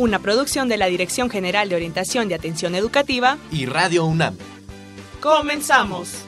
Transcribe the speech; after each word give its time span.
Una 0.00 0.18
producción 0.18 0.66
de 0.70 0.78
la 0.78 0.86
Dirección 0.86 1.28
General 1.28 1.68
de 1.68 1.76
Orientación 1.76 2.30
y 2.30 2.32
Atención 2.32 2.74
Educativa 2.74 3.36
y 3.52 3.66
Radio 3.66 4.06
UNAM. 4.06 4.34
Comenzamos. 5.20 6.24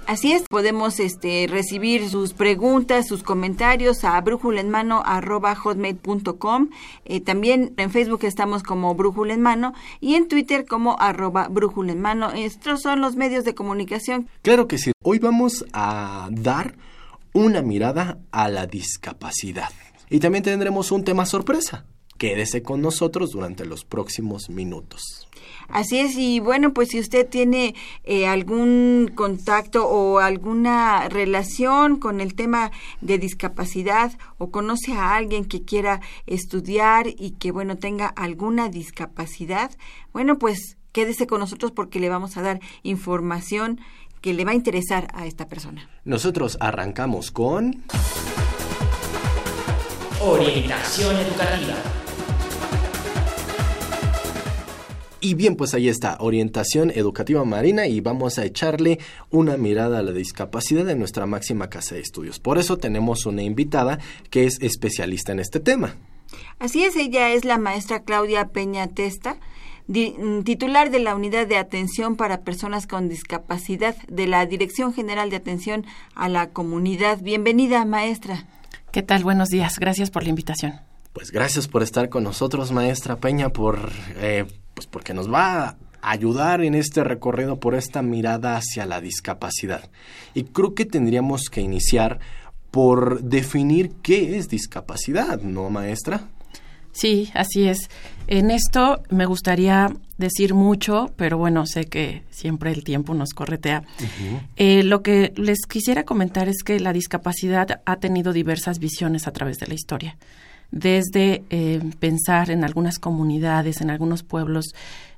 Así 0.09 0.33
es, 0.33 0.43
podemos 0.49 0.99
este, 1.01 1.47
recibir 1.51 2.09
sus 2.09 2.33
preguntas, 2.33 3.07
sus 3.07 3.23
comentarios 3.23 4.05
a 4.05 4.19
brújulenmano.com. 4.23 6.71
Eh, 7.05 7.21
también 7.21 7.75
en 7.77 7.91
Facebook 7.91 8.21
estamos 8.23 8.63
como 8.63 8.95
Brújula 8.95 9.37
Mano 9.37 9.75
y 10.01 10.15
en 10.15 10.27
Twitter 10.27 10.65
como 10.67 10.99
arroba 10.99 11.49
Brújula. 11.49 11.93
Estos 12.35 12.81
son 12.81 13.03
los 13.03 13.17
medios 13.17 13.45
de 13.45 13.55
comunicación. 13.55 14.31
Claro 14.41 14.67
que 14.67 14.79
sí. 14.79 14.93
Hoy 15.05 15.19
vamos 15.19 15.67
a 15.75 16.31
dar 16.33 16.75
una 17.35 17.61
mirada 17.61 18.17
a 18.31 18.49
la 18.49 18.67
discapacidad. 18.67 19.69
Y 20.09 20.21
también 20.21 20.43
tendremos 20.43 20.91
un 20.91 21.05
tema 21.05 21.27
sorpresa. 21.27 21.85
Quédese 22.19 22.63
con 22.63 22.83
nosotros 22.83 23.31
durante 23.31 23.65
los 23.65 23.85
próximos 23.85 24.51
minutos. 24.51 25.29
Así 25.69 25.99
es, 25.99 26.17
y 26.17 26.41
bueno, 26.41 26.73
pues 26.73 26.89
si 26.89 26.99
usted 26.99 27.29
tiene 27.29 27.75
eh, 28.05 28.27
algún 28.27 29.13
contacto 29.15 29.87
o 29.87 30.19
alguna 30.19 31.09
relación 31.09 31.99
con 31.99 32.21
el 32.21 32.35
tema 32.35 32.73
de 33.03 33.19
discapacidad 33.19 34.13
o 34.39 34.51
conoce 34.51 34.95
a 34.95 35.15
alguien 35.15 35.45
que 35.45 35.63
quiera 35.63 36.01
estudiar 36.27 37.07
y 37.07 37.33
que, 37.33 37.53
bueno, 37.53 37.77
tenga 37.77 38.07
alguna 38.07 38.69
discapacidad, 38.69 39.71
bueno, 40.13 40.39
pues 40.39 40.79
quédese 40.93 41.27
con 41.27 41.41
nosotros 41.41 41.71
porque 41.73 42.01
le 42.01 42.09
vamos 42.09 42.37
a 42.37 42.43
dar 42.43 42.61
información 42.83 43.81
que 44.23 44.33
le 44.33 44.45
va 44.45 44.53
a 44.53 44.55
interesar 44.55 45.09
a 45.15 45.27
esta 45.27 45.47
persona. 45.47 45.89
Nosotros 46.05 46.57
arrancamos 46.61 47.31
con... 47.31 47.85
Orientación 50.21 51.15
educativa. 51.17 51.98
Y 55.21 55.35
bien, 55.35 55.57
pues 55.57 55.75
ahí 55.75 55.89
está, 55.89 56.17
orientación 56.21 56.93
educativa 56.95 57.45
marina 57.45 57.89
y 57.89 58.01
vamos 58.01 58.39
a 58.39 58.45
echarle 58.45 59.01
una 59.31 59.57
mirada 59.57 59.99
a 59.99 60.03
la 60.03 60.13
discapacidad 60.13 60.89
en 60.89 61.01
nuestra 61.01 61.27
máxima 61.27 61.69
casa 61.69 61.97
de 61.97 62.03
estudios. 62.03 62.39
Por 62.39 62.57
eso 62.57 62.79
tenemos 62.79 63.27
una 63.27 63.43
invitada 63.43 63.99
que 64.31 64.47
es 64.47 64.59
especialista 64.61 65.33
en 65.33 65.41
este 65.41 65.59
tema. 65.59 65.97
Así 66.61 66.85
es, 66.85 66.95
ella 66.95 67.33
es 67.33 67.45
la 67.45 67.59
maestra 67.59 68.05
Claudia 68.05 68.49
Peña 68.49 68.87
Testa, 68.87 69.39
mm, 69.89 70.43
titular 70.43 70.91
de 70.91 71.01
la 71.01 71.17
Unidad 71.17 71.49
de 71.49 71.57
Atención 71.57 72.15
para 72.15 72.43
Personas 72.43 72.87
con 72.87 73.09
Discapacidad 73.09 73.97
de 74.07 74.29
la 74.29 74.47
Dirección 74.47 74.95
General 74.95 75.31
de 75.31 75.37
Atención 75.37 75.85
a 76.15 76.29
la 76.29 76.51
Comunidad. 76.51 77.21
Bienvenida, 77.23 77.85
maestra. 77.85 78.47
¿Qué 78.93 79.03
tal? 79.03 79.25
Buenos 79.25 79.49
días. 79.49 79.81
Gracias 79.81 80.11
por 80.11 80.23
la 80.23 80.29
invitación. 80.29 80.81
Pues 81.13 81.33
gracias 81.33 81.67
por 81.67 81.83
estar 81.83 82.09
con 82.09 82.23
nosotros, 82.23 82.71
maestra 82.71 83.17
Peña, 83.17 83.49
por... 83.49 83.91
Eh, 84.19 84.47
pues 84.79 84.87
porque 84.87 85.13
nos 85.13 85.29
va 85.29 85.65
a 85.65 85.77
ayudar 86.03 86.61
en 86.61 86.77
este 86.77 87.03
recorrido 87.03 87.59
por 87.59 87.75
esta 87.75 88.01
mirada 88.01 88.57
hacia 88.57 88.87
la 88.87 89.01
discapacidad. 89.01 89.91
Y 90.35 90.45
creo 90.45 90.77
que 90.77 90.85
tendríamos 90.85 91.51
que 91.51 91.61
iniciar 91.61 92.21
por 92.71 93.21
definir 93.25 93.91
qué 94.05 94.39
es 94.39 94.49
discapacidad, 94.49 95.41
¿no, 95.43 95.69
maestra? 95.69 96.29
Sí, 96.93 97.29
así 97.35 97.67
es. 97.67 97.91
En 98.29 98.53
esto 98.53 99.03
me 99.11 99.27
gustaría 99.27 99.93
decir 100.17 100.55
mucho, 100.55 101.13
pero 101.17 101.39
bueno, 101.39 101.67
sé 101.67 101.87
que 101.87 102.23
siempre 102.31 102.71
el 102.71 102.85
tiempo 102.85 103.15
nos 103.15 103.31
corretea. 103.31 103.83
Eh, 104.55 104.85
lo 104.85 105.03
que 105.03 105.33
les 105.35 105.67
quisiera 105.67 106.05
comentar 106.05 106.49
es 106.49 106.63
que 106.63 106.79
la 106.79 106.93
discapacidad 106.93 107.81
ha 107.85 107.97
tenido 107.97 108.33
diversas 108.33 108.79
visiones 108.79 109.27
a 109.27 109.33
través 109.33 109.59
de 109.59 109.67
la 109.67 109.75
historia 109.75 110.17
desde 110.71 111.45
eh, 111.51 111.81
pensar 111.99 112.51
en 112.51 112.65
algunas 112.65 112.99
comunidades, 112.99 113.81
en 113.81 113.91
algunos 113.91 114.23
pueblos, 114.23 114.75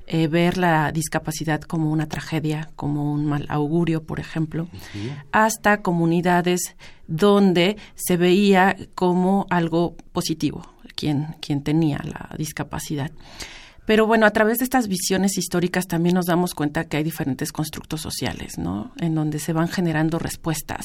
eh, 0.06 0.26
ver 0.26 0.58
la 0.58 0.90
discapacidad 0.92 1.60
como 1.60 1.90
una 1.92 2.06
tragedia, 2.06 2.68
como 2.74 3.12
un 3.12 3.26
mal 3.26 3.46
augurio, 3.48 4.02
por 4.02 4.18
ejemplo, 4.18 4.68
hasta 5.30 5.82
comunidades 5.82 6.74
donde 7.06 7.76
se 7.94 8.16
veía 8.16 8.76
como 8.94 9.46
algo 9.50 9.94
positivo 10.12 10.62
quien, 11.00 11.36
quien 11.40 11.62
tenía 11.62 12.00
la 12.04 12.34
discapacidad. 12.36 13.10
Pero 13.86 14.06
bueno, 14.06 14.26
a 14.26 14.30
través 14.30 14.58
de 14.58 14.64
estas 14.64 14.86
visiones 14.86 15.38
históricas 15.38 15.86
también 15.86 16.14
nos 16.14 16.26
damos 16.26 16.54
cuenta 16.54 16.84
que 16.84 16.98
hay 16.98 17.02
diferentes 17.02 17.50
constructos 17.50 18.00
sociales, 18.00 18.58
¿no? 18.58 18.92
En 18.98 19.14
donde 19.14 19.38
se 19.38 19.52
van 19.52 19.68
generando 19.68 20.18
respuestas 20.18 20.84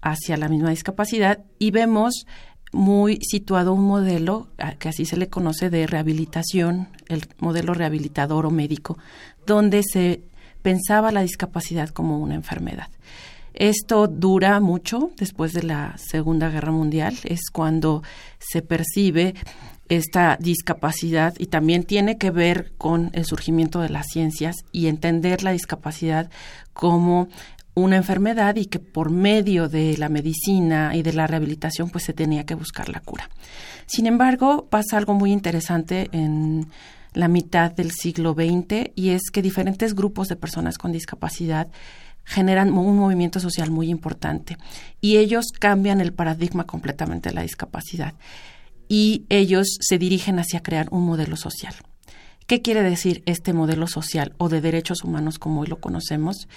hacia 0.00 0.36
la 0.36 0.48
misma 0.48 0.70
discapacidad 0.70 1.40
y 1.58 1.70
vemos 1.72 2.26
muy 2.72 3.18
situado 3.20 3.74
un 3.74 3.84
modelo 3.84 4.48
que 4.78 4.88
así 4.88 5.04
se 5.04 5.16
le 5.16 5.28
conoce 5.28 5.70
de 5.70 5.86
rehabilitación, 5.86 6.88
el 7.08 7.26
modelo 7.38 7.74
rehabilitador 7.74 8.46
o 8.46 8.50
médico, 8.50 8.98
donde 9.46 9.82
se 9.82 10.22
pensaba 10.62 11.12
la 11.12 11.22
discapacidad 11.22 11.90
como 11.90 12.18
una 12.18 12.34
enfermedad. 12.34 12.88
Esto 13.54 14.06
dura 14.06 14.60
mucho 14.60 15.10
después 15.18 15.52
de 15.52 15.62
la 15.62 15.96
Segunda 15.98 16.48
Guerra 16.48 16.72
Mundial, 16.72 17.18
es 17.24 17.50
cuando 17.52 18.02
se 18.38 18.62
percibe 18.62 19.34
esta 19.88 20.38
discapacidad 20.40 21.34
y 21.38 21.46
también 21.46 21.84
tiene 21.84 22.16
que 22.16 22.30
ver 22.30 22.72
con 22.78 23.10
el 23.12 23.26
surgimiento 23.26 23.80
de 23.80 23.90
las 23.90 24.06
ciencias 24.06 24.56
y 24.72 24.86
entender 24.86 25.42
la 25.42 25.52
discapacidad 25.52 26.30
como 26.72 27.28
una 27.74 27.96
enfermedad 27.96 28.56
y 28.56 28.66
que 28.66 28.78
por 28.78 29.10
medio 29.10 29.68
de 29.68 29.96
la 29.96 30.08
medicina 30.08 30.94
y 30.94 31.02
de 31.02 31.12
la 31.12 31.26
rehabilitación 31.26 31.90
pues 31.90 32.04
se 32.04 32.12
tenía 32.12 32.44
que 32.44 32.54
buscar 32.54 32.88
la 32.88 33.00
cura. 33.00 33.30
Sin 33.86 34.06
embargo, 34.06 34.66
pasa 34.70 34.98
algo 34.98 35.14
muy 35.14 35.32
interesante 35.32 36.08
en 36.12 36.68
la 37.14 37.28
mitad 37.28 37.72
del 37.72 37.92
siglo 37.92 38.34
XX 38.34 38.90
y 38.94 39.10
es 39.10 39.30
que 39.32 39.42
diferentes 39.42 39.94
grupos 39.94 40.28
de 40.28 40.36
personas 40.36 40.78
con 40.78 40.92
discapacidad 40.92 41.68
generan 42.24 42.72
un 42.76 42.96
movimiento 42.96 43.40
social 43.40 43.70
muy 43.70 43.88
importante 43.88 44.56
y 45.00 45.16
ellos 45.16 45.46
cambian 45.58 46.00
el 46.00 46.12
paradigma 46.12 46.64
completamente 46.64 47.30
de 47.30 47.34
la 47.34 47.42
discapacidad 47.42 48.14
y 48.88 49.24
ellos 49.28 49.78
se 49.80 49.98
dirigen 49.98 50.38
hacia 50.38 50.62
crear 50.62 50.88
un 50.90 51.04
modelo 51.04 51.36
social. 51.36 51.74
¿Qué 52.46 52.60
quiere 52.60 52.82
decir 52.82 53.22
este 53.26 53.52
modelo 53.52 53.86
social 53.86 54.34
o 54.36 54.48
de 54.48 54.60
derechos 54.60 55.04
humanos 55.04 55.38
como 55.38 55.60
hoy 55.60 55.68
lo 55.68 55.80
conocemos? 55.80 56.48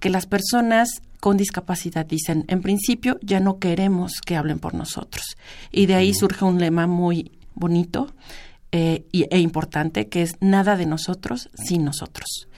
Que 0.00 0.10
las 0.10 0.26
personas 0.26 1.02
con 1.20 1.36
discapacidad 1.36 2.06
dicen, 2.06 2.44
en 2.48 2.62
principio 2.62 3.18
ya 3.22 3.40
no 3.40 3.58
queremos 3.58 4.14
que 4.24 4.36
hablen 4.36 4.58
por 4.58 4.74
nosotros. 4.74 5.36
Y 5.70 5.86
de 5.86 5.94
ahí 5.94 6.14
surge 6.14 6.44
un 6.44 6.58
lema 6.58 6.86
muy 6.86 7.32
bonito 7.54 8.12
eh, 8.72 9.04
e 9.12 9.38
importante, 9.38 10.08
que 10.08 10.22
es 10.22 10.36
nada 10.40 10.76
de 10.76 10.86
nosotros 10.86 11.50
sin 11.54 11.84
nosotros. 11.84 12.48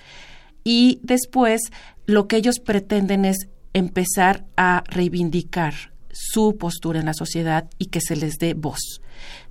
Y 0.64 1.00
después 1.02 1.60
lo 2.06 2.28
que 2.28 2.36
ellos 2.36 2.60
pretenden 2.60 3.24
es 3.24 3.48
empezar 3.72 4.44
a 4.56 4.84
reivindicar 4.86 5.74
su 6.12 6.56
postura 6.56 7.00
en 7.00 7.06
la 7.06 7.14
sociedad 7.14 7.68
y 7.78 7.86
que 7.86 8.00
se 8.00 8.16
les 8.16 8.36
dé 8.36 8.54
voz. 8.54 9.00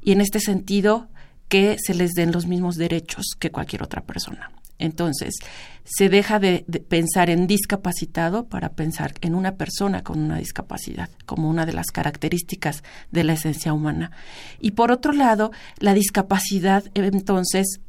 Y 0.01 0.13
en 0.13 0.21
este 0.21 0.39
sentido, 0.39 1.09
que 1.49 1.75
se 1.85 1.93
les 1.93 2.11
den 2.11 2.31
los 2.31 2.45
mismos 2.45 2.75
derechos 2.75 3.25
que 3.37 3.51
cualquier 3.51 3.83
otra 3.83 4.01
persona. 4.05 4.51
Entonces, 4.81 5.35
se 5.83 6.09
deja 6.09 6.39
de, 6.39 6.65
pensar 6.87 7.29
en 7.29 7.47
discapacitado 7.47 8.47
para 8.47 8.69
pensar 8.69 9.13
en 9.21 9.35
una 9.35 9.55
persona 9.55 10.03
con 10.03 10.19
una 10.19 10.37
discapacidad, 10.37 11.09
como 11.25 11.49
una 11.49 11.65
de 11.65 11.73
las 11.73 11.87
características 11.87 12.83
de 13.11 13.23
la 13.23 13.33
esencia 13.33 13.73
humana. 13.73 14.11
Y 14.59 14.71
por 14.71 14.91
otro 14.91 15.13
lado, 15.13 15.51
la 15.79 15.93
discapacidad 15.93 16.83
entonces 16.93 17.79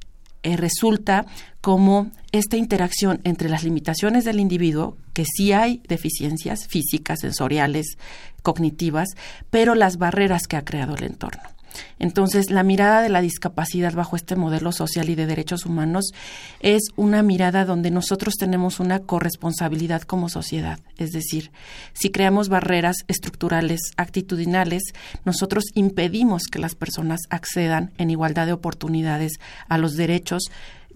eh, 0.43 0.57
resulta 0.57 1.27
como 1.61 2.11
esta 2.33 2.57
interacción 2.57 3.21
entre 3.25 3.49
las 3.49 3.63
limitaciones 3.63 4.25
del 4.25 4.41
individuo, 4.41 4.97
que 5.13 5.25
sí 5.25 5.53
hay 5.53 5.81
deficiencias 5.87 6.67
físicas, 6.67 7.21
sensoriales, 7.21 7.97
cognitivas, 8.43 9.11
pero 9.51 9.75
las 9.75 9.99
barreras 9.99 10.49
que 10.49 10.57
ha 10.57 10.65
creado 10.65 10.97
el 10.97 11.05
entorno. 11.05 11.52
Entonces, 11.99 12.51
la 12.51 12.63
mirada 12.63 13.03
de 13.03 13.09
la 13.09 13.21
discapacidad 13.21 13.95
bajo 13.95 14.17
este 14.17 14.37
modelo 14.37 14.73
social 14.73 15.09
y 15.09 15.15
de 15.15 15.27
derechos 15.27 15.67
humanos 15.67 16.13
es 16.61 16.83
una 16.97 17.23
mirada 17.23 17.65
donde 17.65 17.91
nosotros 17.91 18.35
tenemos 18.39 18.81
una 18.81 19.01
corresponsabilidad 19.01 20.03
como 20.03 20.29
sociedad. 20.29 20.81
Es 20.97 21.13
decir, 21.13 21.51
si 21.93 22.11
creamos 22.11 22.49
barreras 22.49 22.97
estructurales, 23.09 23.81
actitudinales, 23.97 24.83
nosotros 25.25 25.65
impedimos 25.75 26.45
que 26.45 26.59
las 26.59 26.75
personas 26.75 27.21
accedan 27.31 27.93
en 27.99 28.11
igualdad 28.11 28.47
de 28.47 28.53
oportunidades 28.53 29.33
a 29.69 29.79
los 29.79 29.95
derechos 29.95 30.51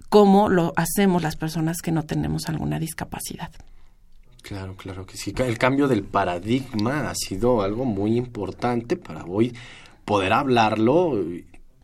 como 0.09 0.49
lo 0.49 0.73
hacemos 0.77 1.23
las 1.23 1.37
personas 1.37 1.79
que 1.83 1.93
no 1.93 2.05
tenemos 2.05 2.49
alguna 2.49 2.79
discapacidad. 2.79 3.51
Claro, 4.43 4.77
claro 4.77 5.05
que 5.07 5.17
sí. 5.17 5.35
El 5.39 5.59
cambio 5.59 5.89
del 5.89 6.05
paradigma 6.05 7.11
ha 7.11 7.15
sido 7.17 7.63
algo 7.63 7.85
muy 7.85 8.17
importante 8.17 8.97
para 8.97 9.25
hoy 9.25 9.53
poder 10.07 10.33
hablarlo, 10.33 11.23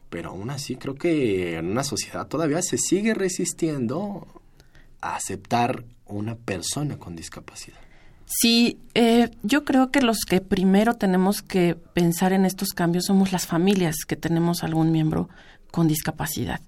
pero 0.09 0.31
aún 0.31 0.49
así 0.49 0.77
creo 0.77 0.95
que 0.95 1.59
en 1.59 1.67
una 1.67 1.85
sociedad 1.85 2.27
todavía 2.29 2.63
se 2.63 2.79
sigue 2.79 3.13
resistiendo 3.13 4.27
a 5.03 5.17
aceptar 5.17 5.85
una 6.07 6.37
persona 6.37 6.97
con 6.97 7.15
discapacidad. 7.17 7.79
Sí, 8.25 8.79
eh, 8.95 9.31
yo 9.43 9.65
creo 9.65 9.91
que 9.91 10.01
los 10.01 10.21
que 10.21 10.41
primero 10.41 10.95
tenemos 10.95 11.43
que 11.43 11.75
pensar 11.75 12.33
en 12.33 12.47
estos 12.47 12.71
cambios 12.71 13.07
somos 13.07 13.33
las 13.33 13.47
familias 13.47 14.05
que 14.07 14.17
tenemos 14.17 14.63
algún 14.63 14.93
miembro 14.93 15.29
con 15.71 15.89
discapacidad. 15.89 16.61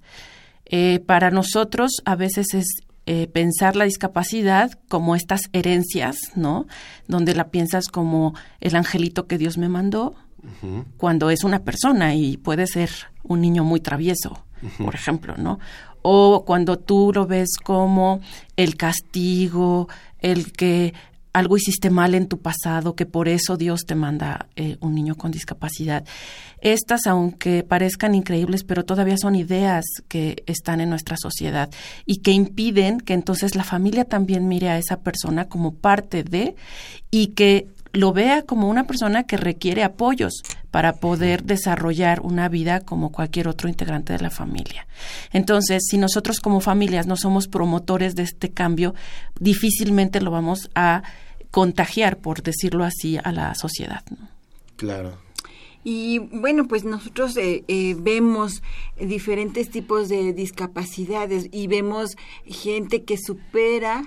Eh, 0.67 1.01
para 1.07 1.31
nosotros 1.31 2.03
a 2.05 2.17
veces 2.17 2.53
es 2.55 2.67
eh, 3.07 3.29
pensar 3.29 3.77
la 3.77 3.85
discapacidad 3.85 4.73
como 4.89 5.15
estas 5.15 5.43
herencias, 5.53 6.17
¿no? 6.35 6.67
Donde 7.07 7.35
la 7.35 7.51
piensas 7.51 7.89
como 7.89 8.35
el 8.61 8.75
angelito 8.75 9.27
que 9.27 9.39
Dios 9.39 9.57
me 9.57 9.69
mandó, 9.69 10.17
cuando 10.97 11.31
es 11.31 11.45
una 11.45 11.61
persona 11.61 12.15
y 12.15 12.37
puede 12.37 12.67
ser 12.67 12.91
un 13.23 13.41
niño 13.41 13.65
muy 13.65 13.81
travieso, 13.81 14.45
por 14.79 14.95
ejemplo, 14.95 15.35
¿no? 15.37 15.59
O 16.03 16.45
cuando 16.45 16.79
tú 16.79 17.13
lo 17.15 17.27
ves 17.27 17.57
como 17.63 18.21
el 18.57 18.77
castigo, 18.77 19.89
el 20.21 20.53
que 20.53 20.93
algo 21.35 21.57
hiciste 21.57 21.91
mal 21.91 22.15
en 22.15 22.29
tu 22.29 22.39
pasado, 22.39 22.95
que 22.95 23.07
por 23.07 23.29
eso 23.29 23.57
Dios 23.57 23.81
te 23.87 23.97
manda 23.97 24.47
eh, 24.55 24.77
un 24.81 24.95
niño 24.95 25.17
con 25.17 25.33
discapacidad. 25.33 26.05
Estas, 26.61 27.07
aunque 27.09 27.65
parezcan 27.65 28.15
increíbles, 28.15 28.63
pero 28.63 28.85
todavía 28.85 29.19
son 29.19 29.35
ideas 29.35 29.85
que 30.07 30.45
están 30.47 30.81
en 30.81 30.91
nuestra 30.91 31.17
sociedad 31.21 31.71
y 32.07 32.19
que 32.19 32.31
impiden 32.31 33.01
que 33.01 33.15
entonces 33.15 33.57
la 33.57 33.65
familia 33.65 34.05
también 34.05 34.47
mire 34.47 34.69
a 34.69 34.79
esa 34.79 35.01
persona 35.01 35.47
como 35.49 35.75
parte 35.75 36.23
de 36.23 36.55
y 37.11 37.29
que 37.29 37.67
lo 37.95 38.13
vea 38.13 38.43
como 38.43 38.69
una 38.69 38.87
persona 38.87 39.23
que 39.23 39.37
requiere 39.37 39.83
apoyos 39.85 40.43
para 40.71 40.95
poder 40.95 41.45
desarrollar 41.45 42.21
una 42.21 42.49
vida 42.49 42.81
como 42.81 43.13
cualquier 43.13 43.49
otro 43.49 43.69
integrante 43.69 44.13
de 44.13 44.19
la 44.19 44.31
familia. 44.31 44.87
Entonces, 45.33 45.85
si 45.89 45.97
nosotros 45.97 46.41
como 46.41 46.61
familias 46.61 47.07
no 47.07 47.17
somos 47.17 47.47
promotores 47.49 48.17
de 48.17 48.25
este 48.25 48.51
cambio, 48.51 48.95
difícilmente 49.39 50.21
lo 50.21 50.33
vamos 50.33 50.69
a 50.75 51.03
contagiar, 51.51 52.19
por 52.19 52.43
decirlo 52.43 52.85
así, 52.85 53.17
a 53.23 53.31
la 53.31 53.55
sociedad. 53.55 54.03
Claro. 54.77 55.17
Y 55.85 56.19
bueno, 56.19 56.67
pues 56.67 56.85
nosotros 56.85 57.37
eh, 57.37 57.63
eh, 57.69 57.95
vemos 57.97 58.63
diferentes 58.99 59.71
tipos 59.71 60.09
de 60.09 60.33
discapacidades 60.33 61.49
y 61.53 61.69
vemos 61.69 62.17
gente 62.47 63.05
que 63.05 63.19
supera 63.19 64.03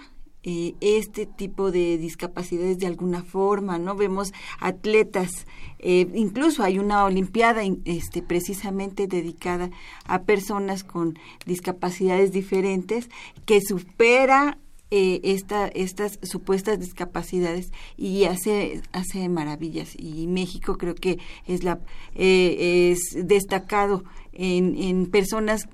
eh, 0.50 0.76
este 0.80 1.26
tipo 1.26 1.72
de 1.72 1.98
discapacidades 1.98 2.80
de 2.80 2.88
alguna 2.88 3.22
forma, 3.22 3.78
¿no? 3.80 3.98
Vemos 3.98 4.32
atletas, 4.62 5.46
eh, 5.78 6.08
incluso 6.16 6.64
hay 6.64 6.80
una 6.80 7.04
olimpiada 7.04 7.64
este, 7.84 8.22
precisamente 8.22 9.08
dedicada 9.08 9.72
a 10.06 10.22
personas 10.22 10.86
con 10.86 11.20
discapacidades 11.46 12.32
diferentes 12.32 13.10
que 13.46 13.60
supera 13.60 14.58
eh, 14.90 15.20
esta, 15.24 15.68
estas 15.68 16.18
supuestas 16.24 16.80
discapacidades 16.80 17.74
y 17.98 18.24
hace 18.24 18.82
hace 18.94 19.28
maravillas 19.28 19.96
y 20.00 20.28
México 20.28 20.78
creo 20.78 20.96
que 20.96 21.20
es 21.46 21.66
la 21.66 21.82
es 22.16 23.00
destacado 23.16 24.06
en, 24.32 24.82
en 24.82 25.08
personas 25.08 25.68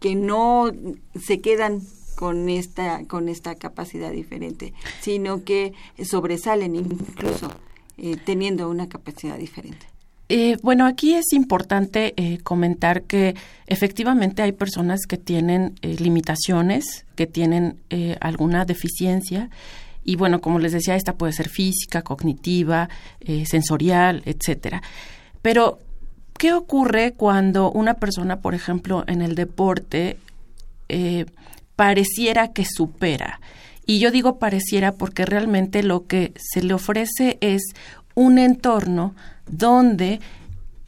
que 0.00 0.14
no 0.16 0.70
se 1.18 1.40
quedan 1.40 1.80
con 2.20 2.50
esta, 2.50 3.06
con 3.06 3.30
esta 3.30 3.54
capacidad 3.54 4.12
diferente, 4.12 4.74
sino 5.00 5.42
que 5.42 5.72
sobresalen 6.04 6.76
incluso 6.76 7.50
eh, 7.96 8.18
teniendo 8.22 8.68
una 8.68 8.90
capacidad 8.90 9.38
diferente. 9.38 9.86
Eh, 10.28 10.58
bueno, 10.62 10.84
aquí 10.84 11.14
es 11.14 11.32
importante 11.32 12.12
eh, 12.18 12.36
comentar 12.42 13.04
que 13.04 13.36
efectivamente 13.66 14.42
hay 14.42 14.52
personas 14.52 15.06
que 15.08 15.16
tienen 15.16 15.76
limitaciones, 15.80 17.06
que 17.14 17.26
tienen 17.26 17.80
alguna 18.20 18.66
deficiencia. 18.66 19.48
Y 20.04 20.16
bueno, 20.16 20.42
como 20.42 20.58
les 20.58 20.72
decía, 20.72 20.96
esta 20.96 21.14
puede 21.14 21.32
ser 21.32 21.48
física, 21.48 22.02
cognitiva, 22.02 22.90
sensorial, 23.46 24.22
etcétera. 24.26 24.82
Pero, 25.40 25.78
¿qué 26.36 26.52
ocurre 26.52 27.12
cuando 27.12 27.72
una 27.72 27.94
persona, 27.94 28.40
por 28.40 28.54
ejemplo, 28.54 29.04
en 29.06 29.22
el 29.22 29.34
deporte 29.34 30.18
pareciera 31.80 32.48
que 32.48 32.66
supera. 32.66 33.40
Y 33.86 34.00
yo 34.00 34.10
digo 34.10 34.38
pareciera 34.38 34.92
porque 34.92 35.24
realmente 35.24 35.82
lo 35.82 36.06
que 36.06 36.34
se 36.36 36.62
le 36.62 36.74
ofrece 36.74 37.38
es 37.40 37.62
un 38.14 38.36
entorno 38.36 39.14
donde 39.46 40.20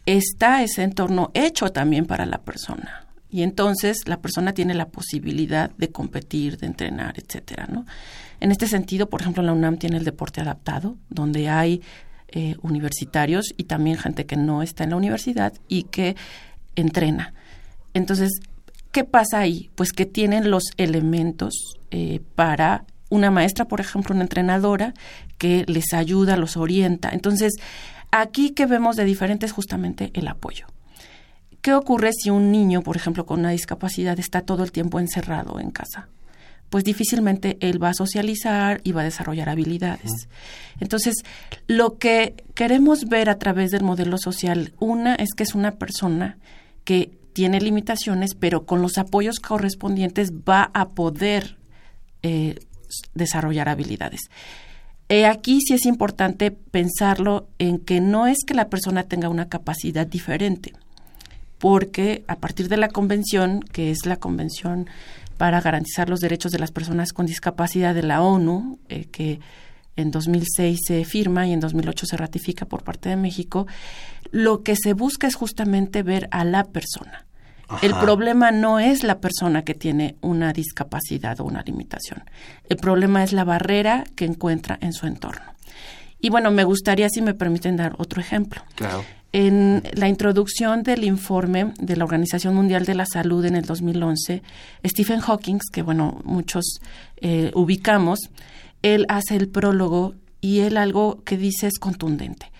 está 0.05 0.63
ese 0.63 0.83
entorno 0.83 1.31
hecho 1.33 1.71
también 1.71 2.05
para 2.05 2.27
la 2.27 2.43
persona. 2.43 3.07
Y 3.31 3.43
entonces 3.43 4.07
la 4.07 4.21
persona 4.21 4.53
tiene 4.53 4.75
la 4.75 4.89
posibilidad 4.89 5.71
de 5.79 5.89
competir, 5.89 6.59
de 6.59 6.67
entrenar, 6.67 7.15
etcétera, 7.17 7.67
¿no? 7.73 7.87
En 8.41 8.53
este 8.53 8.67
sentido, 8.67 9.09
por 9.09 9.23
ejemplo, 9.23 9.43
la 9.43 9.55
UNAM 9.55 9.79
tiene 9.79 9.97
el 9.97 10.05
deporte 10.05 10.43
adaptado, 10.43 10.99
donde 11.09 11.49
hay 11.49 11.81
eh, 12.29 12.57
universitarios 12.61 13.55
y 13.57 13.65
también 13.65 13.97
gente 13.97 14.27
que 14.27 14.37
no 14.37 14.63
está 14.63 14.85
en 14.85 14.91
la 14.91 14.97
universidad 14.97 15.55
y 15.69 15.85
que 15.85 16.17
entrena. 16.77 17.33
Entonces, 17.95 18.43
¿Qué 18.93 19.05
pasa 19.05 19.41
ahí? 19.41 19.71
Pues 19.75 19.93
que 19.93 20.05
tienen 20.05 20.51
los 20.51 20.65
elementos 20.77 21.55
eh, 21.91 22.21
para 22.35 22.85
una 23.09 23.31
maestra, 23.31 23.65
por 23.65 23.81
ejemplo, 23.81 24.15
una 24.15 24.25
entrenadora 24.25 24.93
que 25.39 25.65
les 25.67 25.95
ayuda, 25.95 26.37
los 26.37 26.59
orienta. 26.59 27.11
Entonces, 27.11 27.55
aquí 28.11 28.51
que 28.51 28.67
vemos 28.67 28.97
de 28.97 29.05
diferente 29.05 29.47
es 29.47 29.53
justamente 29.53 30.11
el 30.15 30.29
apoyo. 30.29 30.67
¿Qué 31.63 31.73
ocurre 31.75 32.11
si 32.13 32.29
un 32.29 32.53
niño, 32.53 32.83
por 32.83 32.97
ejemplo, 32.97 33.25
con 33.25 33.41
una 33.41 33.51
discapacidad 33.51 34.19
está 34.19 34.43
todo 34.43 34.63
el 34.63 34.73
tiempo 34.73 35.01
encerrado 35.01 35.59
en 35.59 35.71
casa? 35.71 36.09
Pues 36.69 36.85
difícilmente 36.85 37.57
él 37.61 37.83
va 37.83 37.91
a 37.91 37.95
socializar 37.95 38.81
y 38.85 38.93
va 38.93 39.03
a 39.03 39.05
desarrollar 39.05 39.49
habilidades. 39.49 40.29
Entonces, 40.81 41.15
lo 41.67 41.99
que 41.99 42.45
queremos 42.55 43.07
ver 43.07 43.31
a 43.31 43.39
través 43.39 43.71
del 43.71 43.85
modelo 43.85 44.19
social, 44.19 44.75
una 44.81 45.15
es 45.15 45.31
que 45.35 45.45
es 45.45 45.55
una 45.55 45.73
persona 45.73 46.39
que 46.85 47.22
tiene 47.33 47.61
limitaciones, 47.61 48.35
pero 48.35 48.65
con 48.65 48.83
los 48.83 48.99
apoyos 48.99 49.39
correspondientes 49.41 50.33
va 50.33 50.71
a 50.75 50.91
poder 50.91 51.57
eh, 52.23 52.59
desarrollar 53.15 53.69
habilidades. 53.69 54.21
Aquí 55.29 55.61
sí 55.61 55.75
es 55.75 55.85
importante 55.85 56.51
pensarlo 56.51 57.47
en 57.59 57.79
que 57.79 58.01
no 58.01 58.27
es 58.27 58.39
que 58.47 58.55
la 58.55 58.71
persona 58.71 59.03
tenga 59.03 59.29
una 59.29 59.51
capacidad 59.51 60.07
diferente, 60.07 60.73
porque 61.59 62.25
a 62.29 62.37
partir 62.37 62.71
de 62.71 62.79
la 62.79 62.89
convención, 62.89 63.61
que 63.61 63.91
es 63.91 64.07
la 64.07 64.17
convención 64.17 64.89
para 65.37 65.61
garantizar 65.61 66.09
los 66.09 66.21
derechos 66.21 66.53
de 66.53 66.59
las 66.59 66.71
personas 66.71 67.13
con 67.13 67.27
discapacidad 67.27 67.95
de 67.95 68.05
la 68.05 68.23
ONU, 68.23 68.79
eh, 68.89 69.05
que 69.07 69.41
en 69.97 70.11
2006 70.11 70.79
se 70.87 71.05
firma 71.05 71.47
y 71.47 71.53
en 71.53 71.61
2008 71.61 72.07
se 72.07 72.17
ratifica 72.17 72.67
por 72.67 72.83
parte 72.83 73.09
de 73.09 73.17
México, 73.17 73.67
lo 74.31 74.63
que 74.63 74.77
se 74.77 74.93
busca 74.93 75.27
es 75.27 75.35
justamente 75.35 76.03
ver 76.03 76.29
a 76.31 76.45
la 76.45 76.65
persona. 76.65 77.27
El 77.81 77.95
problema 77.95 78.51
no 78.51 78.79
es 78.79 79.03
la 79.03 79.19
persona 79.19 79.63
que 79.63 79.73
tiene 79.75 80.17
una 80.21 80.53
discapacidad 80.53 81.41
o 81.41 81.45
una 81.45 81.63
limitación. 81.63 82.23
El 82.69 82.77
problema 82.77 83.25
es 83.25 83.33
la 83.33 83.45
barrera 83.45 84.05
que 84.15 84.27
encuentra 84.27 84.79
en 84.83 84.93
su 84.93 85.07
entorno. 85.07 85.53
Y 86.21 86.29
bueno, 86.29 86.51
me 86.51 86.65
gustaría, 86.65 87.09
si 87.09 87.23
me 87.23 87.35
permiten, 87.35 87.77
dar 87.77 87.95
otro 87.99 88.21
ejemplo. 88.21 88.63
Claro. 88.75 89.05
En 89.33 89.83
la 89.95 90.09
introducción 90.09 90.83
del 90.83 91.05
informe 91.05 91.73
de 91.81 91.97
la 91.97 92.05
Organización 92.05 92.55
Mundial 92.55 92.85
de 92.85 92.95
la 92.95 93.07
Salud 93.07 93.45
en 93.47 93.57
el 93.57 93.65
2011, 93.65 94.43
Stephen 94.85 95.21
Hawking, 95.21 95.59
que 95.73 95.81
bueno, 95.81 96.21
muchos 96.25 96.81
eh, 97.17 97.51
ubicamos, 97.55 98.21
él 98.83 99.07
hace 99.09 99.37
el 99.37 99.49
prólogo 99.49 100.15
y 100.41 100.61
él 100.61 100.77
algo 100.77 101.23
que 101.25 101.37
dice 101.37 101.69
es 101.69 101.79
contundente. 101.79 102.51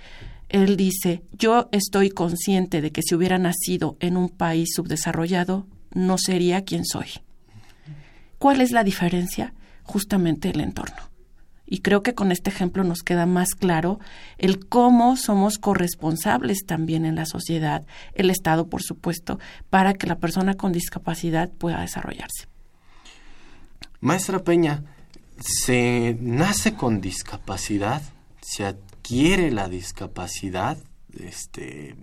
Él 0.49 0.77
dice, 0.77 1.23
yo 1.33 1.69
estoy 1.73 2.11
consciente 2.11 2.81
de 2.81 2.93
que 2.93 3.03
si 3.03 3.15
hubiera 3.15 3.39
nacido 3.39 3.97
en 4.01 4.17
un 4.17 4.29
país 4.29 4.71
subdesarrollado, 4.75 5.67
no 5.95 6.19
sería 6.19 6.65
quien 6.65 6.85
soy. 6.85 7.09
¿Cuál 8.39 8.61
es 8.61 8.71
la 8.71 8.85
diferencia? 8.85 9.55
Justamente 9.83 10.51
el 10.51 10.61
entorno. 10.61 11.11
Y 11.67 11.79
creo 11.79 12.03
que 12.03 12.15
con 12.15 12.33
este 12.33 12.51
ejemplo 12.51 12.85
nos 12.85 13.03
queda 13.03 13.25
más 13.25 13.55
claro 13.55 13.99
el 14.37 14.69
cómo 14.69 15.17
somos 15.17 15.57
corresponsables 15.57 16.67
también 16.67 17.07
en 17.07 17.15
la 17.15 17.25
sociedad, 17.25 17.87
el 18.15 18.29
Estado, 18.29 18.69
por 18.69 18.83
supuesto, 18.83 19.39
para 19.71 19.95
que 19.95 20.07
la 20.07 20.19
persona 20.19 20.55
con 20.55 20.73
discapacidad 20.73 21.51
pueda 21.51 21.81
desarrollarse. 21.81 22.47
Maestra 24.01 24.45
Peña, 24.45 24.83
se 25.43 26.17
nace 26.21 26.75
con 26.75 27.01
discapacidad, 27.01 28.03
se 28.41 28.65
adquiere 28.65 29.51
la 29.51 29.69
discapacidad, 29.69 30.79
este, 31.19 31.97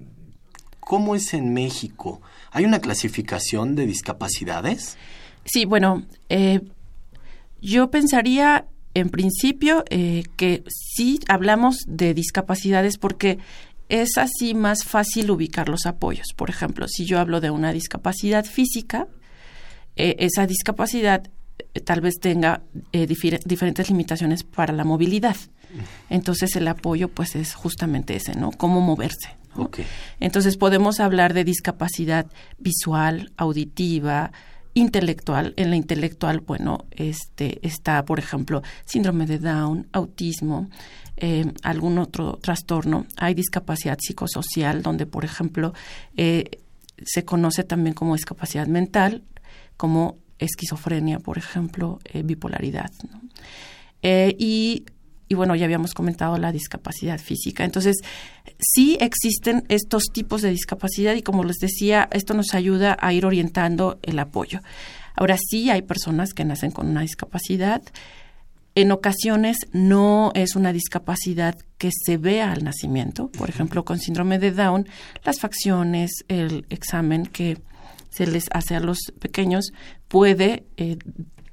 ¿cómo 0.79 1.15
es 1.15 1.33
en 1.33 1.53
México? 1.53 2.21
¿Hay 2.51 2.65
una 2.65 2.79
clasificación 2.79 3.75
de 3.75 3.85
discapacidades? 3.85 4.97
Sí, 5.45 5.65
bueno, 5.65 6.05
eh, 6.27 6.61
yo 7.61 7.89
pensaría 7.89 8.67
en 8.93 9.09
principio 9.09 9.85
eh, 9.89 10.23
que 10.35 10.63
sí 10.67 11.19
hablamos 11.27 11.77
de 11.87 12.13
discapacidades 12.13 12.97
porque 12.97 13.39
es 13.87 14.17
así 14.17 14.53
más 14.53 14.83
fácil 14.83 15.31
ubicar 15.31 15.69
los 15.69 15.85
apoyos. 15.85 16.27
Por 16.35 16.49
ejemplo, 16.49 16.87
si 16.87 17.05
yo 17.05 17.19
hablo 17.19 17.41
de 17.41 17.49
una 17.49 17.71
discapacidad 17.71 18.45
física, 18.45 19.07
eh, 19.95 20.15
esa 20.19 20.45
discapacidad 20.45 21.29
tal 21.83 22.01
vez 22.01 22.19
tenga 22.19 22.61
eh, 22.91 23.07
diferentes 23.07 23.89
limitaciones 23.89 24.43
para 24.43 24.73
la 24.73 24.83
movilidad. 24.83 25.35
Entonces 26.09 26.55
el 26.55 26.67
apoyo 26.67 27.09
pues 27.09 27.35
es 27.35 27.53
justamente 27.53 28.15
ese, 28.15 28.35
¿no? 28.35 28.51
Cómo 28.51 28.81
moverse. 28.81 29.37
Entonces 30.19 30.57
podemos 30.57 30.99
hablar 30.99 31.33
de 31.33 31.43
discapacidad 31.43 32.25
visual, 32.57 33.31
auditiva, 33.37 34.31
intelectual. 34.73 35.53
En 35.57 35.69
la 35.69 35.75
intelectual, 35.75 36.39
bueno, 36.39 36.85
este 36.91 37.65
está, 37.67 38.03
por 38.05 38.19
ejemplo, 38.19 38.63
síndrome 38.85 39.25
de 39.25 39.37
Down, 39.37 39.87
autismo, 39.91 40.69
eh, 41.17 41.51
algún 41.61 41.97
otro 41.99 42.39
trastorno. 42.41 43.05
Hay 43.17 43.33
discapacidad 43.33 43.97
psicosocial, 43.99 44.81
donde, 44.81 45.05
por 45.05 45.25
ejemplo, 45.25 45.73
se 46.15 47.25
conoce 47.25 47.63
también 47.63 47.93
como 47.93 48.15
discapacidad 48.15 48.67
mental, 48.67 49.23
como 49.77 50.17
esquizofrenia, 50.39 51.19
por 51.19 51.37
ejemplo, 51.37 51.99
eh, 52.05 52.23
bipolaridad. 52.23 52.91
Eh, 54.01 54.35
y, 54.39 54.85
y, 55.27 55.35
bueno, 55.35 55.55
ya 55.55 55.65
habíamos 55.65 55.93
comentado 55.93 56.37
la 56.37 56.51
discapacidad 56.51 57.19
física. 57.19 57.65
Entonces, 57.65 57.97
sí 58.57 58.97
existen 58.99 59.65
estos 59.69 60.05
tipos 60.11 60.41
de 60.41 60.49
discapacidad 60.49 61.13
y 61.15 61.21
como 61.21 61.43
les 61.43 61.57
decía, 61.57 62.09
esto 62.11 62.33
nos 62.33 62.53
ayuda 62.53 62.97
a 62.99 63.13
ir 63.13 63.25
orientando 63.25 63.99
el 64.01 64.19
apoyo. 64.19 64.61
Ahora 65.15 65.37
sí 65.37 65.69
hay 65.69 65.81
personas 65.81 66.33
que 66.33 66.45
nacen 66.45 66.71
con 66.71 66.87
una 66.87 67.01
discapacidad. 67.01 67.81
En 68.75 68.91
ocasiones 68.93 69.57
no 69.73 70.31
es 70.35 70.55
una 70.55 70.71
discapacidad 70.71 71.57
que 71.77 71.89
se 71.91 72.17
vea 72.17 72.53
al 72.53 72.63
nacimiento. 72.63 73.29
Por 73.29 73.49
ejemplo, 73.49 73.83
con 73.83 73.99
síndrome 73.99 74.39
de 74.39 74.51
Down, 74.51 74.87
las 75.25 75.39
facciones, 75.39 76.11
el 76.29 76.65
examen 76.69 77.25
que 77.25 77.57
se 78.09 78.27
les 78.27 78.45
hace 78.51 78.75
a 78.75 78.79
los 78.79 78.99
pequeños 79.19 79.73
puede 80.09 80.65
eh, 80.75 80.97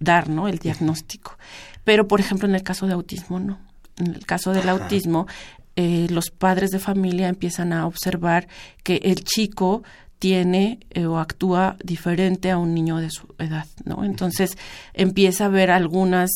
dar 0.01 0.29
¿no? 0.29 0.49
el 0.49 0.59
diagnóstico. 0.59 1.39
Pero, 1.85 2.09
por 2.09 2.19
ejemplo, 2.19 2.49
en 2.49 2.57
el 2.57 2.65
caso 2.65 2.89
de 2.89 2.95
autismo, 2.95 3.39
no. 3.39 3.61
En 3.99 4.15
el 4.15 4.27
caso 4.27 4.53
del 4.53 4.69
autismo, 4.69 5.29
eh, 5.77 6.09
los 6.11 6.31
padres 6.31 6.71
de 6.71 6.81
familia 6.81 7.29
empiezan 7.29 7.73
a 7.73 7.87
observar 7.87 8.49
que 8.83 8.97
el 9.05 9.23
chico 9.25 9.85
tiene 10.19 10.81
eh, 10.91 11.07
o 11.07 11.19
actúa 11.19 11.77
diferente 11.85 12.51
a 12.51 12.59
un 12.59 12.75
niño 12.75 12.97
de 12.97 13.11
su 13.11 13.35
edad, 13.39 13.67
¿no? 13.85 14.05
Entonces 14.05 14.59
empieza 14.95 15.47
a 15.47 15.51
ver 15.51 15.71
algunas 15.71 16.31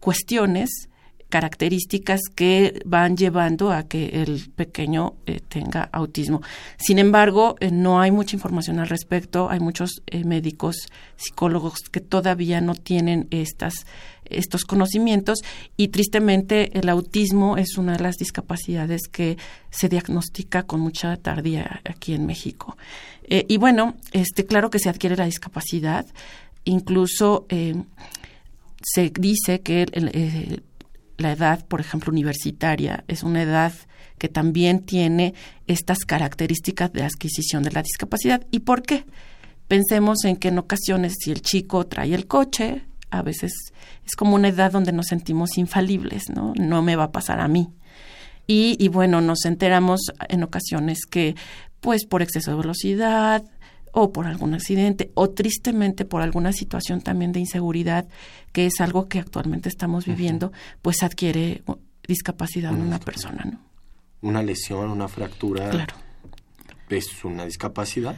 cuestiones 0.00 0.88
características 1.34 2.20
que 2.32 2.80
van 2.84 3.16
llevando 3.16 3.72
a 3.72 3.88
que 3.88 4.22
el 4.22 4.52
pequeño 4.54 5.14
eh, 5.26 5.40
tenga 5.48 5.88
autismo. 5.90 6.42
Sin 6.76 7.00
embargo, 7.00 7.56
eh, 7.58 7.72
no 7.72 8.00
hay 8.00 8.12
mucha 8.12 8.36
información 8.36 8.78
al 8.78 8.88
respecto. 8.88 9.50
Hay 9.50 9.58
muchos 9.58 10.00
eh, 10.06 10.22
médicos, 10.22 10.76
psicólogos 11.16 11.80
que 11.90 11.98
todavía 11.98 12.60
no 12.60 12.76
tienen 12.76 13.26
estas 13.32 13.74
estos 14.26 14.64
conocimientos 14.64 15.40
y 15.76 15.88
tristemente 15.88 16.78
el 16.78 16.88
autismo 16.88 17.58
es 17.58 17.76
una 17.76 17.96
de 17.96 18.04
las 18.04 18.14
discapacidades 18.14 19.02
que 19.08 19.36
se 19.70 19.88
diagnostica 19.88 20.62
con 20.62 20.80
mucha 20.80 21.16
tardía 21.16 21.82
aquí 21.84 22.14
en 22.14 22.24
México. 22.24 22.78
y 23.28 23.58
bueno, 23.58 23.96
este 24.12 24.46
claro 24.46 24.70
que 24.70 24.78
se 24.78 24.88
adquiere 24.88 25.16
la 25.16 25.26
discapacidad, 25.26 26.06
incluso 26.64 27.46
se 28.80 29.10
dice 29.10 29.60
que 29.60 29.82
el, 29.92 30.62
la 31.16 31.32
edad, 31.32 31.66
por 31.66 31.80
ejemplo, 31.80 32.12
universitaria, 32.12 33.04
es 33.08 33.22
una 33.22 33.42
edad 33.42 33.72
que 34.18 34.28
también 34.28 34.80
tiene 34.80 35.34
estas 35.66 35.98
características 36.00 36.92
de 36.92 37.02
adquisición 37.02 37.62
de 37.62 37.72
la 37.72 37.82
discapacidad. 37.82 38.46
¿Y 38.50 38.60
por 38.60 38.82
qué? 38.82 39.04
Pensemos 39.68 40.24
en 40.24 40.36
que 40.36 40.48
en 40.48 40.58
ocasiones 40.58 41.14
si 41.18 41.30
el 41.30 41.42
chico 41.42 41.86
trae 41.86 42.14
el 42.14 42.26
coche, 42.26 42.82
a 43.10 43.22
veces 43.22 43.52
es 44.04 44.16
como 44.16 44.34
una 44.34 44.48
edad 44.48 44.72
donde 44.72 44.92
nos 44.92 45.06
sentimos 45.06 45.56
infalibles, 45.56 46.30
¿no? 46.30 46.52
No 46.56 46.82
me 46.82 46.96
va 46.96 47.04
a 47.04 47.12
pasar 47.12 47.40
a 47.40 47.48
mí. 47.48 47.68
Y, 48.46 48.76
y 48.78 48.88
bueno, 48.88 49.20
nos 49.20 49.44
enteramos 49.46 50.00
en 50.28 50.42
ocasiones 50.42 51.06
que, 51.06 51.34
pues 51.80 52.04
por 52.04 52.22
exceso 52.22 52.50
de 52.50 52.58
velocidad, 52.58 53.42
o 53.96 54.12
por 54.12 54.26
algún 54.26 54.54
accidente 54.54 55.12
o 55.14 55.30
tristemente 55.30 56.04
por 56.04 56.20
alguna 56.20 56.52
situación 56.52 57.00
también 57.00 57.30
de 57.32 57.38
inseguridad, 57.40 58.06
que 58.52 58.66
es 58.66 58.80
algo 58.80 59.08
que 59.08 59.20
actualmente 59.20 59.68
estamos 59.68 60.04
viviendo, 60.04 60.52
pues 60.82 61.02
adquiere 61.04 61.62
discapacidad 62.06 62.72
en 62.72 62.82
una 62.82 62.98
persona, 62.98 63.44
¿no? 63.44 63.60
Una 64.20 64.42
lesión, 64.42 64.90
una 64.90 65.06
fractura. 65.06 65.70
Claro. 65.70 65.94
¿Es 66.90 67.24
una 67.24 67.44
discapacidad? 67.46 68.16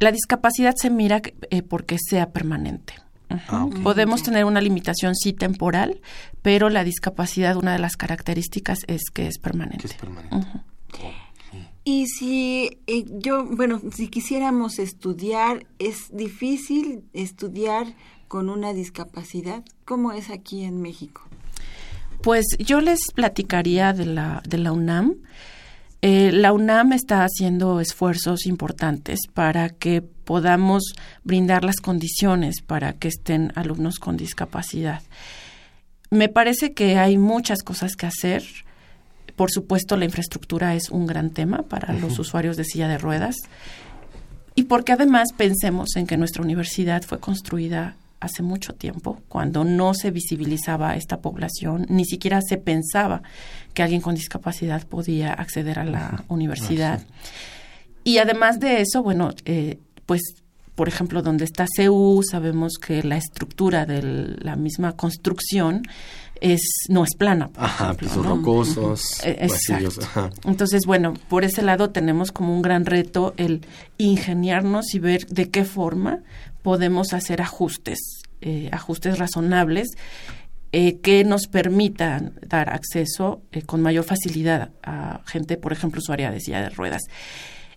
la 0.00 0.10
discapacidad 0.10 0.74
se 0.76 0.90
mira 0.90 1.22
eh, 1.50 1.62
porque 1.62 1.96
sea 1.98 2.30
permanente. 2.30 2.94
Ah, 3.30 3.66
Podemos 3.82 4.22
tener 4.22 4.44
una 4.44 4.60
limitación 4.60 5.14
sí 5.14 5.32
temporal, 5.32 6.00
pero 6.42 6.68
la 6.68 6.84
discapacidad, 6.84 7.56
una 7.56 7.72
de 7.72 7.78
las 7.78 7.96
características 7.96 8.80
es 8.86 9.10
que 9.12 9.26
es 9.26 9.38
permanente. 9.38 9.78
Que 9.78 9.86
es 9.86 9.94
permanente. 9.94 10.46
Y 11.84 12.06
si 12.06 12.78
eh, 12.86 13.04
yo, 13.18 13.44
bueno, 13.44 13.80
si 13.92 14.08
quisiéramos 14.08 14.78
estudiar, 14.78 15.66
es 15.78 16.08
difícil 16.16 17.04
estudiar 17.12 17.94
con 18.26 18.48
una 18.48 18.72
discapacidad. 18.72 19.62
¿Cómo 19.84 20.12
es 20.12 20.30
aquí 20.30 20.64
en 20.64 20.80
México? 20.80 21.22
Pues 22.22 22.46
yo 22.58 22.80
les 22.80 23.00
platicaría 23.14 23.92
de 23.92 24.06
la, 24.06 24.42
de 24.48 24.56
la 24.56 24.72
UNAM. 24.72 25.16
Eh, 26.00 26.32
la 26.32 26.52
UNAM 26.52 26.94
está 26.94 27.24
haciendo 27.24 27.80
esfuerzos 27.80 28.46
importantes 28.46 29.20
para 29.32 29.68
que 29.68 30.00
podamos 30.00 30.82
brindar 31.22 31.64
las 31.64 31.76
condiciones 31.76 32.62
para 32.62 32.94
que 32.94 33.08
estén 33.08 33.52
alumnos 33.56 33.98
con 33.98 34.16
discapacidad. 34.16 35.02
Me 36.10 36.28
parece 36.28 36.72
que 36.72 36.96
hay 36.96 37.18
muchas 37.18 37.62
cosas 37.62 37.94
que 37.96 38.06
hacer 38.06 38.42
por 39.36 39.50
supuesto, 39.50 39.96
la 39.96 40.04
infraestructura 40.04 40.74
es 40.74 40.90
un 40.90 41.06
gran 41.06 41.30
tema 41.30 41.62
para 41.62 41.92
los 41.92 42.18
usuarios 42.18 42.56
de 42.56 42.64
silla 42.64 42.88
de 42.88 42.98
ruedas. 42.98 43.36
Y 44.54 44.64
porque 44.64 44.92
además 44.92 45.28
pensemos 45.36 45.96
en 45.96 46.06
que 46.06 46.16
nuestra 46.16 46.42
universidad 46.42 47.02
fue 47.02 47.18
construida 47.18 47.96
hace 48.20 48.42
mucho 48.42 48.74
tiempo, 48.74 49.20
cuando 49.28 49.64
no 49.64 49.92
se 49.92 50.10
visibilizaba 50.10 50.96
esta 50.96 51.20
población, 51.20 51.86
ni 51.90 52.04
siquiera 52.04 52.40
se 52.40 52.56
pensaba 52.56 53.22
que 53.74 53.82
alguien 53.82 54.00
con 54.00 54.14
discapacidad 54.14 54.86
podía 54.86 55.32
acceder 55.32 55.78
a 55.78 55.84
la 55.84 56.24
universidad. 56.28 57.02
Y 58.02 58.18
además 58.18 58.60
de 58.60 58.80
eso, 58.80 59.02
bueno, 59.02 59.30
eh, 59.44 59.78
pues 60.06 60.22
por 60.74 60.88
ejemplo, 60.88 61.22
donde 61.22 61.44
está 61.44 61.66
CEU, 61.76 62.22
sabemos 62.28 62.74
que 62.74 63.02
la 63.02 63.16
estructura 63.16 63.86
de 63.86 64.02
la 64.40 64.56
misma 64.56 64.92
construcción 64.92 65.82
es 66.40 66.60
no 66.88 67.04
es 67.04 67.14
plana. 67.16 67.50
ajá, 67.56 67.94
pisos 67.94 68.26
rocosos, 68.26 69.24
eh, 69.24 69.46
Entonces, 70.44 70.82
bueno, 70.84 71.14
por 71.28 71.44
ese 71.44 71.62
lado 71.62 71.90
tenemos 71.90 72.32
como 72.32 72.54
un 72.54 72.62
gran 72.62 72.86
reto 72.86 73.34
el 73.36 73.66
ingeniarnos 73.98 74.94
y 74.94 74.98
ver 74.98 75.26
de 75.26 75.50
qué 75.50 75.64
forma 75.64 76.20
podemos 76.62 77.12
hacer 77.12 77.40
ajustes, 77.40 77.98
eh, 78.40 78.68
ajustes 78.72 79.18
razonables 79.18 79.88
eh, 80.72 80.98
que 81.00 81.22
nos 81.24 81.46
permitan 81.46 82.34
dar 82.48 82.68
acceso 82.70 83.42
con 83.66 83.80
mayor 83.80 84.04
facilidad 84.04 84.72
a 84.82 85.20
gente, 85.24 85.56
por 85.56 85.72
ejemplo, 85.72 86.00
usuaria 86.00 86.32
de 86.32 86.40
silla 86.40 86.62
de 86.62 86.70
ruedas. 86.70 87.02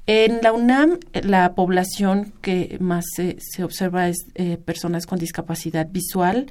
En 0.08 0.40
la 0.42 0.54
UNAM, 0.54 1.00
la 1.14 1.54
población 1.54 2.34
que 2.42 2.78
más 2.80 3.06
se, 3.14 3.64
observa 3.64 4.08
es 4.08 4.18
personas 4.66 5.06
con 5.06 5.20
discapacidad 5.20 5.88
visual 5.92 6.48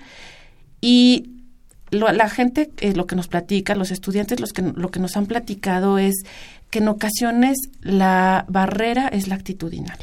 y 0.80 1.36
la 1.90 2.28
gente, 2.28 2.70
eh, 2.78 2.94
lo 2.94 3.06
que 3.06 3.16
nos 3.16 3.28
platica, 3.28 3.74
los 3.74 3.90
estudiantes, 3.90 4.40
los 4.40 4.52
que, 4.52 4.62
lo 4.62 4.90
que 4.90 5.00
nos 5.00 5.16
han 5.16 5.26
platicado 5.26 5.98
es 5.98 6.14
que 6.70 6.80
en 6.80 6.88
ocasiones 6.88 7.56
la 7.80 8.44
barrera 8.48 9.08
es 9.08 9.28
la 9.28 9.36
actitudinal. 9.36 9.98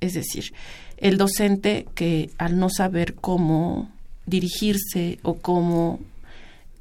Es 0.00 0.14
decir, 0.14 0.52
el 0.96 1.18
docente 1.18 1.86
que 1.94 2.30
al 2.38 2.58
no 2.58 2.68
saber 2.68 3.14
cómo 3.14 3.90
dirigirse 4.26 5.18
o 5.22 5.34
cómo 5.34 6.00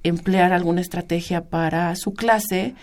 emplear 0.04 0.54
alguna 0.54 0.82
estrategia 0.82 1.42
para 1.42 1.96
su 1.96 2.14
clase, 2.14 2.74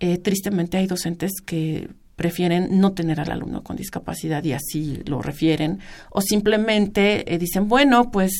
eh, 0.00 0.18
tristemente 0.18 0.76
hay 0.76 0.86
docentes 0.86 1.32
que 1.44 1.88
prefieren 2.18 2.80
no 2.80 2.94
tener 2.94 3.20
al 3.20 3.30
alumno 3.30 3.62
con 3.62 3.76
discapacidad 3.76 4.42
y 4.42 4.52
así 4.52 5.00
lo 5.06 5.22
refieren, 5.22 5.78
o 6.10 6.20
simplemente 6.20 7.32
eh, 7.32 7.38
dicen, 7.38 7.68
bueno, 7.68 8.10
pues 8.10 8.32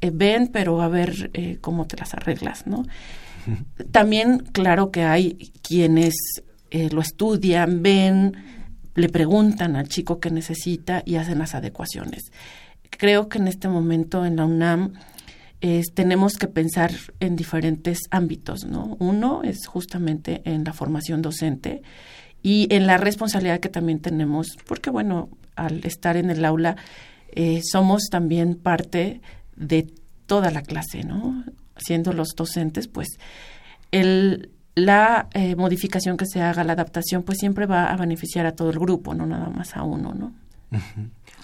eh, 0.00 0.10
ven, 0.12 0.48
pero 0.48 0.82
a 0.82 0.88
ver 0.88 1.30
eh, 1.32 1.58
cómo 1.60 1.86
te 1.86 1.96
las 1.96 2.12
arreglas, 2.12 2.66
¿no? 2.66 2.84
También, 3.92 4.40
claro 4.52 4.90
que 4.90 5.04
hay 5.04 5.52
quienes 5.62 6.14
lo 6.90 7.02
estudian, 7.02 7.84
ven, 7.84 8.34
le 8.96 9.08
preguntan 9.08 9.76
al 9.76 9.88
chico 9.88 10.18
qué 10.18 10.32
necesita 10.32 11.04
y 11.06 11.14
hacen 11.14 11.38
las 11.38 11.54
adecuaciones. 11.54 12.32
Creo 12.90 13.28
que 13.28 13.38
en 13.38 13.46
este 13.46 13.68
momento 13.68 14.26
en 14.26 14.34
la 14.34 14.44
UNAM 14.44 14.94
tenemos 15.94 16.36
que 16.36 16.48
pensar 16.48 16.90
en 17.20 17.36
diferentes 17.36 18.00
ámbitos, 18.10 18.64
¿no? 18.64 18.96
Uno 18.98 19.44
es 19.44 19.68
justamente 19.68 20.42
en 20.46 20.64
la 20.64 20.72
formación 20.72 21.22
docente 21.22 21.82
y 22.44 22.68
en 22.70 22.86
la 22.86 22.98
responsabilidad 22.98 23.58
que 23.58 23.70
también 23.70 23.98
tenemos, 23.98 24.56
porque 24.68 24.90
bueno, 24.90 25.30
al 25.56 25.84
estar 25.84 26.16
en 26.16 26.30
el 26.30 26.44
aula 26.44 26.76
somos 27.62 28.04
también 28.10 28.54
parte 28.54 29.20
de 29.56 29.88
toda 30.26 30.50
la 30.50 30.62
clase, 30.62 31.02
¿no? 31.02 31.44
Siendo 31.76 32.12
los 32.12 32.28
docentes, 32.36 32.86
pues 32.86 33.08
el, 33.90 34.50
la 34.74 35.28
eh, 35.32 35.56
modificación 35.56 36.16
que 36.16 36.26
se 36.26 36.40
haga, 36.40 36.64
la 36.64 36.72
adaptación, 36.72 37.22
pues 37.22 37.38
siempre 37.38 37.66
va 37.66 37.86
a 37.86 37.96
beneficiar 37.96 38.46
a 38.46 38.52
todo 38.52 38.70
el 38.70 38.78
grupo, 38.78 39.14
no 39.14 39.26
nada 39.26 39.48
más 39.48 39.76
a 39.76 39.82
uno, 39.82 40.14
¿no? 40.14 40.32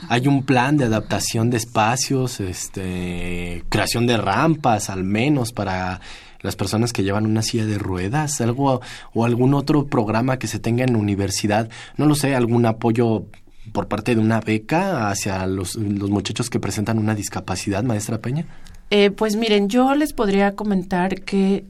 Hay 0.09 0.27
un 0.27 0.43
plan 0.43 0.77
de 0.77 0.87
adaptación 0.87 1.51
de 1.51 1.59
espacios, 1.59 2.41
este, 2.41 3.65
creación 3.69 4.07
de 4.07 4.17
rampas, 4.17 4.91
al 4.91 5.05
menos 5.05 5.53
para 5.53 6.01
las 6.43 6.57
personas 6.57 6.93
que 6.93 7.03
llevan 7.03 7.27
una 7.27 7.43
silla 7.43 7.67
de 7.67 7.79
ruedas, 7.79 8.41
algo 8.41 8.81
o 9.15 9.25
algún 9.25 9.55
otro 9.55 9.87
programa 9.87 10.39
que 10.39 10.47
se 10.47 10.59
tenga 10.59 10.85
en 10.85 10.95
la 10.95 10.99
universidad, 10.99 11.69
no 11.97 12.07
lo 12.07 12.15
sé, 12.15 12.35
algún 12.35 12.67
apoyo 12.67 13.27
por 13.73 13.89
parte 13.89 14.15
de 14.15 14.21
una 14.21 14.41
beca 14.41 15.11
hacia 15.11 15.47
los, 15.47 15.77
los 15.77 16.11
muchachos 16.11 16.51
que 16.51 16.61
presentan 16.61 16.99
una 16.99 17.15
discapacidad, 17.15 17.83
maestra 17.83 18.19
Peña? 18.19 18.47
Eh, 18.91 19.11
pues 19.11 19.37
miren, 19.37 19.69
yo 19.69 19.95
les 19.95 20.13
podría 20.13 20.57
comentar 20.57 21.23
que 21.23 21.65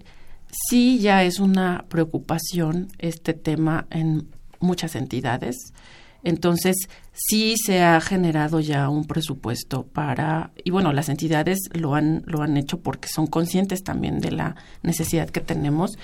sí 0.51 0.99
ya 0.99 1.23
es 1.23 1.39
una 1.39 1.85
preocupación 1.89 2.89
este 2.99 3.35
tema 3.35 3.87
en 3.91 4.29
muchas 4.59 4.95
entidades. 4.95 5.73
Entonces, 6.23 6.89
sí 7.13 7.55
se 7.57 7.81
ha 7.81 8.01
generado 8.01 8.61
ya 8.61 8.89
un 8.89 9.07
presupuesto 9.07 9.85
para, 9.85 10.51
y 10.65 10.71
bueno, 10.71 10.93
las 10.93 11.09
entidades 11.09 11.59
lo 11.73 11.95
han, 11.95 12.23
lo 12.27 12.43
han 12.43 12.57
hecho 12.57 12.81
porque 12.81 13.09
son 13.09 13.27
conscientes 13.27 13.83
también 13.83 14.21
de 14.21 14.33
la 14.33 14.57
necesidad 14.83 15.31
que 15.31 15.41
tenemos. 15.41 15.99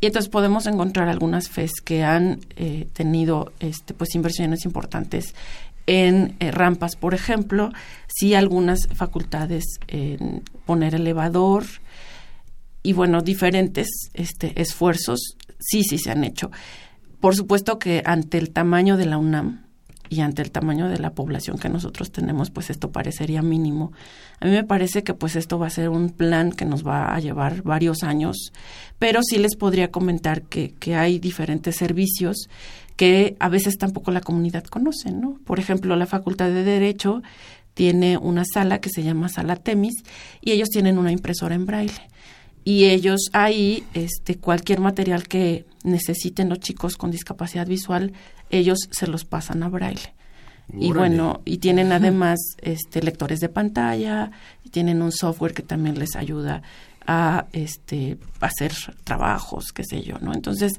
Y 0.00 0.06
entonces 0.06 0.30
podemos 0.30 0.66
encontrar 0.66 1.08
algunas 1.08 1.48
FES 1.48 1.80
que 1.84 2.04
han 2.04 2.40
eh, 2.56 2.86
tenido 2.92 3.52
este, 3.58 3.94
pues 3.94 4.14
inversiones 4.14 4.64
importantes 4.64 5.34
en 5.86 6.36
eh, 6.38 6.50
rampas, 6.50 6.96
por 6.96 7.14
ejemplo, 7.14 7.72
sí 8.06 8.34
algunas 8.34 8.86
facultades 8.94 9.64
en 9.88 10.42
poner 10.66 10.94
elevador 10.94 11.64
y 12.82 12.92
bueno, 12.92 13.22
diferentes 13.22 13.88
este, 14.12 14.60
esfuerzos 14.60 15.36
sí, 15.58 15.82
sí 15.82 15.98
se 15.98 16.10
han 16.10 16.24
hecho. 16.24 16.50
Por 17.20 17.34
supuesto 17.34 17.78
que 17.78 18.02
ante 18.04 18.38
el 18.38 18.50
tamaño 18.50 18.96
de 18.96 19.06
la 19.06 19.18
UNAM, 19.18 19.68
y 20.10 20.20
ante 20.20 20.42
el 20.42 20.50
tamaño 20.50 20.88
de 20.88 20.98
la 20.98 21.10
población 21.10 21.58
que 21.58 21.68
nosotros 21.68 22.10
tenemos, 22.10 22.50
pues 22.50 22.70
esto 22.70 22.90
parecería 22.90 23.42
mínimo. 23.42 23.92
A 24.40 24.46
mí 24.46 24.52
me 24.52 24.64
parece 24.64 25.02
que 25.02 25.14
pues 25.14 25.36
esto 25.36 25.58
va 25.58 25.66
a 25.66 25.70
ser 25.70 25.90
un 25.90 26.10
plan 26.10 26.52
que 26.52 26.64
nos 26.64 26.86
va 26.86 27.14
a 27.14 27.20
llevar 27.20 27.62
varios 27.62 28.02
años, 28.02 28.52
pero 28.98 29.20
sí 29.22 29.38
les 29.38 29.56
podría 29.56 29.90
comentar 29.90 30.42
que, 30.42 30.74
que 30.78 30.96
hay 30.96 31.18
diferentes 31.18 31.76
servicios 31.76 32.48
que 32.96 33.36
a 33.38 33.48
veces 33.48 33.76
tampoco 33.78 34.10
la 34.10 34.20
comunidad 34.20 34.64
conoce, 34.64 35.12
¿no? 35.12 35.38
Por 35.44 35.60
ejemplo, 35.60 35.94
la 35.94 36.06
Facultad 36.06 36.48
de 36.48 36.64
Derecho 36.64 37.22
tiene 37.74 38.18
una 38.18 38.44
sala 38.44 38.80
que 38.80 38.90
se 38.90 39.04
llama 39.04 39.28
Sala 39.28 39.56
Temis 39.56 40.02
y 40.40 40.50
ellos 40.50 40.68
tienen 40.68 40.98
una 40.98 41.12
impresora 41.12 41.54
en 41.54 41.66
braille 41.66 42.08
y 42.68 42.84
ellos 42.84 43.30
ahí 43.32 43.82
este 43.94 44.36
cualquier 44.36 44.80
material 44.80 45.26
que 45.26 45.64
necesiten 45.84 46.50
los 46.50 46.60
chicos 46.60 46.98
con 46.98 47.10
discapacidad 47.10 47.66
visual 47.66 48.12
ellos 48.50 48.90
se 48.90 49.06
los 49.06 49.24
pasan 49.24 49.62
a 49.62 49.70
braille. 49.70 50.12
Y 50.78 50.92
bueno, 50.92 51.40
y 51.46 51.58
tienen 51.58 51.92
además 51.92 52.38
este 52.60 53.00
lectores 53.00 53.40
de 53.40 53.48
pantalla, 53.48 54.30
y 54.64 54.68
tienen 54.68 55.00
un 55.00 55.12
software 55.12 55.54
que 55.54 55.62
también 55.62 55.98
les 55.98 56.14
ayuda 56.14 56.60
a 57.06 57.46
este 57.54 58.18
hacer 58.40 58.72
trabajos, 59.02 59.72
qué 59.72 59.82
sé 59.82 60.02
yo, 60.02 60.18
¿no? 60.20 60.34
Entonces, 60.34 60.74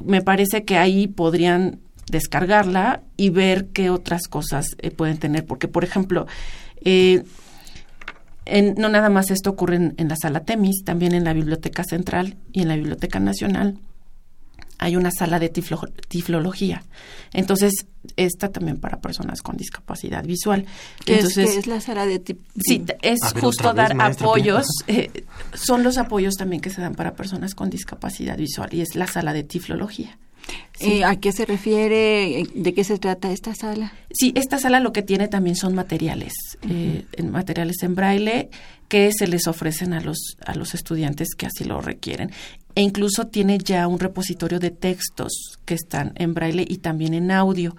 me 0.04 0.21
parece 0.21 0.65
que 0.65 0.78
ahí 0.78 1.08
podrían 1.08 1.80
descargarla 2.12 3.02
y 3.15 3.30
ver 3.30 3.67
qué 3.67 3.89
otras 3.89 4.28
cosas 4.28 4.76
eh, 4.80 4.91
pueden 4.91 5.17
tener. 5.17 5.45
Porque, 5.45 5.69
por 5.69 5.86
ejemplo, 5.86 6.28
no 8.78 8.89
nada 8.89 9.10
más 9.10 9.32
esto 9.32 9.52
ocurre 9.52 9.93
en, 9.95 10.08
la 10.10 10.17
sala 10.17 10.41
Temis, 10.41 10.84
también 10.84 11.13
en 11.13 11.23
la 11.23 11.32
Biblioteca 11.32 11.86
Central 11.86 12.36
y 12.52 12.62
en 12.62 12.67
la 12.67 12.76
Biblioteca 12.76 13.21
Nacional 13.21 13.80
hay 14.80 14.96
una 14.96 15.12
sala 15.12 15.40
de 15.40 15.50
tiflología. 15.50 16.84
Entonces, 17.34 17.74
esta 18.16 18.50
también 18.50 18.80
para 18.80 19.00
personas 19.00 19.42
con 19.42 19.58
discapacidad 19.58 20.24
visual. 20.24 20.66
Entonces, 21.06 21.52
¿Qué 21.52 21.60
es, 21.60 21.68
la 21.68 21.82
sala 21.82 22.06
de 22.06 22.20
tiflología? 22.20 22.63
Sí, 22.63 22.86
es 23.02 23.20
justo 23.40 23.74
dar 23.74 24.00
apoyos. 24.00 24.66
Eh, 24.88 25.24
son 25.54 25.84
los 25.84 25.98
apoyos 25.98 26.36
también 26.36 26.62
que 26.62 26.70
se 26.70 26.82
dan 26.82 26.96
para 26.96 27.13
personas 27.13 27.56
con 27.56 27.70
discapacidad 27.70 28.38
visual 28.38 28.70
y 28.72 28.82
es 28.82 28.96
la 28.96 29.08
sala 29.08 29.34
de 29.34 29.44
tiflología. 29.44 30.18
Eh, 30.80 31.04
¿A 31.04 31.18
qué 31.18 31.32
se 31.32 31.46
refiere? 31.46 32.46
¿De 32.54 32.74
qué 32.74 32.84
se 32.84 32.98
trata 33.00 33.32
esta 33.32 33.54
sala? 33.56 33.94
Sí, 34.12 34.32
esta 34.36 34.60
sala 34.60 34.80
lo 34.80 34.94
que 34.94 35.02
tiene 35.02 35.28
también 35.28 35.56
son 35.56 35.76
materiales, 35.76 36.34
eh, 36.70 37.04
materiales 37.24 37.82
en 37.82 37.96
braille 37.96 38.50
que 38.88 39.12
se 39.12 39.28
les 39.28 39.48
ofrecen 39.48 39.94
a 39.94 40.00
los, 40.00 40.38
a 40.46 40.56
los 40.56 40.74
estudiantes 40.74 41.30
que 41.36 41.48
así 41.48 41.66
lo 41.66 41.82
requieren 41.82 42.32
e 42.78 42.82
incluso 42.82 43.26
tiene 43.26 43.58
ya 43.58 43.88
un 43.88 43.98
repositorio 43.98 44.60
de 44.60 44.70
textos 44.70 45.58
que 45.66 45.74
están 45.74 46.12
en 46.13 46.36
braille 46.36 46.63
y 46.70 46.78
también 46.78 47.16
en 47.16 47.32
audio. 47.32 47.76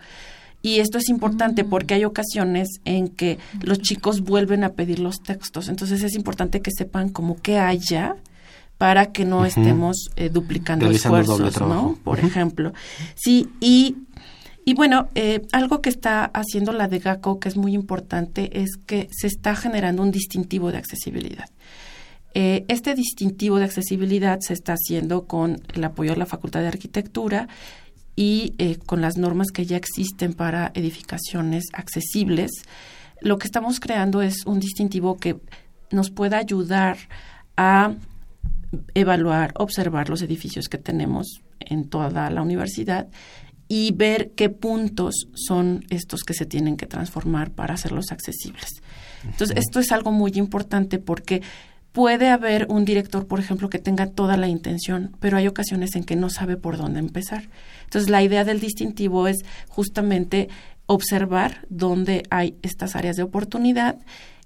Y 0.60 0.80
esto 0.80 0.98
es 0.98 1.08
importante 1.08 1.62
Mm. 1.62 1.70
porque 1.70 1.94
hay 1.94 2.04
ocasiones 2.04 2.66
en 2.84 3.06
que 3.06 3.38
los 3.62 3.78
chicos 3.78 4.22
vuelven 4.22 4.64
a 4.64 4.70
pedir 4.70 4.98
los 4.98 5.22
textos. 5.22 5.68
Entonces 5.68 6.02
es 6.02 6.16
importante 6.16 6.60
que 6.62 6.72
sepan 6.72 7.10
como 7.10 7.40
que 7.40 7.60
haya 7.60 8.16
para 8.76 9.12
que 9.12 9.24
no 9.24 9.44
estemos 9.44 10.10
eh, 10.16 10.30
duplicando 10.30 10.86
Realizando 10.86 11.20
esfuerzos. 11.20 11.60
¿no? 11.68 11.96
Por 12.02 12.18
ejemplo. 12.18 12.72
Sí, 13.14 13.50
y, 13.60 13.98
y 14.64 14.74
bueno, 14.74 15.10
eh, 15.14 15.42
algo 15.52 15.80
que 15.80 15.90
está 15.90 16.24
haciendo 16.24 16.72
la 16.72 16.88
de 16.88 16.98
GACO 16.98 17.38
que 17.38 17.48
es 17.48 17.56
muy 17.56 17.72
importante 17.72 18.60
es 18.62 18.70
que 18.84 19.08
se 19.12 19.28
está 19.28 19.54
generando 19.54 20.02
un 20.02 20.10
distintivo 20.10 20.72
de 20.72 20.78
accesibilidad. 20.78 21.46
Eh, 22.34 22.64
este 22.68 22.94
distintivo 22.94 23.58
de 23.58 23.64
accesibilidad 23.64 24.38
se 24.40 24.52
está 24.52 24.74
haciendo 24.74 25.26
con 25.26 25.60
el 25.74 25.84
apoyo 25.84 26.10
de 26.12 26.18
la 26.18 26.26
Facultad 26.26 26.60
de 26.60 26.68
Arquitectura 26.68 27.48
y 28.16 28.54
eh, 28.58 28.78
con 28.84 29.00
las 29.00 29.16
normas 29.16 29.48
que 29.52 29.64
ya 29.64 29.76
existen 29.76 30.34
para 30.34 30.70
edificaciones 30.74 31.64
accesibles. 31.72 32.50
Lo 33.20 33.38
que 33.38 33.46
estamos 33.46 33.80
creando 33.80 34.22
es 34.22 34.44
un 34.44 34.60
distintivo 34.60 35.16
que 35.16 35.40
nos 35.90 36.10
pueda 36.10 36.38
ayudar 36.38 36.98
a 37.56 37.94
evaluar, 38.94 39.52
observar 39.56 40.10
los 40.10 40.22
edificios 40.22 40.68
que 40.68 40.78
tenemos 40.78 41.40
en 41.60 41.88
toda 41.88 42.30
la 42.30 42.42
universidad 42.42 43.08
y 43.68 43.92
ver 43.92 44.32
qué 44.34 44.48
puntos 44.48 45.28
son 45.34 45.84
estos 45.90 46.22
que 46.22 46.34
se 46.34 46.46
tienen 46.46 46.76
que 46.76 46.86
transformar 46.86 47.50
para 47.50 47.74
hacerlos 47.74 48.10
accesibles. 48.10 48.68
Entonces, 49.24 49.56
esto 49.58 49.78
es 49.78 49.92
algo 49.92 50.10
muy 50.10 50.32
importante 50.36 50.98
porque 50.98 51.42
puede 51.98 52.28
haber 52.28 52.68
un 52.70 52.84
director, 52.84 53.26
por 53.26 53.40
ejemplo, 53.40 53.68
que 53.68 53.80
tenga 53.80 54.06
toda 54.06 54.36
la 54.36 54.46
intención, 54.46 55.16
pero 55.18 55.36
hay 55.36 55.48
ocasiones 55.48 55.96
en 55.96 56.04
que 56.04 56.14
no 56.14 56.30
sabe 56.30 56.56
por 56.56 56.76
dónde 56.76 57.00
empezar. 57.00 57.48
Entonces, 57.82 58.08
la 58.08 58.22
idea 58.22 58.44
del 58.44 58.60
distintivo 58.60 59.26
es 59.26 59.38
justamente 59.66 60.48
observar 60.86 61.66
dónde 61.70 62.22
hay 62.30 62.56
estas 62.62 62.94
áreas 62.94 63.16
de 63.16 63.24
oportunidad 63.24 63.98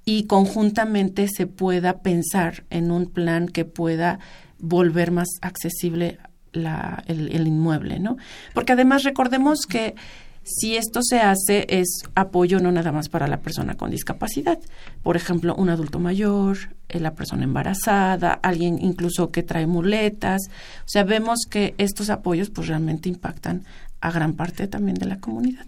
y 0.07 0.25
conjuntamente 0.29 1.29
se 1.29 1.47
pueda 1.47 1.99
pensar 1.99 2.65
en 2.71 2.91
un 2.91 3.05
plan 3.05 3.49
que 3.49 3.67
pueda 3.67 4.19
volver 4.59 5.11
más 5.11 5.29
accesible 5.43 6.21
el, 6.55 7.33
el 7.33 7.47
inmueble, 7.47 7.99
¿no? 8.01 8.17
Porque 8.55 8.73
además 8.73 9.03
recordemos 9.03 9.67
que 9.69 9.95
si 10.45 10.77
esto 10.77 11.01
se 11.03 11.21
hace 11.21 11.67
es 11.69 12.03
apoyo 12.15 12.59
no 12.59 12.73
nada 12.73 12.93
más 12.93 13.09
para 13.09 13.27
la 13.27 13.41
persona 13.41 13.75
con 13.75 13.91
discapacidad, 13.91 14.59
por 15.03 15.17
ejemplo, 15.17 15.55
un 15.55 15.71
adulto 15.71 15.99
mayor, 15.99 16.59
eh, 16.89 17.01
la 17.01 17.15
persona 17.15 17.45
embarazada, 17.45 18.33
alguien 18.43 18.79
incluso 18.81 19.31
que 19.31 19.43
trae 19.43 19.67
muletas, 19.67 20.43
o 20.81 20.89
sea, 20.89 21.05
vemos 21.05 21.41
que 21.49 21.75
estos 21.79 22.11
apoyos 22.11 22.51
pues 22.51 22.69
realmente 22.69 23.09
impactan 23.09 23.65
a 24.01 24.11
gran 24.11 24.35
parte 24.35 24.67
también 24.67 24.97
de 24.97 25.07
la 25.07 25.19
comunidad. 25.19 25.67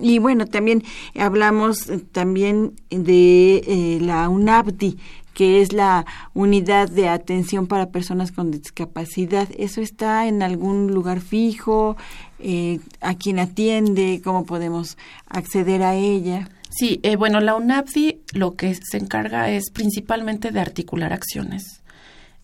Y 0.00 0.20
bueno, 0.20 0.46
también 0.46 0.84
hablamos 1.18 1.88
eh, 1.88 1.98
también 1.98 2.74
de 2.88 3.56
eh, 3.66 3.98
la 4.00 4.28
UNAPDI, 4.28 4.96
que 5.34 5.62
es 5.62 5.72
la 5.72 6.06
unidad 6.34 6.88
de 6.88 7.08
atención 7.08 7.66
para 7.66 7.90
personas 7.90 8.32
con 8.32 8.50
discapacidad. 8.50 9.48
¿Eso 9.56 9.80
está 9.80 10.26
en 10.26 10.42
algún 10.42 10.92
lugar 10.92 11.20
fijo? 11.20 11.96
Eh, 12.38 12.80
¿A 13.00 13.14
quién 13.14 13.38
atiende? 13.38 14.20
¿Cómo 14.22 14.44
podemos 14.44 14.96
acceder 15.26 15.82
a 15.82 15.94
ella? 15.94 16.48
Sí, 16.70 17.00
eh, 17.02 17.16
bueno, 17.16 17.40
la 17.40 17.56
UNAPDI 17.56 18.22
lo 18.32 18.54
que 18.54 18.74
se 18.74 18.98
encarga 18.98 19.50
es 19.50 19.70
principalmente 19.70 20.50
de 20.50 20.60
articular 20.60 21.12
acciones. 21.12 21.82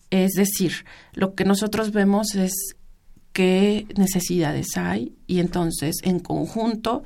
Es 0.09 0.31
decir, 0.33 0.85
lo 1.13 1.33
que 1.33 1.45
nosotros 1.45 1.91
vemos 1.91 2.35
es 2.35 2.53
qué 3.33 3.85
necesidades 3.95 4.77
hay 4.77 5.13
y 5.27 5.39
entonces 5.39 5.97
en 6.03 6.19
conjunto 6.19 7.03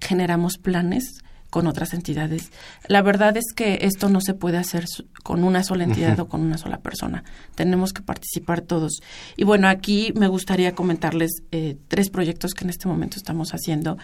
generamos 0.00 0.58
planes 0.58 1.24
con 1.54 1.68
otras 1.68 1.94
entidades. 1.94 2.50
La 2.88 3.00
verdad 3.00 3.36
es 3.36 3.52
que 3.54 3.78
esto 3.82 4.08
no 4.08 4.20
se 4.20 4.34
puede 4.34 4.58
hacer 4.58 4.86
con 5.22 5.44
una 5.44 5.62
sola 5.62 5.84
entidad 5.84 6.18
o 6.18 6.26
con 6.26 6.40
una 6.40 6.58
sola 6.58 6.80
persona. 6.80 7.22
Tenemos 7.54 7.92
que 7.92 8.02
participar 8.02 8.60
todos. 8.60 9.02
Y 9.36 9.44
bueno, 9.44 9.68
aquí 9.68 10.12
me 10.16 10.26
gustaría 10.26 10.74
comentarles 10.74 11.30
eh, 11.52 11.76
tres 11.86 12.10
proyectos 12.10 12.54
que 12.54 12.64
en 12.64 12.70
este 12.70 12.88
momento 12.88 13.18
estamos 13.18 13.54
haciendo 13.54 13.98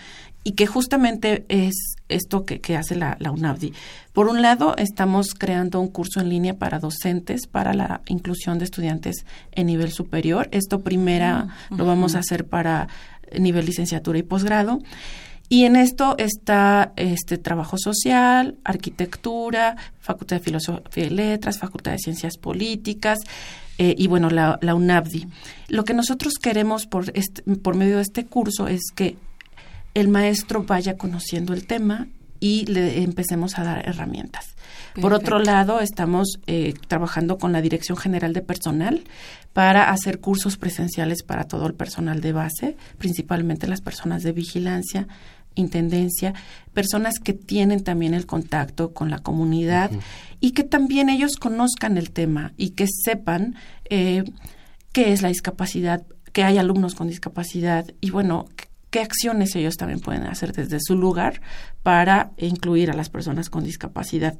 y 0.45 0.53
que 0.53 0.69
justamente 0.69 1.45
es 1.49 1.97
esto 2.09 2.45
que, 2.45 2.61
que 2.61 2.77
hace 2.77 2.95
la, 2.95 3.17
la 3.19 3.33
UNAVDI. 3.33 3.73
Por 4.13 4.29
un 4.29 4.43
lado, 4.43 4.77
estamos 4.77 5.35
creando 5.35 5.81
un 5.81 5.89
curso 5.89 6.21
en 6.21 6.29
línea 6.29 6.57
para 6.57 6.79
docentes 6.79 7.49
para 7.49 7.75
la 7.75 8.03
inclusión 8.07 8.61
de 8.61 8.67
estudiantes 8.67 9.27
en 9.51 9.67
nivel 9.67 9.91
superior. 9.91 10.49
Esto 10.53 10.83
primera 10.83 11.49
lo 11.77 11.85
vamos 11.85 12.15
a 12.15 12.21
hacer 12.21 12.47
para 12.47 12.87
nivel 13.37 13.67
licenciatura 13.67 14.21
y 14.21 14.23
posgrado. 14.23 14.79
Y 15.53 15.65
en 15.65 15.75
esto 15.75 16.15
está 16.17 16.93
este 16.95 17.37
trabajo 17.37 17.77
social, 17.77 18.57
arquitectura, 18.63 19.77
Facultad 19.99 20.37
de 20.37 20.45
Filosofía 20.45 21.07
y 21.07 21.11
Letras, 21.11 21.59
Facultad 21.59 21.91
de 21.91 21.99
Ciencias 21.99 22.37
Políticas 22.39 23.19
eh, 23.77 23.97
y 23.99 24.07
bueno, 24.07 24.31
la, 24.31 24.61
la 24.63 24.77
UNAVDI. 24.77 25.27
Lo 25.67 25.85
que 25.85 25.93
nosotros 25.93 26.35
queremos 26.41 26.87
por, 26.87 27.11
este, 27.15 27.43
por 27.57 27.75
medio 27.75 27.97
de 27.97 28.03
este 28.03 28.27
curso 28.27 28.69
es 28.69 28.93
que 28.95 29.17
el 29.95 30.07
maestro 30.07 30.63
vaya 30.63 30.97
conociendo 30.97 31.53
el 31.53 31.67
tema 31.67 32.07
y 32.39 32.67
le 32.67 33.03
empecemos 33.03 33.59
a 33.59 33.65
dar 33.65 33.89
herramientas. 33.89 34.55
Por 35.01 35.13
otro 35.13 35.39
lado, 35.39 35.81
estamos 35.81 36.39
eh, 36.47 36.75
trabajando 36.89 37.39
con 37.39 37.53
la 37.53 37.61
Dirección 37.61 37.97
General 37.99 38.33
de 38.33 38.41
Personal 38.41 39.03
para 39.53 39.91
hacer 39.91 40.21
cursos 40.21 40.57
presenciales 40.57 41.23
para 41.23 41.45
todo 41.45 41.67
el 41.67 41.75
personal 41.75 42.21
de 42.21 42.33
base, 42.33 42.77
principalmente 42.99 43.67
las 43.67 43.81
personas 43.81 44.23
de 44.23 44.33
vigilancia, 44.33 45.07
intendencia, 45.61 46.35
personas 46.73 47.15
que 47.23 47.33
tienen 47.33 47.85
también 47.85 48.15
el 48.15 48.27
contacto 48.27 48.93
con 48.93 49.11
la 49.11 49.19
comunidad 49.19 49.91
y 50.41 50.53
que 50.53 50.65
también 50.65 51.09
ellos 51.09 51.37
conozcan 51.37 51.99
el 51.99 52.11
tema 52.11 52.53
y 52.57 52.71
que 52.71 52.87
sepan 52.89 53.55
eh, 53.89 54.25
qué 54.93 55.13
es 55.13 55.23
la 55.23 55.29
discapacidad, 55.29 56.05
que 56.33 56.45
hay 56.45 56.59
alumnos 56.59 56.95
con 56.95 57.09
discapacidad 57.09 57.87
y 58.01 58.11
bueno, 58.11 58.47
qué 58.91 59.01
acciones 59.01 59.55
ellos 59.55 59.77
también 59.77 60.01
pueden 60.01 60.25
hacer 60.25 60.53
desde 60.53 60.79
su 60.81 60.97
lugar 60.97 61.41
para 61.83 62.33
incluir 62.37 62.91
a 62.91 62.95
las 62.95 63.09
personas 63.09 63.49
con 63.49 63.65
discapacidad. 63.65 64.37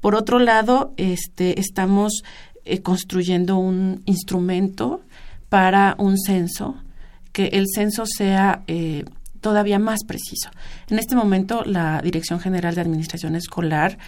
Por 0.00 0.14
otro 0.14 0.38
lado, 0.38 0.92
este, 0.96 1.60
estamos 1.60 2.22
eh, 2.64 2.82
construyendo 2.82 3.56
un 3.56 4.02
instrumento 4.04 5.02
para 5.48 5.94
un 5.98 6.18
censo, 6.18 6.76
que 7.32 7.46
el 7.48 7.66
censo 7.72 8.04
sea 8.06 8.62
eh, 8.66 9.04
todavía 9.42 9.78
más 9.78 10.04
preciso. 10.06 10.50
En 10.88 10.98
este 10.98 11.14
momento, 11.14 11.64
la 11.66 12.00
Dirección 12.00 12.40
General 12.40 12.74
de 12.74 12.80
Administración 12.80 13.36
Escolar 13.36 13.98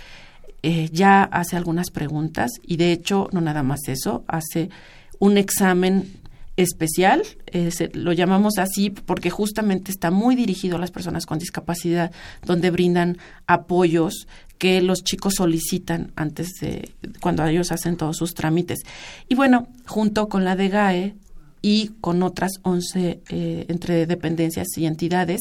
eh, 0.63 0.89
ya 0.91 1.25
hace 1.25 1.59
algunas 1.59 1.91
preguntas 1.91 2.53
y, 2.63 2.79
de 2.79 2.93
hecho, 2.93 3.29
no 3.33 3.43
nada 3.43 3.63
más 3.63 3.81
eso, 3.89 4.25
hace 4.27 4.71
un 5.19 5.37
examen 5.37 6.11
especial, 6.57 7.23
eh, 7.47 7.71
lo 7.95 8.13
llamamos 8.13 8.59
así 8.59 8.91
porque 8.91 9.29
justamente 9.29 9.91
está 9.91 10.11
muy 10.11 10.37
dirigido 10.37 10.77
a 10.77 10.81
las 10.81 10.93
personas 10.93 11.27
con 11.27 11.39
discapacidad, 11.39 12.13
donde 12.47 12.71
brindan 12.71 13.19
apoyos 13.47 14.29
que 14.59 14.81
los 14.81 15.03
chicos 15.03 15.35
solicitan 15.37 16.13
antes 16.15 16.49
de 16.61 16.93
cuando 17.21 17.45
ellos 17.45 17.73
hacen 17.73 17.97
todos 17.97 18.17
sus 18.17 18.35
trámites. 18.35 18.81
Y 19.29 19.35
bueno, 19.35 19.67
junto 19.87 20.29
con 20.29 20.45
la 20.45 20.55
DGAE 20.55 21.17
y 21.65 21.93
con 22.03 22.23
otras 22.23 22.61
11 22.61 23.23
eh, 23.27 23.65
entre 23.69 24.05
dependencias 24.05 24.67
y 24.77 24.85
entidades, 24.85 25.41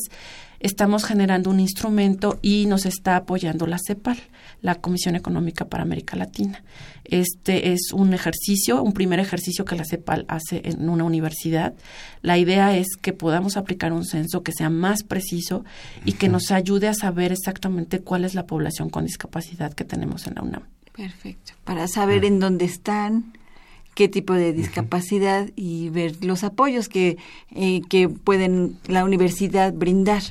estamos 0.62 1.03
generando 1.03 1.49
un 1.49 1.59
instrumento 1.59 2.39
y 2.41 2.65
nos 2.65 2.86
está 2.86 3.17
apoyando 3.17 3.67
la 3.67 3.77
CEPAL, 3.86 4.17
la 4.62 4.75
Comisión 4.75 5.17
Económica 5.17 5.65
para 5.65 5.83
América 5.83 6.15
Latina. 6.15 6.63
Este 7.03 7.73
es 7.73 7.91
un 7.91 8.13
ejercicio, 8.13 8.81
un 8.81 8.93
primer 8.93 9.19
ejercicio 9.19 9.65
que 9.65 9.75
la 9.75 9.83
CEPAL 9.83 10.23
hace 10.29 10.62
en 10.63 10.88
una 10.88 11.03
universidad. 11.03 11.73
La 12.21 12.38
idea 12.38 12.73
es 12.77 12.95
que 12.95 13.12
podamos 13.12 13.57
aplicar 13.57 13.91
un 13.91 14.05
censo 14.05 14.43
que 14.43 14.53
sea 14.53 14.69
más 14.69 15.03
preciso 15.03 15.65
y 16.05 16.13
que 16.13 16.29
nos 16.29 16.51
ayude 16.51 16.88
a 16.88 16.93
saber 16.93 17.33
exactamente 17.33 17.99
cuál 17.99 18.23
es 18.23 18.33
la 18.33 18.45
población 18.45 18.89
con 18.89 19.03
discapacidad 19.03 19.73
que 19.73 19.83
tenemos 19.83 20.25
en 20.27 20.36
la 20.36 20.43
UNAM. 20.43 20.63
Perfecto. 20.95 21.51
Para 21.65 21.89
saber 21.89 22.23
en 22.23 22.39
dónde 22.39 22.63
están, 22.63 23.33
qué 23.95 24.08
tipo 24.08 24.34
de 24.34 24.53
discapacidad 24.53 25.49
y 25.56 25.89
ver 25.89 26.23
los 26.23 26.43
apoyos 26.43 26.89
que, 26.89 27.17
eh, 27.56 27.82
que 27.89 28.10
pueden 28.10 28.77
la 28.88 29.03
universidad 29.03 29.73
brindar. 29.73 30.23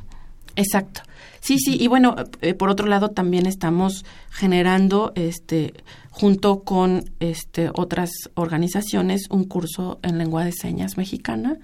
Exacto. 0.56 1.02
Sí, 1.40 1.58
sí, 1.58 1.76
y 1.80 1.88
bueno, 1.88 2.14
eh, 2.40 2.54
por 2.54 2.68
otro 2.68 2.86
lado 2.86 3.10
también 3.10 3.46
estamos 3.46 4.04
generando 4.30 5.12
este 5.16 5.74
junto 6.10 6.62
con 6.62 7.10
este 7.20 7.70
otras 7.74 8.10
organizaciones 8.34 9.22
un 9.30 9.44
curso 9.44 9.98
en 10.02 10.18
lengua 10.18 10.44
de 10.44 10.52
señas 10.52 10.96
mexicana. 10.96 11.58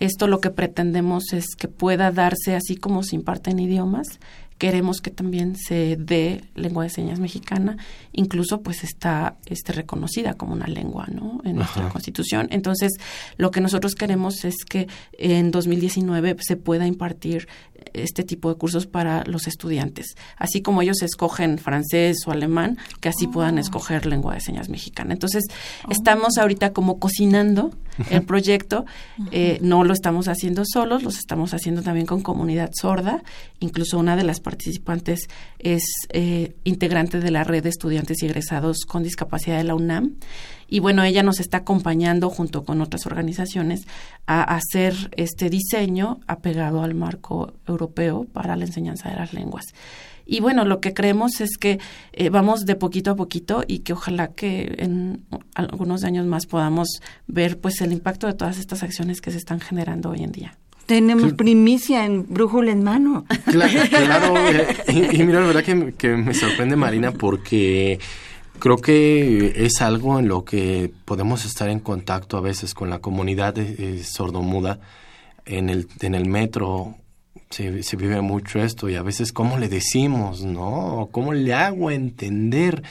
Esto 0.00 0.26
lo 0.26 0.40
que 0.40 0.50
pretendemos 0.50 1.32
es 1.32 1.54
que 1.56 1.68
pueda 1.68 2.10
darse 2.10 2.56
así 2.56 2.74
como 2.74 3.04
se 3.04 3.14
imparten 3.14 3.60
idiomas, 3.60 4.18
queremos 4.62 5.00
que 5.00 5.10
también 5.10 5.56
se 5.56 5.96
dé 5.96 6.44
lengua 6.54 6.84
de 6.84 6.90
señas 6.90 7.18
mexicana, 7.18 7.78
incluso 8.12 8.62
pues 8.62 8.84
está 8.84 9.34
este 9.46 9.72
reconocida 9.72 10.34
como 10.34 10.52
una 10.52 10.68
lengua, 10.68 11.08
¿no? 11.12 11.40
En 11.42 11.56
nuestra 11.56 11.88
Constitución. 11.88 12.46
Entonces, 12.52 12.92
lo 13.38 13.50
que 13.50 13.60
nosotros 13.60 13.96
queremos 13.96 14.44
es 14.44 14.54
que 14.64 14.86
en 15.18 15.50
2019 15.50 16.36
se 16.38 16.56
pueda 16.56 16.86
impartir 16.86 17.48
este 17.92 18.22
tipo 18.22 18.48
de 18.48 18.56
cursos 18.56 18.86
para 18.86 19.24
los 19.24 19.46
estudiantes, 19.46 20.16
así 20.36 20.62
como 20.62 20.82
ellos 20.82 21.02
escogen 21.02 21.58
francés 21.58 22.18
o 22.26 22.32
alemán, 22.32 22.78
que 23.00 23.08
así 23.08 23.26
puedan 23.26 23.56
Oh. 23.56 23.60
escoger 23.60 24.06
lengua 24.06 24.34
de 24.34 24.40
señas 24.40 24.68
mexicana. 24.68 25.12
Entonces, 25.12 25.44
estamos 25.90 26.38
ahorita 26.38 26.72
como 26.72 26.98
cocinando 26.98 27.72
el 28.10 28.22
proyecto, 28.22 28.84
eh, 29.30 29.58
no 29.60 29.84
lo 29.84 29.92
estamos 29.92 30.28
haciendo 30.28 30.62
solos, 30.64 31.02
los 31.02 31.18
estamos 31.18 31.52
haciendo 31.54 31.82
también 31.82 32.06
con 32.06 32.22
comunidad 32.22 32.70
sorda, 32.72 33.22
incluso 33.60 33.98
una 33.98 34.16
de 34.16 34.24
las 34.24 34.40
participantes 34.40 35.28
es 35.58 35.82
eh, 36.10 36.54
integrante 36.64 37.20
de 37.20 37.30
la 37.30 37.44
red 37.44 37.62
de 37.62 37.68
estudiantes 37.68 38.22
y 38.22 38.26
egresados 38.26 38.84
con 38.86 39.02
discapacidad 39.02 39.58
de 39.58 39.64
la 39.64 39.74
UNAM. 39.74 40.14
Y 40.72 40.80
bueno, 40.80 41.04
ella 41.04 41.22
nos 41.22 41.38
está 41.38 41.58
acompañando 41.58 42.30
junto 42.30 42.64
con 42.64 42.80
otras 42.80 43.04
organizaciones 43.04 43.86
a 44.26 44.42
hacer 44.42 44.94
este 45.18 45.50
diseño 45.50 46.20
apegado 46.26 46.82
al 46.82 46.94
marco 46.94 47.52
europeo 47.66 48.24
para 48.32 48.56
la 48.56 48.64
enseñanza 48.64 49.10
de 49.10 49.16
las 49.16 49.34
lenguas. 49.34 49.66
Y 50.24 50.40
bueno, 50.40 50.64
lo 50.64 50.80
que 50.80 50.94
creemos 50.94 51.42
es 51.42 51.58
que 51.58 51.78
eh, 52.14 52.30
vamos 52.30 52.64
de 52.64 52.74
poquito 52.74 53.10
a 53.10 53.16
poquito 53.16 53.64
y 53.68 53.80
que 53.80 53.92
ojalá 53.92 54.28
que 54.28 54.76
en 54.78 55.26
algunos 55.54 56.04
años 56.04 56.24
más 56.24 56.46
podamos 56.46 56.88
ver 57.26 57.60
pues 57.60 57.82
el 57.82 57.92
impacto 57.92 58.26
de 58.26 58.32
todas 58.32 58.58
estas 58.58 58.82
acciones 58.82 59.20
que 59.20 59.30
se 59.30 59.36
están 59.36 59.60
generando 59.60 60.08
hoy 60.08 60.22
en 60.22 60.32
día. 60.32 60.56
Tenemos 60.86 61.34
primicia 61.34 62.06
en 62.06 62.26
brújula 62.26 62.72
en 62.72 62.82
mano. 62.82 63.26
Claro, 63.44 63.78
claro, 63.90 64.48
eh, 64.48 64.76
y, 64.88 65.20
y 65.20 65.24
mira, 65.26 65.40
la 65.40 65.48
verdad 65.48 65.64
que, 65.64 65.92
que 65.98 66.16
me 66.16 66.32
sorprende 66.32 66.76
Marina 66.76 67.12
porque 67.12 68.00
creo 68.62 68.76
que 68.76 69.64
es 69.66 69.82
algo 69.82 70.20
en 70.20 70.28
lo 70.28 70.44
que 70.44 70.88
podemos 71.04 71.44
estar 71.44 71.68
en 71.68 71.80
contacto 71.80 72.36
a 72.36 72.40
veces 72.40 72.74
con 72.74 72.90
la 72.90 73.00
comunidad 73.00 73.58
eh, 73.58 73.74
eh, 73.76 74.04
sordomuda 74.04 74.78
en 75.44 75.68
el, 75.68 75.88
en 76.00 76.14
el 76.14 76.28
metro. 76.28 76.94
Se, 77.50 77.82
se 77.82 77.96
vive 77.96 78.20
mucho 78.20 78.62
esto 78.62 78.88
y 78.88 78.94
a 78.94 79.02
veces 79.02 79.32
cómo 79.32 79.58
le 79.58 79.68
decimos, 79.68 80.44
¿no? 80.44 81.08
¿Cómo 81.10 81.34
le 81.34 81.52
hago 81.52 81.90
entender? 81.90 82.84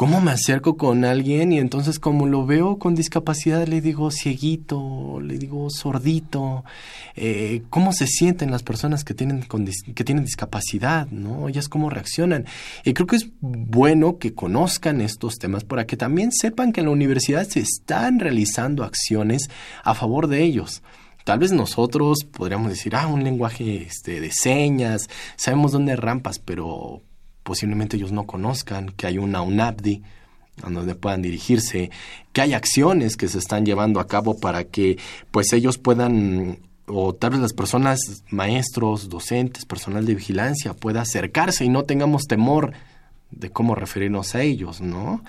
¿Cómo 0.00 0.22
me 0.22 0.30
acerco 0.30 0.78
con 0.78 1.04
alguien 1.04 1.52
y 1.52 1.58
entonces 1.58 1.98
como 1.98 2.26
lo 2.26 2.46
veo 2.46 2.78
con 2.78 2.94
discapacidad 2.94 3.66
le 3.66 3.82
digo 3.82 4.10
cieguito, 4.10 5.20
le 5.20 5.36
digo 5.36 5.68
sordito? 5.68 6.64
Eh, 7.16 7.64
¿Cómo 7.68 7.92
se 7.92 8.06
sienten 8.06 8.50
las 8.50 8.62
personas 8.62 9.04
que 9.04 9.12
tienen, 9.12 9.42
que 9.94 10.02
tienen 10.02 10.24
discapacidad? 10.24 11.06
¿no? 11.08 11.50
Ellas 11.50 11.68
cómo 11.68 11.90
reaccionan. 11.90 12.46
Y 12.82 12.94
creo 12.94 13.06
que 13.06 13.16
es 13.16 13.28
bueno 13.42 14.16
que 14.16 14.32
conozcan 14.32 15.02
estos 15.02 15.38
temas 15.38 15.64
para 15.64 15.86
que 15.86 15.98
también 15.98 16.32
sepan 16.32 16.72
que 16.72 16.80
en 16.80 16.86
la 16.86 16.92
universidad 16.92 17.46
se 17.46 17.60
están 17.60 18.20
realizando 18.20 18.84
acciones 18.84 19.50
a 19.84 19.94
favor 19.94 20.28
de 20.28 20.42
ellos. 20.42 20.82
Tal 21.24 21.40
vez 21.40 21.52
nosotros 21.52 22.24
podríamos 22.24 22.70
decir, 22.70 22.96
ah, 22.96 23.06
un 23.06 23.22
lenguaje 23.22 23.82
este, 23.82 24.22
de 24.22 24.32
señas, 24.32 25.10
sabemos 25.36 25.72
dónde 25.72 25.92
hay 25.92 25.98
rampas, 25.98 26.38
pero 26.38 27.02
posiblemente 27.42 27.96
ellos 27.96 28.12
no 28.12 28.26
conozcan 28.26 28.90
que 28.90 29.06
hay 29.06 29.18
una 29.18 29.42
UNAPDI 29.42 30.02
a 30.62 30.70
donde 30.70 30.94
puedan 30.94 31.22
dirigirse, 31.22 31.90
que 32.32 32.40
hay 32.40 32.52
acciones 32.52 33.16
que 33.16 33.28
se 33.28 33.38
están 33.38 33.64
llevando 33.64 34.00
a 34.00 34.06
cabo 34.06 34.38
para 34.38 34.64
que 34.64 34.98
pues 35.30 35.52
ellos 35.52 35.78
puedan 35.78 36.58
o 36.92 37.14
tal 37.14 37.30
vez 37.30 37.40
las 37.40 37.52
personas, 37.52 38.00
maestros, 38.30 39.08
docentes, 39.08 39.64
personal 39.64 40.04
de 40.04 40.14
vigilancia 40.14 40.74
pueda 40.74 41.02
acercarse 41.02 41.64
y 41.64 41.68
no 41.68 41.84
tengamos 41.84 42.24
temor 42.26 42.72
de 43.30 43.50
cómo 43.50 43.74
referirnos 43.74 44.34
a 44.34 44.42
ellos, 44.42 44.80
¿no? 44.80 45.22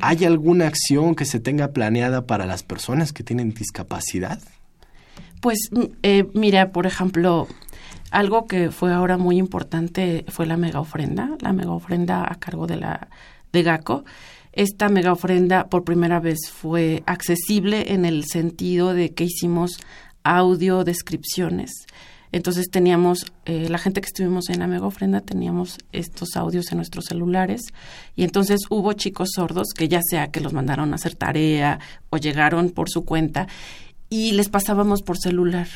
¿Hay 0.00 0.24
alguna 0.24 0.66
acción 0.66 1.14
que 1.14 1.24
se 1.24 1.38
tenga 1.38 1.68
planeada 1.68 2.26
para 2.26 2.46
las 2.46 2.64
personas 2.64 3.12
que 3.12 3.22
tienen 3.22 3.54
discapacidad? 3.54 4.40
Pues 5.40 5.68
mm, 5.70 5.82
eh, 6.02 6.26
mira, 6.34 6.72
por 6.72 6.86
ejemplo, 6.86 7.46
algo 8.10 8.46
que 8.46 8.70
fue 8.70 8.92
ahora 8.92 9.18
muy 9.18 9.38
importante 9.38 10.24
fue 10.28 10.46
la 10.46 10.56
mega 10.56 10.80
ofrenda, 10.80 11.36
la 11.40 11.52
mega 11.52 11.72
ofrenda 11.72 12.30
a 12.30 12.36
cargo 12.36 12.66
de 12.66 12.76
la 12.76 13.08
de 13.52 13.62
GACO. 13.62 14.04
Esta 14.52 14.88
mega 14.88 15.12
ofrenda 15.12 15.66
por 15.68 15.84
primera 15.84 16.20
vez 16.20 16.50
fue 16.50 17.02
accesible 17.06 17.92
en 17.92 18.04
el 18.04 18.24
sentido 18.24 18.94
de 18.94 19.12
que 19.12 19.24
hicimos 19.24 19.78
audio 20.22 20.84
descripciones. 20.84 21.70
Entonces 22.30 22.66
teníamos, 22.68 23.32
eh, 23.44 23.68
la 23.68 23.78
gente 23.78 24.00
que 24.00 24.08
estuvimos 24.08 24.48
en 24.48 24.58
la 24.58 24.66
mega 24.66 24.86
ofrenda 24.86 25.20
teníamos 25.20 25.78
estos 25.92 26.36
audios 26.36 26.72
en 26.72 26.78
nuestros 26.78 27.04
celulares 27.04 27.62
y 28.16 28.24
entonces 28.24 28.62
hubo 28.70 28.92
chicos 28.92 29.30
sordos 29.36 29.68
que 29.72 29.86
ya 29.86 30.00
sea 30.02 30.32
que 30.32 30.40
los 30.40 30.52
mandaron 30.52 30.92
a 30.92 30.96
hacer 30.96 31.14
tarea 31.14 31.78
o 32.10 32.16
llegaron 32.16 32.70
por 32.70 32.90
su 32.90 33.04
cuenta 33.04 33.46
y 34.10 34.32
les 34.32 34.48
pasábamos 34.48 35.02
por 35.02 35.16
celular 35.16 35.68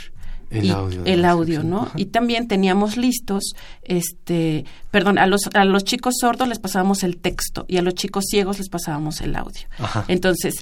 El 0.51 0.65
y- 0.67 0.71
audio 0.71 1.05
el 1.05 1.25
audio. 1.25 1.63
¿no? 1.63 1.83
Ajá. 1.83 1.93
Y 1.97 2.07
también 2.07 2.49
teníamos 2.49 2.97
listos, 2.97 3.53
este, 3.83 4.65
perdón, 4.91 5.19
a 5.19 5.27
los 5.27 5.43
a 5.55 5.65
los 5.65 5.85
chicos 5.85 6.15
sordos 6.21 6.49
les 6.49 6.59
pasábamos 6.59 7.03
el 7.03 7.19
texto 7.19 7.65
y 7.69 7.77
a 7.77 7.83
los 7.83 7.95
chicos 7.95 8.25
ciegos 8.31 8.59
les 8.59 8.69
pasábamos 8.69 9.21
el 9.21 9.37
audio. 9.37 9.63
Ajá. 9.79 10.05
Entonces, 10.09 10.55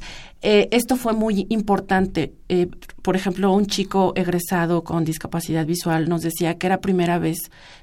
eh, 0.42 0.68
esto 0.72 0.96
fue 0.96 1.12
muy 1.12 1.46
importante. 1.50 2.32
Eh, 2.48 2.68
por 3.02 3.16
ejemplo, 3.16 3.52
un 3.52 3.66
chico 3.66 4.12
egresado 4.16 4.82
con 4.84 5.04
discapacidad 5.04 5.66
visual 5.66 6.08
nos 6.08 6.22
decía 6.22 6.58
que 6.58 6.66
era 6.66 6.80
primera 6.80 7.18
vez 7.18 7.38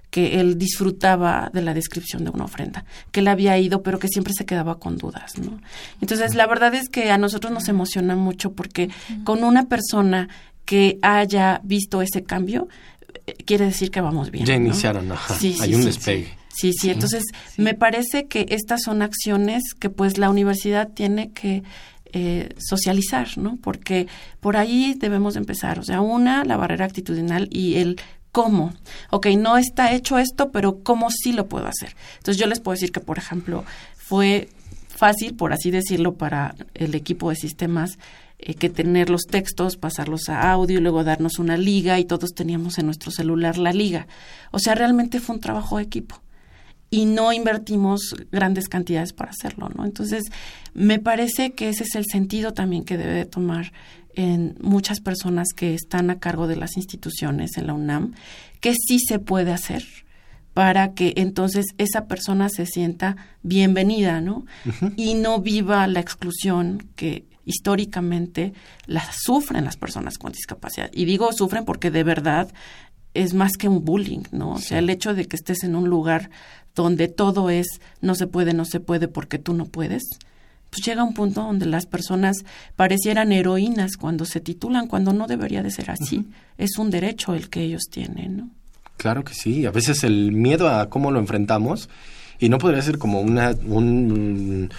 que 0.09 0.39
él 0.39 0.59
disfrutaba 0.59 1.49
de 1.53 1.63
la 1.63 1.73
descripción 1.73 2.23
de 2.23 2.29
una 2.29 2.43
ofrenda, 2.45 2.85
que 3.11 3.21
él 3.21 3.27
había 3.27 3.57
ido, 3.57 3.81
pero 3.81 3.97
que 3.97 4.07
siempre 4.07 4.31
se 4.37 4.45
quedaba 4.45 4.77
con 4.77 4.97
dudas, 4.99 5.39
¿no? 5.39 5.59
Entonces, 6.01 6.35
la 6.35 6.45
verdad 6.45 6.75
es 6.75 6.87
que 6.87 7.09
a 7.09 7.17
nosotros 7.17 7.51
nos 7.51 7.67
emociona 7.67 8.15
mucho 8.15 8.51
porque 8.51 8.89
con 9.23 9.43
una 9.43 9.65
persona 9.65 10.29
que 10.65 10.99
haya 11.01 11.61
visto 11.63 12.01
ese 12.01 12.23
cambio, 12.23 12.67
eh, 13.27 13.35
quiere 13.45 13.65
decir 13.65 13.91
que 13.91 14.01
vamos 14.01 14.31
bien. 14.31 14.45
Ya 14.45 14.57
¿no? 14.57 14.65
iniciaron, 14.65 15.11
ajá. 15.11 15.35
Sí, 15.35 15.53
sí, 15.53 15.59
Hay 15.61 15.75
un 15.75 15.81
sí, 15.81 15.87
despegue. 15.87 16.37
Sí, 16.55 16.71
sí, 16.73 16.91
entonces 16.91 17.23
me 17.57 17.73
parece 17.73 18.27
que 18.27 18.45
estas 18.49 18.83
son 18.83 19.01
acciones 19.01 19.63
que 19.79 19.89
pues 19.89 20.19
la 20.19 20.29
universidad 20.29 20.89
tiene 20.93 21.31
que 21.31 21.63
eh, 22.15 22.49
socializar, 22.59 23.39
¿no? 23.39 23.57
Porque 23.57 24.07
por 24.39 24.55
ahí 24.55 24.95
debemos 24.95 25.33
de 25.33 25.39
empezar. 25.39 25.79
O 25.79 25.83
sea, 25.83 26.01
una, 26.01 26.43
la 26.45 26.55
barrera 26.55 26.85
actitudinal 26.85 27.49
y 27.51 27.77
el 27.77 27.99
cómo. 28.31 28.73
Ok, 29.09 29.27
no 29.37 29.57
está 29.57 29.93
hecho 29.93 30.19
esto, 30.19 30.51
pero 30.51 30.83
cómo 30.83 31.09
sí 31.09 31.33
lo 31.33 31.47
puedo 31.47 31.65
hacer. 31.65 31.95
Entonces 32.17 32.37
yo 32.39 32.45
les 32.45 32.59
puedo 32.59 32.73
decir 32.73 32.91
que, 32.91 32.99
por 32.99 33.17
ejemplo, 33.17 33.65
fue 33.95 34.49
fácil, 34.89 35.33
por 35.33 35.53
así 35.53 35.71
decirlo, 35.71 36.13
para 36.13 36.55
el 36.75 36.93
equipo 36.93 37.31
de 37.31 37.35
sistemas 37.35 37.97
eh, 38.45 38.55
que 38.55 38.69
tener 38.69 39.09
los 39.09 39.23
textos, 39.23 39.77
pasarlos 39.77 40.27
a 40.27 40.51
audio 40.51 40.79
y 40.79 40.81
luego 40.81 41.03
darnos 41.03 41.39
una 41.39 41.57
liga 41.57 41.99
y 41.99 42.05
todos 42.05 42.33
teníamos 42.33 42.77
en 42.77 42.85
nuestro 42.87 43.11
celular 43.11 43.57
la 43.57 43.71
liga. 43.71 44.07
O 44.51 44.59
sea, 44.59 44.75
realmente 44.75 45.19
fue 45.19 45.35
un 45.35 45.41
trabajo 45.41 45.77
de 45.77 45.83
equipo 45.83 46.21
y 46.89 47.05
no 47.05 47.31
invertimos 47.33 48.15
grandes 48.31 48.67
cantidades 48.67 49.13
para 49.13 49.31
hacerlo, 49.31 49.69
¿no? 49.75 49.85
Entonces, 49.85 50.25
me 50.73 50.99
parece 50.99 51.53
que 51.53 51.69
ese 51.69 51.83
es 51.83 51.95
el 51.95 52.05
sentido 52.05 52.53
también 52.53 52.83
que 52.83 52.97
debe 52.97 53.13
de 53.13 53.25
tomar 53.25 53.71
en 54.15 54.55
muchas 54.61 54.99
personas 54.99 55.47
que 55.55 55.73
están 55.73 56.09
a 56.09 56.19
cargo 56.19 56.47
de 56.47 56.55
las 56.55 56.77
instituciones 56.77 57.57
en 57.57 57.67
la 57.67 57.73
UNAM, 57.73 58.13
que 58.59 58.73
sí 58.75 58.99
se 58.99 59.19
puede 59.19 59.51
hacer 59.51 59.83
para 60.53 60.93
que 60.93 61.13
entonces 61.17 61.65
esa 61.77 62.05
persona 62.05 62.47
se 62.49 62.65
sienta 62.65 63.17
bienvenida, 63.41 64.21
¿no? 64.21 64.45
Y 64.95 65.15
no 65.15 65.41
viva 65.41 65.87
la 65.87 65.99
exclusión 65.99 66.85
que 66.95 67.25
históricamente 67.45 68.53
la 68.85 69.03
sufren 69.11 69.65
las 69.65 69.77
personas 69.77 70.17
con 70.17 70.31
discapacidad. 70.31 70.89
Y 70.93 71.05
digo 71.05 71.31
sufren 71.33 71.65
porque 71.65 71.91
de 71.91 72.03
verdad 72.03 72.51
es 73.13 73.33
más 73.33 73.57
que 73.57 73.67
un 73.67 73.85
bullying, 73.85 74.23
¿no? 74.31 74.51
O 74.53 74.59
sea, 74.59 74.79
el 74.79 74.89
hecho 74.89 75.13
de 75.13 75.25
que 75.25 75.35
estés 75.35 75.63
en 75.63 75.75
un 75.75 75.89
lugar 75.89 76.29
donde 76.75 77.07
todo 77.07 77.49
es 77.49 77.79
no 78.01 78.15
se 78.15 78.27
puede, 78.27 78.53
no 78.53 78.65
se 78.65 78.79
puede 78.79 79.07
porque 79.07 79.37
tú 79.37 79.53
no 79.53 79.65
puedes, 79.65 80.03
pues 80.71 80.83
llega 80.83 81.03
un 81.03 81.13
punto 81.13 81.43
donde 81.43 81.67
las 81.67 81.85
personas 81.85 82.37
parecieran 82.75 83.31
heroínas 83.31 83.95
cuando 83.95 84.25
se 84.25 84.39
titulan, 84.39 84.87
cuando 84.87 85.13
no 85.13 85.27
debería 85.27 85.61
de 85.61 85.69
ser 85.69 85.91
así. 85.91 86.25
Es 86.57 86.79
un 86.79 86.89
derecho 86.89 87.35
el 87.35 87.49
que 87.49 87.61
ellos 87.61 87.83
tienen, 87.91 88.37
¿no? 88.37 88.49
Claro 88.97 89.23
que 89.23 89.35
sí. 89.35 89.67
A 89.67 89.71
veces 89.71 90.03
el 90.03 90.31
miedo 90.31 90.67
a 90.69 90.89
cómo 90.89 91.11
lo 91.11 91.19
enfrentamos, 91.19 91.89
y 92.39 92.49
no 92.49 92.57
podría 92.57 92.81
ser 92.81 92.97
como 92.97 93.21
una, 93.21 93.55
un, 93.65 94.69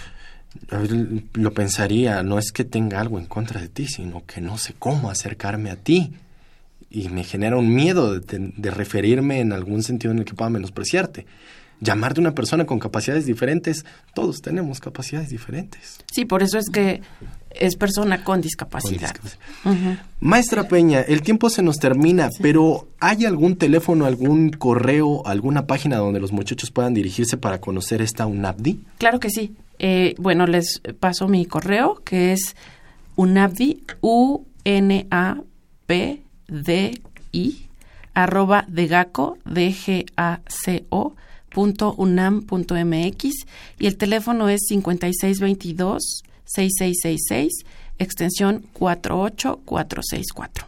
lo 1.33 1.53
pensaría, 1.53 2.23
no 2.23 2.39
es 2.39 2.51
que 2.51 2.63
tenga 2.63 2.99
algo 2.99 3.19
en 3.19 3.25
contra 3.25 3.61
de 3.61 3.69
ti, 3.69 3.87
sino 3.87 4.25
que 4.25 4.41
no 4.41 4.57
sé 4.57 4.73
cómo 4.77 5.09
acercarme 5.09 5.69
a 5.69 5.75
ti. 5.75 6.13
Y 6.89 7.09
me 7.09 7.23
genera 7.23 7.57
un 7.57 7.73
miedo 7.73 8.19
de, 8.19 8.71
referirme 8.71 9.41
en 9.41 9.51
algún 9.51 9.83
sentido 9.83 10.13
en 10.13 10.19
el 10.19 10.25
que 10.25 10.33
pueda 10.33 10.49
menospreciarte. 10.49 11.25
llamar 11.81 12.13
de 12.13 12.21
una 12.21 12.33
persona 12.33 12.65
con 12.65 12.79
capacidades 12.79 13.25
diferentes. 13.25 13.85
Todos 14.13 14.41
tenemos 14.41 14.79
capacidades 14.79 15.29
diferentes. 15.29 15.99
Sí, 16.11 16.23
por 16.25 16.41
eso 16.41 16.57
es 16.57 16.69
que 16.69 17.01
es 17.59 17.75
persona 17.75 18.23
con 18.23 18.41
discapacidad. 18.41 19.15
Maestra 20.19 20.67
Peña, 20.67 21.01
el 21.01 21.21
tiempo 21.21 21.49
se 21.49 21.61
nos 21.61 21.77
termina, 21.77 22.29
pero 22.41 22.87
¿hay 22.99 23.25
algún 23.25 23.57
teléfono, 23.57 24.05
algún 24.05 24.51
correo, 24.51 25.25
alguna 25.25 25.67
página 25.67 25.97
donde 25.97 26.19
los 26.19 26.31
muchachos 26.31 26.71
puedan 26.71 26.93
dirigirse 26.93 27.37
para 27.37 27.59
conocer 27.59 28.01
esta 28.01 28.25
UNAPDI? 28.25 28.79
Claro 28.97 29.19
que 29.19 29.29
sí. 29.29 29.55
Eh, 29.79 30.15
bueno, 30.17 30.47
les 30.47 30.81
paso 30.99 31.27
mi 31.27 31.45
correo, 31.45 32.01
que 32.03 32.33
es 32.33 32.55
UNAPDI, 33.15 33.83
U-N-A-P-D-I, 34.01 34.45
arroba 38.13 38.65
degaco, 38.67 39.37
D-G-A-C-O, 39.45 41.15
punto 41.49 41.93
unam 41.97 42.41
punto 42.41 42.75
mx, 42.75 43.45
y 43.79 43.87
el 43.87 43.97
teléfono 43.97 44.49
es 44.49 44.65
5622 44.67 46.23
6666, 46.45 47.65
extensión 47.97 48.65
48464. 48.73 50.67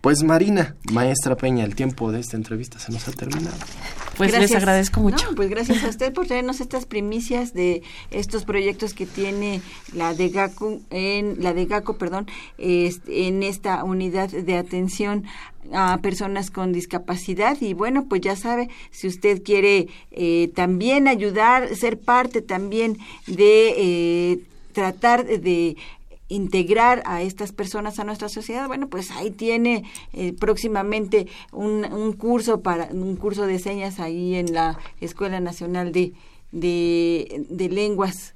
Pues 0.00 0.22
Marina, 0.22 0.76
maestra 0.90 1.36
Peña, 1.36 1.64
el 1.64 1.74
tiempo 1.74 2.10
de 2.10 2.20
esta 2.20 2.36
entrevista 2.36 2.78
se 2.78 2.90
nos 2.90 3.06
ha 3.06 3.12
terminado. 3.12 3.56
Pues 4.16 4.38
les 4.38 4.54
agradezco 4.54 5.00
mucho. 5.00 5.34
pues 5.34 5.50
gracias 5.50 5.84
a 5.84 5.88
usted 5.90 6.12
por 6.12 6.26
traernos 6.26 6.60
estas 6.60 6.86
primicias 6.86 7.52
de 7.52 7.82
estos 8.10 8.44
proyectos 8.44 8.94
que 8.94 9.04
tiene 9.04 9.60
la 9.94 10.14
de 10.14 10.30
GACO 10.30 10.80
en 10.90 11.42
la 11.42 11.52
de 11.52 11.66
GACO, 11.66 11.98
perdón, 11.98 12.26
en 12.56 13.42
esta 13.42 13.84
unidad 13.84 14.30
de 14.30 14.56
atención 14.56 15.24
a 15.72 15.98
personas 15.98 16.50
con 16.50 16.72
discapacidad 16.72 17.60
y 17.60 17.74
bueno 17.74 18.06
pues 18.08 18.22
ya 18.22 18.34
sabe 18.34 18.70
si 18.90 19.06
usted 19.06 19.42
quiere 19.42 19.88
eh, 20.10 20.50
también 20.54 21.06
ayudar 21.06 21.76
ser 21.76 21.98
parte 22.00 22.40
también 22.40 22.96
de 23.26 23.74
eh, 23.76 24.40
tratar 24.72 25.26
de 25.26 25.76
integrar 26.30 27.02
a 27.04 27.22
estas 27.22 27.52
personas 27.52 27.98
a 27.98 28.04
nuestra 28.04 28.30
sociedad, 28.30 28.66
bueno, 28.68 28.88
pues 28.88 29.10
ahí 29.10 29.30
tiene 29.30 29.84
eh, 30.12 30.32
próximamente 30.32 31.26
un, 31.52 31.84
un, 31.84 32.12
curso 32.14 32.62
para 32.62 32.86
un 32.92 33.16
curso 33.16 33.46
de 33.46 33.58
señas 33.58 34.00
ahí 34.00 34.36
en 34.36 34.54
la 34.54 34.78
Escuela 35.00 35.40
Nacional 35.40 35.92
de, 35.92 36.14
de, 36.52 37.68
Lenguas, 37.68 38.34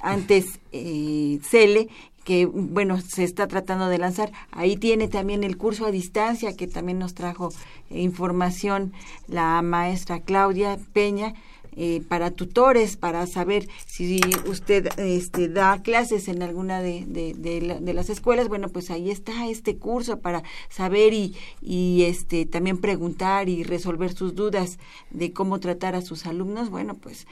antes 0.00 0.60
eh, 0.72 1.40
CELE, 1.42 1.88
que 2.24 2.46
bueno, 2.46 3.00
se 3.00 3.24
está 3.24 3.48
tratando 3.48 3.88
de 3.88 3.98
lanzar. 3.98 4.32
Ahí 4.52 4.76
tiene 4.76 5.08
también 5.08 5.44
el 5.44 5.56
curso 5.58 5.86
a 5.86 5.90
distancia 5.90 6.56
que 6.56 6.68
también 6.68 6.98
nos 6.98 7.14
trajo 7.14 7.50
información 7.90 8.92
la 9.26 9.60
maestra 9.60 10.20
Claudia 10.20 10.78
Peña 10.92 11.34
eh, 11.76 12.02
para 12.08 12.30
tutores, 12.30 12.96
para 12.96 13.26
saber 13.26 13.68
si 13.86 14.20
usted 14.46 14.88
este, 14.98 15.48
da 15.48 15.82
clases 15.82 16.28
en 16.28 16.42
alguna 16.42 16.80
de, 16.80 17.04
de, 17.06 17.94
las 17.94 18.10
escuelas, 18.10 18.48
bueno, 18.48 18.68
pues 18.68 18.90
ahí 18.90 19.10
está 19.10 19.48
este 19.48 19.76
curso 19.76 20.20
para 20.20 20.42
saber 20.68 21.12
y, 21.12 21.34
y 21.60 22.02
este, 22.04 22.46
también 22.46 22.78
preguntar 22.78 23.48
y 23.48 23.62
resolver 23.62 24.12
sus 24.12 24.34
dudas 24.34 24.78
de 25.10 25.32
cómo 25.32 25.60
tratar 25.60 25.94
a 25.94 26.02
sus 26.02 26.26
alumnos. 26.26 26.70
Bueno, 26.70 26.94
pues 26.94 27.26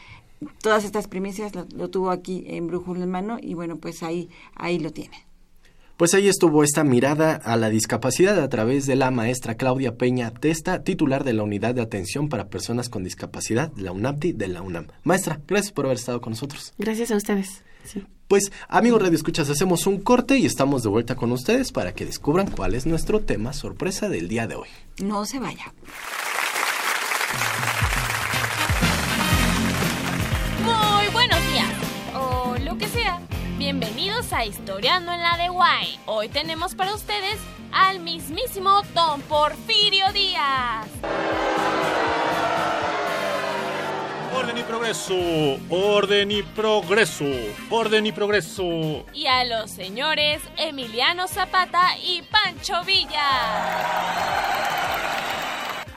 todas 0.61 0.85
estas 0.85 1.09
primicias 1.09 1.53
lo, 1.55 1.91
tuvo 1.91 2.11
aquí 2.11 2.45
en 2.49 2.67
Brújula 2.67 3.05
en 3.05 3.11
Mano 3.11 3.39
y 3.41 3.55
bueno, 3.55 3.77
pues 3.77 4.03
ahí, 4.03 4.29
ahí 4.55 4.79
lo 4.79 4.93
tiene. 4.93 5.32
Pues 6.03 6.15
ahí 6.15 6.27
estuvo 6.27 6.65
esta 6.65 6.83
mirada 6.83 7.37
a 7.37 7.57
la 7.57 7.71
discapacidad 7.71 8.41
a 8.41 8.49
través 8.49 8.87
de 8.87 8.97
la 8.97 9.13
maestra 9.13 9.55
Claudia 9.55 9.95
Peña 9.95 10.33
Testa, 10.33 10.83
titular 10.83 11.23
de 11.23 11.33
la 11.33 11.45
Unidad 11.45 11.77
de 11.77 11.81
Atención 11.81 12.29
para 12.29 12.49
Personas 12.49 12.89
con 12.89 13.05
Discapacidad, 13.05 13.71
la 13.77 13.93
UNAPDI 13.93 14.33
de 14.33 14.49
la 14.49 14.63
UNAM. 14.63 14.89
Maestra, 15.05 15.41
gracias 15.47 15.71
por 15.71 15.85
haber 15.85 15.99
estado 15.99 16.21
con 16.21 16.33
nosotros. 16.33 16.75
Gracias 16.77 17.13
a 17.13 17.17
ustedes. 17.17 17.63
Pues, 18.27 18.51
amigos 18.67 19.01
Radio 19.01 19.15
Escuchas, 19.15 19.49
hacemos 19.49 19.87
un 19.87 20.01
corte 20.01 20.37
y 20.37 20.45
estamos 20.45 20.83
de 20.83 20.89
vuelta 20.89 21.15
con 21.15 21.31
ustedes 21.31 21.71
para 21.71 21.95
que 21.95 22.05
descubran 22.05 22.51
cuál 22.51 22.75
es 22.75 22.85
nuestro 22.85 23.21
tema 23.21 23.53
sorpresa 23.53 24.09
del 24.09 24.27
día 24.27 24.49
de 24.49 24.57
hoy. 24.57 24.69
No 25.01 25.25
se 25.25 25.39
vaya. 25.39 25.73
A 34.43 34.47
Historiando 34.47 35.13
en 35.13 35.23
la 35.23 35.37
de 35.37 35.49
Guay. 35.51 36.01
Hoy 36.07 36.29
tenemos 36.29 36.75
para 36.75 36.93
ustedes 36.95 37.39
al 37.71 38.01
mismísimo 38.01 38.83
Don 38.93 39.21
Porfirio 39.23 40.13
Díaz. 40.13 40.89
Orden 44.35 44.59
y 44.59 44.63
progreso, 44.65 45.15
orden 45.71 46.33
y 46.33 46.43
progreso, 46.43 47.25
orden 47.71 48.07
y 48.07 48.11
progreso. 48.11 48.65
Y 49.13 49.27
a 49.27 49.45
los 49.45 49.71
señores 49.71 50.43
Emiliano 50.57 51.29
Zapata 51.29 51.97
y 52.03 52.23
Pancho 52.23 52.83
Villa. 52.85 53.29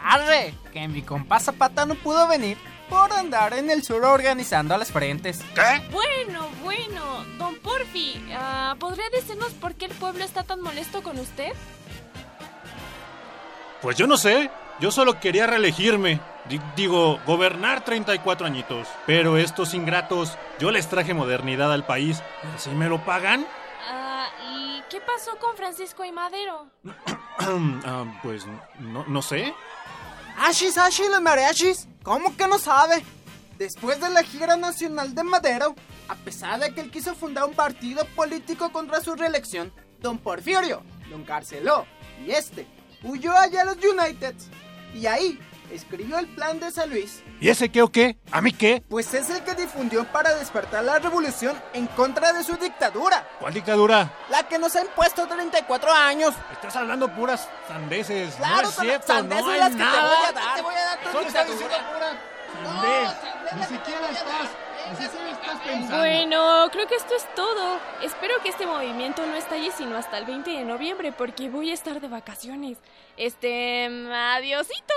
Arre, 0.04 0.54
que 0.72 0.88
mi 0.88 1.02
compa 1.02 1.40
Zapata 1.40 1.88
no 1.88 1.96
pudo 1.96 2.28
venir 2.28 2.58
por 2.90 3.12
andar 3.14 3.54
en 3.54 3.70
el 3.70 3.84
sur 3.84 4.04
organizando 4.04 4.74
a 4.76 4.78
las 4.78 4.92
frentes. 4.92 5.42
¿Qué? 5.54 5.82
Bueno, 5.92 6.50
bueno, 6.64 7.26
don 7.38 7.56
Porfi, 7.60 8.24
uh, 8.30 8.78
¿podría 8.78 9.10
decirnos 9.10 9.52
por 9.54 9.76
qué 9.76 9.86
el 9.86 9.94
pueblo 9.94 10.24
está 10.24 10.44
tan 10.44 10.62
molesto 10.62 11.02
con 11.04 11.20
usted? 11.20 11.54
Pues 13.82 13.98
yo 13.98 14.08
no 14.08 14.18
sé. 14.18 14.50
Yo 14.80 14.92
solo 14.92 15.20
quería 15.22 15.48
reelegirme. 15.48 16.20
digo, 16.76 17.20
gobernar 17.26 17.86
34 17.86 18.46
añitos. 18.46 18.88
Pero 19.06 19.38
estos 19.38 19.74
ingratos, 19.74 20.38
yo 20.60 20.70
les 20.70 20.88
traje 20.90 21.14
modernidad 21.14 21.72
al 21.72 21.86
país. 21.86 22.22
¿Así 22.54 22.72
me 22.72 22.90
lo 22.90 23.04
pagan? 23.06 23.42
Uh, 23.42 24.50
¿Y 24.54 24.84
qué 24.90 25.00
pasó 25.00 25.38
con 25.40 25.56
Francisco 25.56 26.04
y 26.04 26.12
Madero? 26.12 26.68
uh, 26.84 28.06
pues 28.24 28.46
no, 28.80 29.06
no 29.08 29.22
sé. 29.22 29.54
Ashis, 30.38 30.78
Ashis, 30.78 31.10
los 31.10 31.22
mariachis. 31.22 31.88
¿Cómo 32.06 32.38
que 32.38 32.48
no 32.48 32.60
sabe? 32.60 33.04
Después 33.58 34.00
de 34.00 34.12
la 34.12 34.22
gira 34.22 34.56
nacional 34.56 35.16
de 35.16 35.24
Madero, 35.24 35.74
a 36.08 36.14
pesar 36.14 36.60
de 36.60 36.72
que 36.72 36.82
él 36.82 36.92
quiso 36.92 37.16
fundar 37.16 37.46
un 37.46 37.56
partido 37.56 38.06
político 38.16 38.72
contra 38.72 39.02
su 39.02 39.16
reelección, 39.16 39.74
don 40.02 40.20
Porfirio 40.20 40.84
lo 41.10 41.16
encarceló 41.16 41.88
y 42.24 42.30
este 42.30 42.68
huyó 43.02 43.36
allá 43.36 43.64
a 43.64 43.66
los 43.66 43.78
Uniteds. 43.78 44.50
Y 44.94 45.08
ahí 45.08 45.40
escribió 45.72 46.20
el 46.20 46.28
plan 46.28 46.60
de 46.60 46.72
San 46.72 46.92
Luis. 46.92 47.24
¿Y 47.40 47.50
ese 47.50 47.70
qué 47.70 47.82
o 47.82 47.92
qué? 47.92 48.18
¿A 48.32 48.40
mí 48.42 48.52
qué? 48.52 48.84
Pues 48.88 49.14
es 49.14 49.30
el 49.30 49.44
que 49.44 49.56
difundió 49.56 50.06
para 50.06 50.36
despertar 50.36 50.84
la 50.84 51.00
revolución 51.00 51.60
en 51.74 51.88
contra 51.88 52.34
de 52.34 52.44
su 52.44 52.56
dictadura. 52.56 53.28
¿Cuál 53.40 53.54
dictadura? 53.54 54.14
La 54.30 54.48
que 54.48 54.60
nos 54.60 54.76
ha 54.76 54.82
impuesto 54.82 55.28
34 55.28 55.92
años. 55.92 56.34
Estás 56.52 56.76
hablando 56.76 57.14
puras 57.14 57.50
sandeces. 57.68 58.36
Claro, 58.36 58.64
no 58.64 58.70
es 58.70 58.76
cierto, 58.76 59.08
sandeces 59.08 59.46
no 59.46 59.52
hay 59.52 59.60
las 59.60 59.72
que 59.72 59.78
nada. 59.78 59.92
dar. 59.92 60.10
Te 60.12 60.18
voy 60.18 60.26
a 60.28 60.32
dar 60.34 60.45
dictadura. 61.20 61.54
diciendo 61.54 61.76
pura 61.92 62.10
sandez. 62.64 63.12
Ni 63.56 63.64
siquiera 63.64 64.10
estás. 64.10 64.66
Bueno, 65.90 66.70
creo 66.72 66.88
que 66.88 66.96
esto 66.96 67.16
es 67.16 67.26
todo. 67.36 67.80
Espero 68.04 68.36
que 68.44 68.50
este 68.50 68.68
movimiento 68.68 69.26
no 69.26 69.36
estalle 69.36 69.72
sino 69.72 69.98
hasta 69.98 70.18
el 70.18 70.26
20 70.26 70.52
de 70.52 70.64
noviembre 70.64 71.12
porque 71.12 71.50
voy 71.50 71.72
a 71.72 71.74
estar 71.74 72.00
de 72.00 72.08
vacaciones. 72.08 72.78
Este, 73.18 73.86
adiosito. 73.86 74.94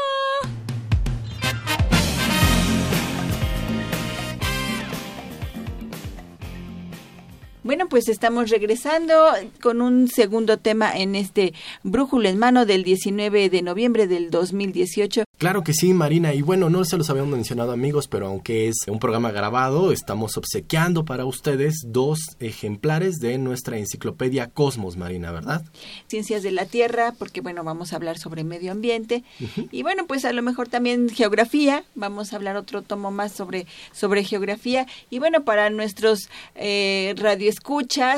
Bueno, 7.69 7.87
pues 7.87 8.09
estamos 8.09 8.49
regresando 8.49 9.15
con 9.61 9.83
un 9.83 10.09
segundo 10.09 10.57
tema 10.57 10.91
en 10.97 11.15
este 11.15 11.53
Brújula 11.83 12.31
en 12.31 12.39
mano 12.39 12.65
del 12.65 12.83
19 12.83 13.51
de 13.51 13.61
noviembre 13.61 14.07
del 14.07 14.31
2018. 14.31 15.25
Claro 15.37 15.63
que 15.63 15.75
sí, 15.75 15.93
Marina. 15.93 16.33
Y 16.33 16.41
bueno, 16.41 16.71
no 16.71 16.85
se 16.87 16.97
los 16.97 17.11
habíamos 17.11 17.35
mencionado 17.35 17.73
amigos, 17.73 18.09
pero 18.09 18.27
aunque 18.27 18.69
es 18.69 18.77
un 18.89 18.99
programa 18.99 19.33
grabado, 19.33 19.93
estamos 19.93 20.39
obsequiando 20.39 21.05
para 21.05 21.27
ustedes 21.27 21.83
dos 21.87 22.21
ejemplares 22.41 23.19
de 23.19 23.37
nuestra 23.37 23.77
enciclopedia 23.77 24.49
Cosmos, 24.49 24.97
Marina, 24.97 25.31
¿verdad? 25.31 25.63
Ciencias 26.07 26.43
de 26.43 26.53
la 26.53 26.65
Tierra, 26.65 27.13
porque 27.19 27.43
bueno, 27.43 27.65
vamos 27.65 27.93
a 27.93 27.97
hablar 27.97 28.19
sobre 28.19 28.45
medio 28.45 28.73
ambiente. 28.73 29.25
Y 29.71 29.83
bueno, 29.83 30.07
pues 30.07 30.25
a 30.25 30.33
lo 30.33 30.41
mejor 30.41 30.69
también 30.69 31.11
geografía. 31.11 31.85
Vamos 31.95 32.33
a 32.33 32.37
hablar 32.37 32.57
otro 32.57 32.81
tomo 32.81 33.11
más 33.11 33.33
sobre, 33.33 33.67
sobre 33.93 34.25
geografía. 34.25 34.87
Y 35.11 35.19
bueno, 35.19 35.45
para 35.45 35.69
nuestros 35.69 36.31
eh, 36.55 37.13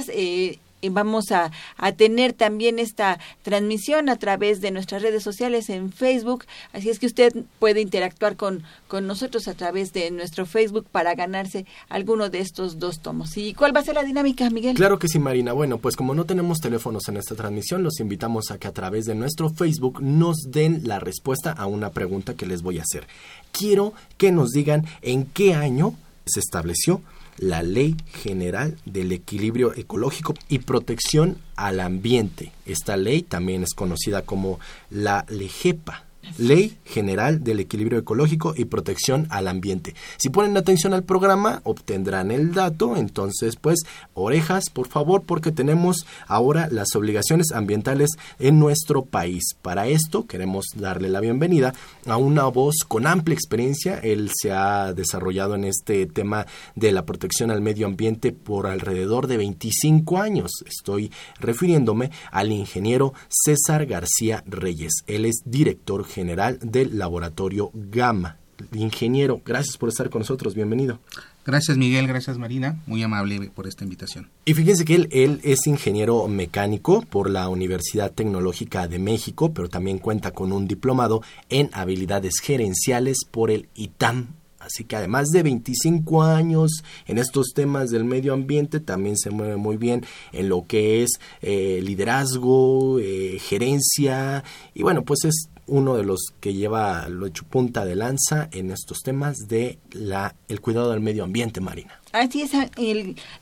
eh, 0.09 0.59
eh, 0.83 0.89
vamos 0.91 1.31
a, 1.31 1.51
a, 1.77 1.93
tener 1.93 2.33
también 2.33 2.79
esta 2.79 3.19
transmisión 3.43 4.09
a 4.09 4.17
través 4.17 4.61
de 4.61 4.71
nuestras 4.71 5.03
redes 5.03 5.23
sociales 5.23 5.69
en 5.69 5.93
Facebook. 5.93 6.45
Así 6.73 6.89
es 6.89 6.99
que 6.99 7.07
usted 7.07 7.45
puede 7.59 7.81
interactuar 7.81 8.37
con, 8.37 8.63
con 8.89 9.07
nosotros 9.07 9.47
a 9.49 9.55
través 9.55 9.93
de 9.93 10.11
nuestro 10.11 10.47
Facebook 10.47 10.87
para 10.91 11.15
ganarse 11.15 11.67
alguno 11.89 12.31
de 12.31 12.41
estos 12.41 12.79
dos 12.79 13.01
tomos. 13.01 13.37
¿Y 13.37 13.53
cuál 13.55 13.77
va 13.77 13.81
a 13.81 13.85
ser 13.85 13.95
la 13.95 14.05
dinámica, 14.05 14.49
Miguel? 14.49 14.77
Claro 14.77 14.99
que 14.99 15.09
sí, 15.09 15.19
Marina. 15.19 15.53
Bueno, 15.53 15.79
pues 15.79 15.97
como 15.97 16.15
no 16.15 16.25
tenemos 16.25 16.61
teléfonos 16.61 17.09
en 17.09 17.19
esta 17.19 17.35
transmisión, 17.35 17.83
los 17.83 18.01
invitamos 18.01 18.51
a 18.51 18.59
que 18.59 18.69
a 18.69 18.73
través 18.73 19.05
de 19.05 19.15
nuestro 19.15 19.51
Facebook 19.51 20.01
nos 20.03 20.37
den 20.49 20.83
la 20.85 20.99
respuesta 20.99 21.53
a 21.53 21.67
una 21.67 21.91
pregunta 21.91 22.35
que 22.35 22.47
les 22.47 22.63
voy 22.63 22.79
a 22.79 22.83
hacer. 22.83 23.07
Quiero 23.53 23.93
que 24.17 24.33
nos 24.33 24.51
digan 24.51 24.87
en 25.03 25.27
qué 25.27 25.55
año 25.55 25.95
se 26.25 26.41
estableció 26.41 27.03
la 27.41 27.63
Ley 27.63 27.97
General 28.23 28.77
del 28.85 29.13
Equilibrio 29.13 29.75
Ecológico 29.75 30.35
y 30.49 30.59
Protección 30.61 31.39
al 31.57 31.81
Ambiente. 31.81 32.53
Esta 32.67 32.97
ley 32.97 33.23
también 33.23 33.63
es 33.63 33.73
conocida 33.75 34.23
como 34.23 34.61
la 34.91 35.25
LEGEPA. 35.29 36.05
Ley 36.39 36.77
General 36.85 37.43
del 37.43 37.61
Equilibrio 37.61 37.99
Ecológico 37.99 38.55
y 38.57 38.65
Protección 38.65 39.27
al 39.31 39.49
Ambiente. 39.49 39.95
Si 40.17 40.29
ponen 40.31 40.57
atención 40.57 40.95
al 40.95 41.05
programa, 41.05 41.61
obtendrán 41.65 42.31
el 42.31 42.53
dato. 42.53 42.97
Entonces, 42.97 43.57
pues, 43.57 43.81
orejas, 44.15 44.65
por 44.73 44.89
favor, 44.89 45.23
porque 45.25 45.53
tenemos 45.53 46.07
ahora 46.27 46.69
las 46.71 46.95
obligaciones 46.95 47.53
ambientales 47.53 48.11
en 48.39 48.59
nuestro 48.59 49.05
país. 49.05 49.55
Para 49.63 49.89
esto, 49.89 50.27
queremos 50.27 50.67
darle 50.75 51.09
la 51.09 51.21
bienvenida 51.21 51.75
a 52.07 52.17
una 52.17 52.45
voz 52.45 52.77
con 52.87 53.07
amplia 53.07 53.35
experiencia. 53.35 53.99
Él 53.99 54.31
se 54.35 54.53
ha 54.53 54.93
desarrollado 54.93 55.55
en 55.55 55.65
este 55.65 56.07
tema 56.07 56.47
de 56.75 56.93
la 56.93 57.05
protección 57.05 57.51
al 57.51 57.61
medio 57.61 57.87
ambiente 57.87 58.33
por 58.33 58.67
alrededor 58.67 59.27
de 59.27 59.37
25 59.37 60.19
años. 60.19 60.51
Estoy 60.67 61.13
refiriéndome 61.39 62.11
al 62.31 62.53
ingeniero 62.53 63.15
César 63.29 63.87
García 63.87 64.43
Reyes. 64.47 64.93
Él 65.07 65.25
es 65.25 65.43
director 65.45 66.05
general 66.11 66.59
del 66.63 66.99
laboratorio 66.99 67.71
Gamma. 67.73 68.37
Ingeniero, 68.75 69.41
gracias 69.45 69.79
por 69.79 69.89
estar 69.89 70.11
con 70.11 70.21
nosotros, 70.21 70.55
bienvenido. 70.55 70.99
Gracias 71.47 71.79
Miguel, 71.79 72.07
gracias 72.07 72.37
Marina, 72.37 72.79
muy 72.87 73.03
amable 73.03 73.51
por 73.55 73.67
esta 73.67 73.85
invitación. 73.85 74.29
Y 74.45 74.53
fíjense 74.53 74.85
que 74.85 74.95
él, 74.97 75.09
él 75.11 75.41
es 75.43 75.67
ingeniero 75.67 76.29
mecánico 76.29 77.01
por 77.01 77.31
la 77.31 77.49
Universidad 77.49 78.13
Tecnológica 78.13 78.87
de 78.87 78.99
México, 78.99 79.53
pero 79.55 79.71
también 79.71 79.99
cuenta 79.99 80.33
con 80.33 80.53
un 80.53 80.69
diplomado 80.69 81.23
en 81.49 81.71
habilidades 81.73 82.35
gerenciales 82.43 83.25
por 83.31 83.51
el 83.51 83.69
ITAM 83.75 84.41
Así 84.61 84.85
que 84.85 84.95
además 84.95 85.29
de 85.29 85.43
25 85.43 86.23
años 86.23 86.85
en 87.07 87.17
estos 87.17 87.53
temas 87.55 87.89
del 87.89 88.05
medio 88.05 88.35
ambiente, 88.35 88.79
también 88.79 89.17
se 89.17 89.31
mueve 89.31 89.57
muy 89.57 89.79
bien 89.79 90.05
en 90.33 90.51
lo 90.51 90.67
que 90.67 91.03
es 91.03 91.19
eh, 91.41 91.81
liderazgo, 91.83 92.99
eh, 93.01 93.39
gerencia, 93.41 94.45
y 94.75 94.83
bueno, 94.83 95.03
pues 95.03 95.25
es 95.25 95.49
uno 95.71 95.97
de 95.97 96.05
los 96.05 96.21
que 96.41 96.53
lleva 96.53 97.09
lo 97.09 97.27
hecho 97.27 97.45
punta 97.45 97.85
de 97.85 97.97
lanza 97.97 98.49
en 98.53 98.71
estos 98.71 98.99
temas 99.03 99.49
de 99.49 99.79
la 99.93 100.35
el 100.49 100.61
cuidado 100.61 100.91
del 100.91 101.01
medio 101.01 101.25
ambiente 101.25 101.61
marina. 101.61 102.00
Así 102.13 102.43
es, 102.43 102.51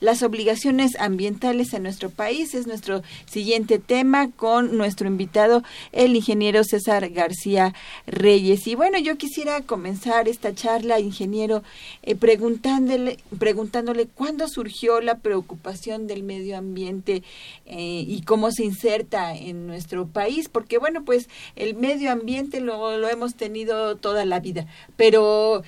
las 0.00 0.22
obligaciones 0.22 0.94
ambientales 1.00 1.72
en 1.72 1.84
nuestro 1.84 2.10
país 2.10 2.54
es 2.54 2.66
nuestro 2.66 3.02
siguiente 3.24 3.78
tema 3.78 4.30
con 4.30 4.76
nuestro 4.76 5.08
invitado, 5.08 5.62
el 5.92 6.14
ingeniero 6.14 6.62
César 6.64 7.08
García 7.08 7.72
Reyes. 8.06 8.66
Y 8.66 8.74
bueno, 8.74 8.98
yo 8.98 9.16
quisiera 9.16 9.62
comenzar 9.62 10.28
esta 10.28 10.54
charla, 10.54 11.00
ingeniero, 11.00 11.62
eh, 12.02 12.14
preguntándole, 12.14 13.16
preguntándole 13.38 14.06
cuándo 14.06 14.48
surgió 14.48 15.00
la 15.00 15.16
preocupación 15.16 16.06
del 16.06 16.22
medio 16.22 16.58
ambiente 16.58 17.22
eh, 17.64 18.04
y 18.06 18.20
cómo 18.20 18.52
se 18.52 18.64
inserta 18.64 19.34
en 19.34 19.66
nuestro 19.66 20.06
país, 20.06 20.50
porque 20.50 20.76
bueno, 20.76 21.06
pues 21.06 21.30
el 21.56 21.74
medio 21.74 22.12
ambiente 22.12 22.60
lo, 22.60 22.98
lo 22.98 23.08
hemos 23.08 23.34
tenido 23.34 23.96
toda 23.96 24.26
la 24.26 24.40
vida, 24.40 24.66
pero 24.96 25.62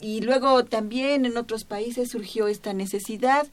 y 0.00 0.20
luego 0.20 0.64
también 0.64 1.26
en 1.26 1.36
otros 1.36 1.64
países 1.64 2.10
surgió 2.10 2.46
esta 2.46 2.72
necesidad 2.72 3.46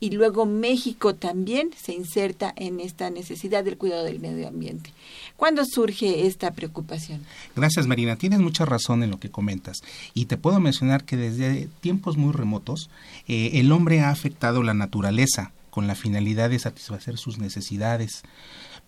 y 0.00 0.10
luego 0.10 0.46
México 0.46 1.14
también 1.14 1.70
se 1.80 1.92
inserta 1.92 2.52
en 2.56 2.80
esta 2.80 3.10
necesidad 3.10 3.62
del 3.62 3.76
cuidado 3.76 4.04
del 4.04 4.18
medio 4.18 4.48
ambiente. 4.48 4.90
¿Cuándo 5.36 5.64
surge 5.64 6.26
esta 6.26 6.50
preocupación? 6.52 7.20
Gracias 7.54 7.86
Marina, 7.86 8.16
tienes 8.16 8.40
mucha 8.40 8.64
razón 8.64 9.02
en 9.02 9.10
lo 9.10 9.20
que 9.20 9.30
comentas 9.30 9.78
y 10.14 10.24
te 10.24 10.36
puedo 10.36 10.58
mencionar 10.60 11.04
que 11.04 11.16
desde 11.16 11.68
tiempos 11.80 12.16
muy 12.16 12.32
remotos 12.32 12.90
eh, 13.28 13.52
el 13.54 13.70
hombre 13.72 14.00
ha 14.00 14.10
afectado 14.10 14.62
la 14.62 14.74
naturaleza 14.74 15.52
con 15.70 15.86
la 15.86 15.94
finalidad 15.94 16.50
de 16.50 16.58
satisfacer 16.58 17.16
sus 17.16 17.38
necesidades 17.38 18.22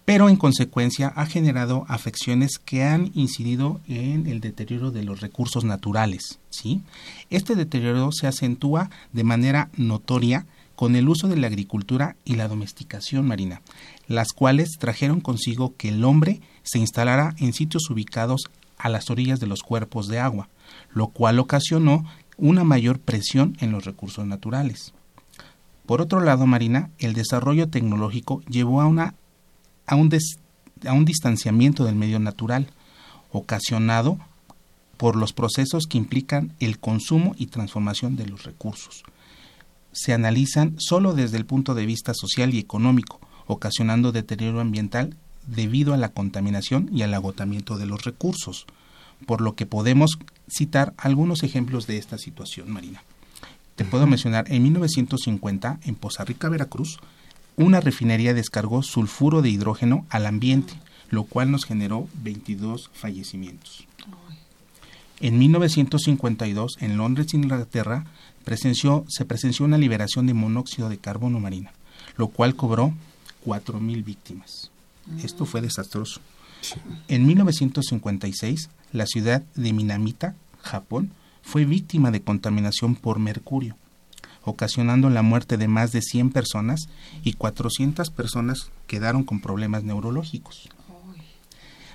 pero 0.05 0.28
en 0.28 0.36
consecuencia 0.36 1.12
ha 1.14 1.26
generado 1.26 1.84
afecciones 1.88 2.59
que 2.59 2.84
han 2.84 3.11
incidido 3.14 3.80
en 3.86 4.26
el 4.26 4.40
deterioro 4.40 4.90
de 4.90 5.05
los 5.05 5.20
recursos 5.20 5.64
naturales. 5.64 6.38
¿sí? 6.50 6.82
Este 7.30 7.55
deterioro 7.55 8.11
se 8.12 8.26
acentúa 8.26 8.90
de 9.12 9.24
manera 9.24 9.70
notoria 9.76 10.46
con 10.74 10.96
el 10.96 11.09
uso 11.09 11.28
de 11.28 11.36
la 11.36 11.46
agricultura 11.46 12.16
y 12.24 12.34
la 12.34 12.48
domesticación 12.48 13.26
marina, 13.26 13.62
las 14.09 14.32
cuales 14.32 14.70
trajeron 14.78 15.20
consigo 15.20 15.74
que 15.76 15.90
el 15.90 16.05
hombre 16.05 16.40
se 16.64 16.78
instalara 16.78 17.34
en 17.38 17.53
sitios 17.53 17.88
ubicados 17.90 18.50
a 18.78 18.88
las 18.88 19.11
orillas 19.11 19.38
de 19.38 19.46
los 19.46 19.62
cuerpos 19.62 20.09
de 20.09 20.18
agua, 20.18 20.48
lo 20.92 21.09
cual 21.09 21.38
ocasionó 21.38 22.05
una 22.36 22.64
mayor 22.64 22.98
presión 22.98 23.57
en 23.61 23.70
los 23.70 23.84
recursos 23.84 24.26
naturales. 24.26 24.92
Por 25.86 26.00
otro 26.00 26.20
lado, 26.20 26.46
Marina, 26.46 26.90
el 26.98 27.12
desarrollo 27.12 27.68
tecnológico 27.68 28.42
llevó 28.48 28.80
a 28.80 28.86
una 28.86 29.14
a 29.87 29.97
un, 29.97 30.11
a 30.87 30.93
un 30.93 31.05
distanciamiento 31.05 31.85
del 31.85 31.95
medio 31.95 32.18
natural, 32.18 32.68
ocasionado 33.30 34.18
por 34.97 35.16
los 35.16 35.33
procesos 35.33 35.87
que 35.87 35.99
implican 35.99 36.53
el 36.61 36.78
consumo 36.78 37.35
y 37.37 37.47
transformación 37.47 38.16
de 38.16 38.26
los 38.26 38.45
recursos. 38.45 39.03
Se 39.93 40.12
analizan 40.12 40.76
solo 40.78 41.12
desde 41.12 41.39
el 41.39 41.47
punto 41.47 41.74
de 41.74 41.87
vista 41.87 42.14
social 42.14 42.55
y 42.55 42.59
económico, 42.59 43.20
ocasionando 43.47 44.12
deterioro 44.12 44.61
ambiental 44.61 45.16
debido 45.47 45.93
a 45.93 45.97
la 45.97 46.11
contaminación 46.11 46.89
y 46.93 47.03
al 47.03 47.14
agotamiento 47.14 47.78
de 47.78 47.87
los 47.87 48.05
recursos, 48.05 48.66
por 49.26 49.41
lo 49.41 49.55
que 49.55 49.66
podemos 49.66 50.18
citar 50.49 50.95
algunos 50.97 51.43
ejemplos 51.43 51.87
de 51.87 51.99
esta 51.99 52.18
situación 52.18 52.70
marina. 52.70 53.03
Te 53.76 53.85
puedo 53.85 54.07
mencionar, 54.07 54.45
en 54.53 54.62
1950, 54.62 55.80
en 55.85 55.95
Poza 55.95 56.24
Rica, 56.24 56.49
Veracruz, 56.49 56.99
una 57.57 57.80
refinería 57.80 58.34
descargó 58.34 58.82
sulfuro 58.82 59.42
de 59.42 59.50
hidrógeno 59.50 60.07
al 60.09 60.26
ambiente, 60.26 60.74
lo 61.11 61.24
cual 61.24 61.50
nos 61.50 61.64
generó 61.64 62.09
22 62.22 62.90
fallecimientos. 62.94 63.86
En 65.20 65.38
1952, 65.38 66.78
en 66.80 66.96
Londres, 66.96 67.34
Inglaterra, 67.34 68.07
presenció, 68.44 69.05
se 69.09 69.24
presenció 69.24 69.64
una 69.64 69.78
liberación 69.78 70.26
de 70.26 70.34
monóxido 70.34 70.88
de 70.88 70.98
carbono 70.98 71.38
marina, 71.38 71.72
lo 72.16 72.28
cual 72.28 72.57
cobró 72.57 72.92
4.000 73.46 74.05
víctimas. 74.05 74.70
Esto 75.22 75.44
fue 75.44 75.61
desastroso. 75.61 76.20
En 77.09 77.26
1956, 77.26 78.70
la 78.92 79.07
ciudad 79.07 79.42
de 79.55 79.72
Minamita, 79.72 80.34
Japón, 80.61 81.12
fue 81.42 81.64
víctima 81.64 82.11
de 82.11 82.22
contaminación 82.22 82.94
por 82.94 83.18
mercurio 83.18 83.76
ocasionando 84.45 85.11
la 85.11 85.22
muerte 85.22 85.57
de 85.57 85.68
más 85.68 85.93
de 85.93 86.03
100 86.03 86.30
personas 86.30 86.88
y 87.22 87.34
400 87.34 88.11
personas 88.11 88.70
quedaron 88.86 89.24
con 89.24 89.40
problemas 89.40 89.84
neurológicos. 89.84 90.68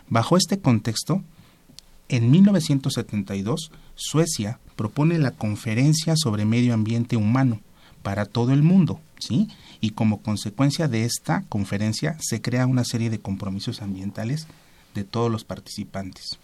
Bajo 0.09 0.37
este 0.37 0.59
contexto, 0.59 1.21
en 2.09 2.31
1972, 2.31 3.71
Suecia 3.95 4.59
propone 4.75 5.17
la 5.17 5.31
Conferencia 5.31 6.15
sobre 6.15 6.45
Medio 6.45 6.73
Ambiente 6.73 7.17
Humano 7.17 7.59
para 8.03 8.25
todo 8.25 8.53
el 8.53 8.63
mundo, 8.63 9.01
¿sí? 9.19 9.49
Y 9.81 9.89
como 9.89 10.21
consecuencia 10.21 10.87
de 10.87 11.03
esta 11.03 11.43
conferencia 11.49 12.15
se 12.21 12.41
crea 12.41 12.65
una 12.65 12.85
serie 12.85 13.09
de 13.09 13.19
compromisos 13.19 13.81
ambientales 13.81 14.47
de 14.95 15.03
todos 15.03 15.29
los 15.29 15.43
participantes. 15.43 16.39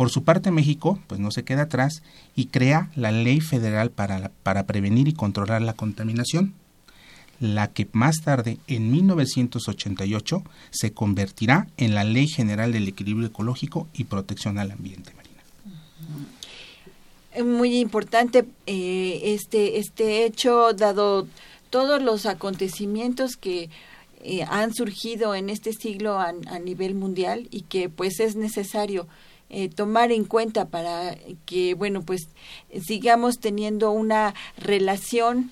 Por 0.00 0.08
su 0.08 0.24
parte, 0.24 0.50
México 0.50 0.98
pues 1.08 1.20
no 1.20 1.30
se 1.30 1.44
queda 1.44 1.64
atrás 1.64 2.02
y 2.34 2.46
crea 2.46 2.90
la 2.96 3.12
Ley 3.12 3.42
Federal 3.42 3.90
para, 3.90 4.30
para 4.42 4.64
prevenir 4.64 5.08
y 5.08 5.12
controlar 5.12 5.60
la 5.60 5.74
contaminación, 5.74 6.54
la 7.38 7.66
que 7.68 7.86
más 7.92 8.22
tarde, 8.24 8.56
en 8.66 8.90
1988, 8.90 10.42
se 10.70 10.94
convertirá 10.94 11.68
en 11.76 11.94
la 11.94 12.04
Ley 12.04 12.28
General 12.28 12.72
del 12.72 12.88
Equilibrio 12.88 13.26
Ecológico 13.26 13.88
y 13.92 14.04
Protección 14.04 14.58
al 14.58 14.70
Ambiente 14.70 15.12
Marina. 15.14 15.42
Muy 17.44 17.76
importante 17.76 18.46
eh, 18.64 19.20
este, 19.22 19.80
este 19.80 20.24
hecho, 20.24 20.72
dado 20.72 21.28
todos 21.68 22.02
los 22.02 22.24
acontecimientos 22.24 23.36
que 23.36 23.68
eh, 24.22 24.44
han 24.48 24.72
surgido 24.72 25.34
en 25.34 25.50
este 25.50 25.74
siglo 25.74 26.18
a, 26.18 26.28
a 26.46 26.58
nivel 26.58 26.94
mundial 26.94 27.48
y 27.50 27.64
que 27.64 27.90
pues 27.90 28.18
es 28.18 28.34
necesario 28.34 29.06
eh, 29.50 29.68
tomar 29.68 30.12
en 30.12 30.24
cuenta 30.24 30.68
para 30.68 31.16
que, 31.44 31.74
bueno, 31.74 32.02
pues 32.02 32.28
sigamos 32.82 33.38
teniendo 33.38 33.90
una 33.90 34.34
relación 34.56 35.50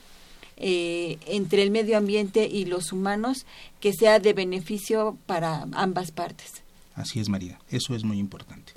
eh, 0.56 1.18
entre 1.26 1.62
el 1.62 1.70
medio 1.70 1.96
ambiente 1.96 2.46
y 2.46 2.64
los 2.64 2.92
humanos 2.92 3.46
que 3.80 3.92
sea 3.92 4.18
de 4.18 4.32
beneficio 4.32 5.16
para 5.26 5.66
ambas 5.72 6.10
partes. 6.10 6.62
Así 6.94 7.20
es, 7.20 7.28
María. 7.28 7.58
Eso 7.70 7.94
es 7.94 8.02
muy 8.02 8.18
importante. 8.18 8.72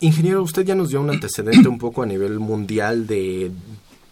Ingeniero, 0.00 0.42
usted 0.42 0.64
ya 0.64 0.74
nos 0.74 0.90
dio 0.90 1.00
un 1.00 1.08
antecedente 1.08 1.68
un 1.68 1.78
poco 1.78 2.02
a 2.02 2.06
nivel 2.06 2.38
mundial 2.38 3.06
de 3.06 3.50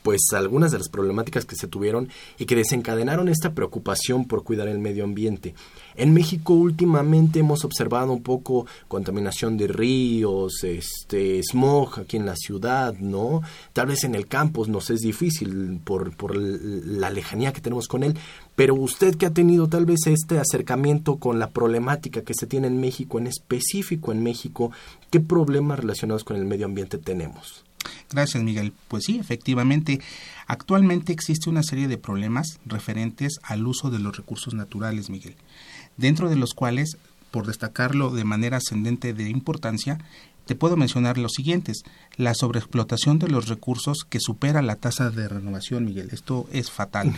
pues 0.04 0.20
algunas 0.34 0.70
de 0.70 0.76
las 0.76 0.90
problemáticas 0.90 1.46
que 1.46 1.56
se 1.56 1.66
tuvieron 1.66 2.10
y 2.38 2.44
que 2.44 2.54
desencadenaron 2.54 3.30
esta 3.30 3.54
preocupación 3.54 4.26
por 4.26 4.44
cuidar 4.44 4.68
el 4.68 4.78
medio 4.78 5.02
ambiente. 5.02 5.54
En 5.96 6.12
México 6.12 6.52
últimamente 6.52 7.38
hemos 7.38 7.64
observado 7.64 8.12
un 8.12 8.22
poco 8.22 8.66
contaminación 8.86 9.56
de 9.56 9.66
ríos, 9.66 10.62
este 10.62 11.40
smog 11.42 12.00
aquí 12.00 12.18
en 12.18 12.26
la 12.26 12.36
ciudad, 12.36 12.94
¿no? 12.98 13.40
Tal 13.72 13.86
vez 13.86 14.04
en 14.04 14.14
el 14.14 14.26
campus 14.26 14.68
nos 14.68 14.90
es 14.90 15.00
difícil 15.00 15.80
por, 15.82 16.14
por 16.14 16.36
la 16.36 17.08
lejanía 17.08 17.54
que 17.54 17.62
tenemos 17.62 17.88
con 17.88 18.02
él, 18.02 18.14
pero 18.56 18.74
usted 18.74 19.16
que 19.16 19.24
ha 19.24 19.32
tenido 19.32 19.68
tal 19.70 19.86
vez 19.86 20.00
este 20.06 20.38
acercamiento 20.38 21.16
con 21.16 21.38
la 21.38 21.48
problemática 21.48 22.20
que 22.20 22.34
se 22.34 22.46
tiene 22.46 22.66
en 22.66 22.78
México, 22.78 23.18
en 23.18 23.26
específico 23.26 24.12
en 24.12 24.22
México, 24.22 24.70
¿qué 25.08 25.20
problemas 25.20 25.78
relacionados 25.78 26.24
con 26.24 26.36
el 26.36 26.44
medio 26.44 26.66
ambiente 26.66 26.98
tenemos? 26.98 27.64
Gracias, 28.10 28.42
Miguel. 28.42 28.72
Pues 28.88 29.04
sí, 29.04 29.18
efectivamente, 29.18 30.00
actualmente 30.46 31.12
existe 31.12 31.50
una 31.50 31.62
serie 31.62 31.88
de 31.88 31.98
problemas 31.98 32.58
referentes 32.66 33.38
al 33.42 33.66
uso 33.66 33.90
de 33.90 33.98
los 33.98 34.16
recursos 34.16 34.54
naturales, 34.54 35.10
Miguel, 35.10 35.36
dentro 35.96 36.28
de 36.28 36.36
los 36.36 36.54
cuales, 36.54 36.96
por 37.30 37.46
destacarlo 37.46 38.10
de 38.10 38.24
manera 38.24 38.58
ascendente 38.58 39.12
de 39.12 39.28
importancia, 39.28 39.98
te 40.46 40.54
puedo 40.54 40.76
mencionar 40.76 41.16
los 41.18 41.32
siguientes. 41.32 41.84
La 42.16 42.34
sobreexplotación 42.34 43.18
de 43.18 43.28
los 43.28 43.48
recursos 43.48 44.04
que 44.08 44.20
supera 44.20 44.62
la 44.62 44.76
tasa 44.76 45.10
de 45.10 45.28
renovación, 45.28 45.84
Miguel. 45.84 46.10
Esto 46.12 46.46
es 46.52 46.70
fatal. 46.70 47.14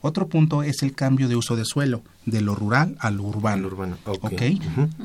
Otro 0.00 0.28
punto 0.28 0.62
es 0.62 0.82
el 0.82 0.94
cambio 0.94 1.28
de 1.28 1.36
uso 1.36 1.56
de 1.56 1.64
suelo, 1.64 2.02
de 2.26 2.40
lo 2.40 2.54
rural 2.54 2.96
a 3.00 3.10
lo 3.10 3.24
urbano. 3.24 3.66
urbano. 3.66 3.96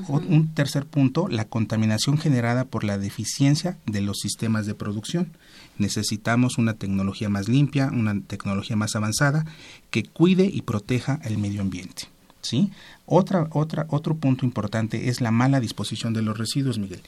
Un 0.08 0.54
tercer 0.54 0.86
punto, 0.86 1.28
la 1.28 1.46
contaminación 1.46 2.18
generada 2.18 2.66
por 2.66 2.84
la 2.84 2.98
deficiencia 2.98 3.78
de 3.86 4.02
los 4.02 4.20
sistemas 4.20 4.66
de 4.66 4.76
producción. 4.76 5.32
Necesitamos 5.78 6.58
una 6.58 6.76
tecnología 6.76 7.30
más 7.30 7.48
limpia, 7.48 7.89
una 7.91 8.20
tecnología 8.22 8.76
más 8.76 8.96
avanzada 8.96 9.46
que 9.89 10.04
cuide 10.04 10.46
y 10.46 10.62
proteja 10.62 11.20
el 11.24 11.38
medio 11.38 11.62
ambiente. 11.62 12.04
¿sí? 12.41 12.72
Otra, 13.06 13.48
otra, 13.52 13.86
otro 13.89 14.16
punto 14.16 14.46
importante 14.46 15.10
es 15.10 15.22
la 15.22 15.32
mala 15.32 15.60
disposición 15.60 16.14
de 16.14 16.22
los 16.22 16.38
residuos, 16.38 16.78
Miguel 16.78 17.02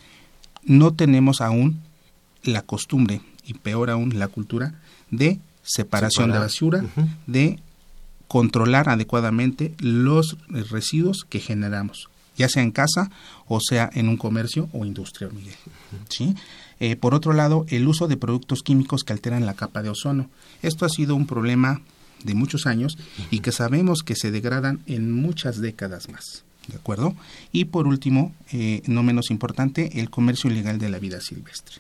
no 0.66 0.94
tenemos 0.94 1.42
aún 1.42 1.80
la 2.44 2.62
costumbre, 2.62 3.22
y 3.46 3.54
peor 3.54 3.90
aún 3.90 4.20
la 4.20 4.28
cultura, 4.28 4.74
de 5.12 5.40
separación 5.64 6.32
de 6.32 6.40
basura, 6.40 6.84
de 7.28 7.60
controlar 8.28 8.90
adecuadamente 8.90 9.74
los 9.80 10.38
residuos 10.50 11.26
que 11.30 11.40
generamos, 11.40 12.10
ya 12.38 12.50
sea 12.50 12.64
en 12.64 12.72
casa 12.72 13.12
o 13.48 13.60
sea 13.60 13.90
en 13.94 14.10
un 14.10 14.18
comercio 14.18 14.70
o 14.74 14.86
industria, 14.86 15.30
Miguel. 15.30 15.56
¿Sí? 16.10 16.36
Eh, 16.80 16.96
por 16.96 17.14
otro 17.14 17.34
lado, 17.34 17.66
el 17.70 17.88
uso 17.88 18.08
de 18.08 18.18
productos 18.18 18.62
químicos 18.62 19.04
que 19.04 19.14
alteran 19.14 19.46
la 19.46 19.54
capa 19.54 19.82
de 19.82 19.90
ozono. 19.90 20.30
Esto 20.62 20.86
ha 20.86 20.90
sido 20.90 21.16
un 21.16 21.28
problema 21.28 21.82
de 22.24 22.34
muchos 22.34 22.66
años 22.66 22.98
y 23.32 23.40
que 23.40 23.52
sabemos 23.52 24.02
que 24.04 24.16
se 24.16 24.32
degradan 24.32 24.82
en 24.88 25.12
muchas 25.12 25.62
décadas 25.62 26.10
más. 26.10 26.44
¿De 26.68 26.78
acuerdo? 26.78 27.16
Y 27.52 27.66
por 27.66 27.88
último, 27.88 28.34
eh, 28.52 28.82
no 28.88 29.04
menos 29.04 29.30
importante, 29.30 30.00
el 30.00 30.10
comercio 30.10 30.50
ilegal 30.50 30.80
de 30.80 30.90
la 30.90 30.98
vida 30.98 31.22
silvestre. 31.22 31.76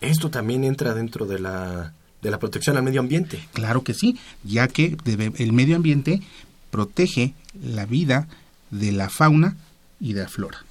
Esto 0.00 0.30
también 0.30 0.64
entra 0.64 0.94
dentro 0.94 1.26
de 1.26 1.38
la, 1.38 1.92
de 2.22 2.30
la 2.30 2.38
protección 2.38 2.76
al 2.76 2.82
medio 2.82 3.00
ambiente. 3.00 3.40
Claro 3.52 3.82
que 3.82 3.94
sí, 3.94 4.18
ya 4.44 4.68
que 4.68 4.96
el 5.38 5.52
medio 5.52 5.76
ambiente 5.76 6.22
protege 6.70 7.34
la 7.60 7.84
vida 7.84 8.28
de 8.70 8.92
la 8.92 9.10
fauna 9.10 9.56
y 10.00 10.14
de 10.14 10.22
la 10.22 10.28
flora. 10.28 10.64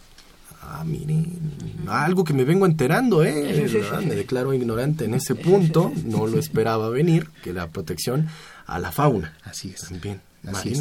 Ah, 0.64 0.84
miren, 0.86 1.52
algo 1.88 2.24
que 2.24 2.34
me 2.34 2.44
vengo 2.44 2.66
enterando, 2.66 3.24
¿eh? 3.24 3.68
Me 4.06 4.16
declaro 4.16 4.54
ignorante 4.54 5.06
en 5.06 5.14
ese 5.14 5.36
punto, 5.36 5.92
no 6.06 6.28
lo 6.28 6.40
esperaba 6.40 6.90
venir, 6.90 7.30
que 7.44 7.52
la 7.52 7.68
protección 7.68 8.30
a 8.68 8.80
la 8.80 8.92
fauna. 8.92 9.38
Así 9.44 9.70
es. 9.70 9.82
También, 9.82 10.22
Así 10.48 10.74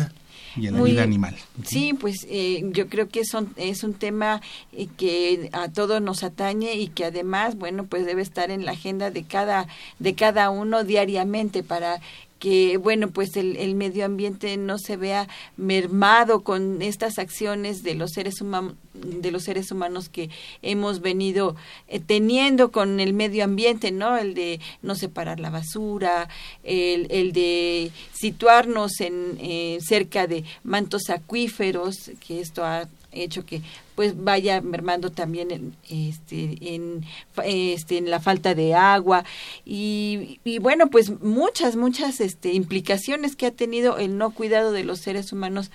y 0.57 0.69
la 0.69 0.83
vida 0.83 1.03
animal. 1.03 1.37
Sí, 1.65 1.95
pues 1.99 2.27
eh, 2.29 2.63
yo 2.73 2.89
creo 2.89 3.09
que 3.09 3.25
son, 3.25 3.53
es 3.57 3.85
un 3.85 3.95
tema 3.95 4.41
eh, 4.73 4.89
que 4.97 5.51
a 5.53 5.69
todos 5.69 6.01
nos 6.03 6.23
atañe 6.23 6.75
y 6.75 6.89
que 6.89 7.05
además, 7.05 7.57
bueno, 7.57 7.85
pues 7.85 8.07
debe 8.07 8.23
estar 8.23 8.51
en 8.51 8.65
la 8.65 8.73
agenda 8.73 9.11
de 9.11 9.25
cada, 9.25 9.69
de 9.99 10.15
cada 10.15 10.51
uno 10.51 10.85
diariamente 10.85 11.63
para 11.63 12.01
que 12.41 12.79
bueno 12.79 13.11
pues 13.11 13.37
el, 13.37 13.57
el, 13.57 13.77
medio 13.77 14.05
ambiente 14.05 14.57
no 14.57 14.79
se 14.79 14.97
vea 14.97 15.29
mermado 15.57 16.41
con 16.41 16.83
estas 16.83 17.19
acciones 17.19 17.85
de 17.85 17.95
los 17.95 18.11
seres 18.13 18.41
humanos 18.41 18.75
de 18.95 19.31
los 19.31 19.45
seres 19.45 19.71
humanos 19.71 20.09
que 20.09 20.31
hemos 20.63 21.01
venido 21.01 21.55
eh, 21.87 22.01
teniendo 22.01 22.73
con 22.73 22.99
el 22.99 23.13
medio 23.13 23.45
ambiente 23.45 23.93
no 23.93 24.17
el 24.17 24.35
de 24.35 24.59
no 24.83 24.95
separar 24.95 25.39
la 25.39 25.51
basura 25.51 26.29
el, 26.65 27.07
el 27.11 27.33
de 27.33 27.93
situarnos 28.13 29.01
en 29.01 29.37
eh, 29.39 29.79
cerca 29.87 30.27
de 30.27 30.45
mantos 30.65 31.11
acuíferos 31.11 32.11
que 32.27 32.41
esto 32.41 32.65
ha 32.65 32.89
hecho 33.13 33.45
que 33.45 33.63
pues 33.95 34.23
vaya 34.23 34.61
mermando 34.61 35.11
también 35.11 35.51
en, 35.51 35.77
este, 35.89 36.57
en, 36.75 37.05
este, 37.45 37.99
en 37.99 38.11
la 38.11 38.21
falta 38.21 38.55
de 38.55 38.75
agua. 38.75 39.25
Y, 39.65 40.41
y, 40.45 40.59
bueno 40.59 40.89
pues 40.89 41.21
muchas 41.21 41.77
muchas 41.77 42.21
este, 42.21 42.53
implicaciones 42.53 43.37
que 43.37 43.47
ha 43.47 43.51
tenido 43.51 43.99
el 43.99 44.17
no 44.19 44.31
cuidado 44.31 44.73
de 44.73 44.85
los 44.85 45.01
seres 45.01 45.33
humanos 45.33 45.71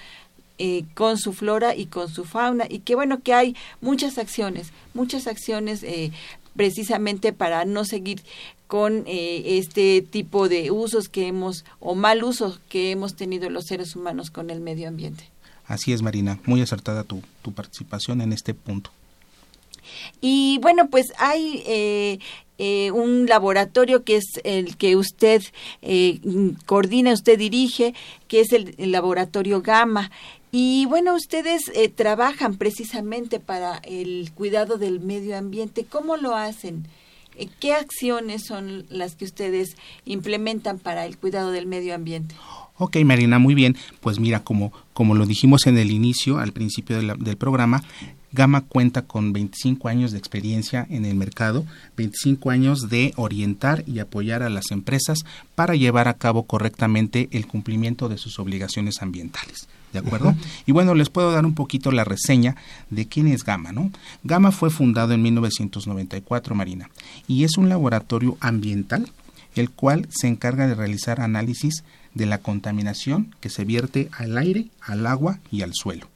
eh, 0.58 0.86
con 0.94 1.18
su 1.18 1.34
flora 1.34 1.76
y 1.76 1.86
con 1.88 2.10
su 2.10 2.26
fauna. 2.26 2.66
Y 2.70 2.80
que 2.80 2.96
bueno 2.96 3.22
que 3.22 3.34
hay 3.34 3.56
muchas 3.82 4.18
acciones 4.18 4.72
muchas 4.94 5.28
acciones 5.28 5.84
eh, 5.84 6.12
precisamente 6.56 7.34
para 7.34 7.66
no 7.66 7.86
seguir 7.86 8.22
con 8.68 9.04
eh, 9.06 9.60
este 9.60 10.02
tipo 10.02 10.50
de 10.50 10.72
usos 10.72 11.10
que 11.10 11.28
hemos 11.28 11.66
o 11.80 11.94
mal 11.94 12.24
usos 12.24 12.60
que 12.70 12.92
hemos 12.92 13.16
tenido 13.16 13.50
los 13.50 13.66
seres 13.66 13.96
humanos 13.96 14.32
con 14.32 14.50
el 14.50 14.62
medio 14.62 14.88
ambiente 14.88 15.35
Así 15.68 15.94
es, 15.94 16.02
Marina, 16.02 16.40
muy 16.46 16.62
acertada 16.62 17.04
tu, 17.04 17.22
tu 17.42 17.52
participación 17.54 18.22
en 18.22 18.34
este 18.34 18.54
punto. 18.54 18.92
Y 20.22 20.60
bueno, 20.62 20.90
pues 20.90 21.14
hay 21.18 21.64
eh, 21.66 22.20
eh, 22.58 22.92
un 22.92 23.26
laboratorio 23.28 24.04
que 24.04 24.18
es 24.18 24.26
el 24.44 24.78
que 24.78 24.96
usted 24.96 25.42
eh, 25.82 26.20
coordina, 26.66 27.14
usted 27.14 27.38
dirige, 27.38 27.94
que 28.28 28.42
es 28.42 28.52
el, 28.54 28.76
laboratorio 28.78 29.62
Gama. 29.62 30.12
Y 30.52 30.86
bueno, 30.86 31.16
ustedes 31.16 31.64
trabajan 31.96 32.56
precisamente 32.56 33.42
para 33.42 33.78
el 33.80 34.32
cuidado 34.34 34.78
del 34.78 35.02
medio 35.02 35.38
ambiente. 35.38 35.84
¿Cómo 35.84 36.16
lo 36.16 36.34
hacen? 36.34 36.88
¿Qué 37.60 37.74
acciones 37.74 38.46
son 38.46 38.86
las 38.88 39.18
que 39.18 39.26
ustedes 39.26 39.76
implementan 40.06 40.80
para 40.80 41.06
el 41.06 41.18
cuidado 41.18 41.52
del 41.52 41.66
medio 41.66 41.94
ambiente? 41.94 42.36
Ok, 42.78 42.98
Marina, 43.06 43.40
muy 43.40 43.56
bien. 43.56 43.78
Pues 44.02 44.20
mira, 44.20 44.42
como, 44.42 44.74
como 44.94 45.16
lo 45.16 45.26
dijimos 45.26 45.66
en 45.66 45.78
el 45.78 45.92
inicio, 45.92 46.40
al 46.40 46.52
principio 46.52 47.02
del 47.02 47.38
programa, 47.38 47.84
Gama 48.36 48.62
cuenta 48.62 49.04
con 49.04 49.32
25 49.32 49.88
años 49.88 50.12
de 50.12 50.18
experiencia 50.18 50.86
en 50.90 51.06
el 51.06 51.16
mercado, 51.16 51.66
25 51.96 52.50
años 52.50 52.90
de 52.90 53.14
orientar 53.16 53.86
y 53.88 54.00
apoyar 54.00 54.44
a 54.44 54.50
las 54.50 54.72
empresas 54.72 55.20
para 55.56 55.76
llevar 55.76 56.10
a 56.10 56.16
cabo 56.16 56.44
correctamente 56.44 57.30
el 57.32 57.48
cumplimiento 57.48 58.10
de 58.10 58.18
sus 58.18 58.38
obligaciones 58.38 59.02
ambientales. 59.02 59.70
¿De 59.94 60.00
acuerdo? 60.00 60.36
Y 60.66 60.74
bueno, 60.74 60.96
les 60.96 61.10
puedo 61.10 61.32
dar 61.32 61.46
un 61.46 61.56
poquito 61.56 61.94
la 61.94 62.04
reseña 62.04 62.58
de 62.90 63.08
quién 63.08 63.30
es 63.30 63.46
Gama, 63.46 63.72
¿no? 63.72 63.90
Gama 64.26 64.52
fue 64.52 64.70
fundado 64.70 65.14
en 65.14 65.22
1994, 65.22 66.56
Marina, 66.56 66.90
y 67.30 67.46
es 67.46 67.58
un 67.58 67.70
laboratorio 67.70 68.36
ambiental 68.42 69.10
el 69.56 69.70
cual 69.72 70.08
se 70.10 70.28
encarga 70.28 70.68
de 70.68 70.76
realizar 70.76 71.22
análisis 71.22 71.86
de 72.16 72.26
la 72.26 72.40
contaminación 72.40 73.36
que 73.42 73.50
se 73.50 73.66
vierte 73.66 74.10
al 74.18 74.38
aire, 74.38 74.68
al 74.82 75.06
agua 75.06 75.40
y 75.52 75.62
al 75.62 75.74
suelo. 75.74 76.10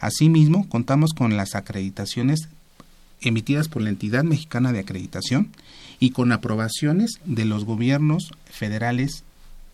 Asimismo, 0.00 0.68
contamos 0.68 1.14
con 1.14 1.36
las 1.36 1.54
acreditaciones 1.54 2.48
emitidas 3.20 3.68
por 3.68 3.82
la 3.82 3.88
entidad 3.88 4.22
mexicana 4.22 4.72
de 4.72 4.80
acreditación 4.80 5.50
y 5.98 6.10
con 6.10 6.30
aprobaciones 6.30 7.20
de 7.24 7.44
los 7.44 7.64
gobiernos 7.64 8.32
federales 8.44 9.24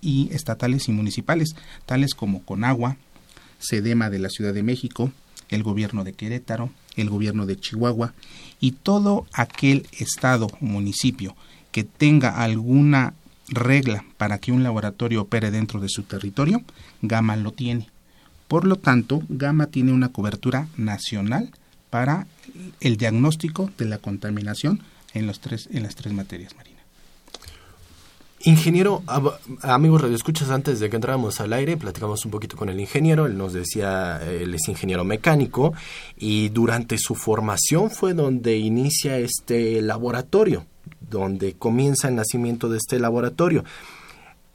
y 0.01 0.29
estatales 0.33 0.89
y 0.89 0.93
municipales, 0.93 1.57
tales 1.87 2.15
como 2.15 2.43
Conagua, 2.43 2.97
Sedema 3.59 4.11
de 4.11 4.19
la 4.19 4.29
Ciudad 4.29 4.55
de 4.55 4.63
México, 4.63 5.11
el 5.49 5.63
gobierno 5.63 6.05
de 6.05 6.13
Querétaro, 6.13 6.71
el 6.97 7.11
gobierno 7.11 7.47
de 7.47 7.57
Chihuahua 7.57 8.15
y 8.61 8.73
todo 8.73 9.27
aquel 9.33 9.87
estado 9.99 10.47
o 10.47 10.65
municipio 10.65 11.37
que 11.73 11.85
tenga 11.85 12.43
alguna 12.43 13.15
regla 13.49 14.05
para 14.17 14.39
que 14.39 14.53
un 14.53 14.63
laboratorio 14.63 15.23
opere 15.23 15.51
dentro 15.51 15.81
de 15.81 15.89
su 15.89 16.03
territorio, 16.03 16.63
Gama 17.03 17.37
lo 17.37 17.53
tiene. 17.53 17.89
Por 18.49 18.67
lo 18.67 18.77
tanto, 18.77 19.23
Gama 19.29 19.67
tiene 19.67 19.93
una 19.93 20.11
cobertura 20.11 20.69
nacional 20.77 21.51
para 21.91 22.27
el 22.81 22.97
diagnóstico 22.97 23.71
de 23.79 23.87
la 23.87 23.99
contaminación 23.99 24.83
en, 25.13 25.27
los 25.27 25.41
tres, 25.41 25.69
en 25.73 25.85
las 25.85 25.95
tres 25.95 26.13
materias 26.13 26.55
marinas. 26.57 26.75
Ingeniero, 28.47 29.03
amigos 29.63 30.03
radioescuchas, 30.03 30.51
antes 30.51 30.79
de 30.79 30.91
que 30.91 30.97
entráramos 30.97 31.41
al 31.41 31.55
aire, 31.55 31.79
platicamos 31.79 32.27
un 32.27 32.31
poquito 32.31 32.59
con 32.59 32.69
el 32.69 32.79
ingeniero. 32.79 33.25
Él 33.25 33.39
nos 33.39 33.55
decía, 33.55 34.21
él 34.23 34.53
es 34.53 34.69
ingeniero 34.69 35.03
mecánico 35.03 35.73
y 36.19 36.51
durante 36.51 36.99
su 36.99 37.15
formación 37.15 37.91
fue 37.91 38.13
donde 38.13 38.59
inicia 38.59 39.17
este 39.17 39.81
laboratorio, 39.81 40.67
donde 41.11 41.55
comienza 41.55 42.09
el 42.09 42.17
nacimiento 42.17 42.69
de 42.69 42.79
este 42.79 42.99
laboratorio. 42.99 43.65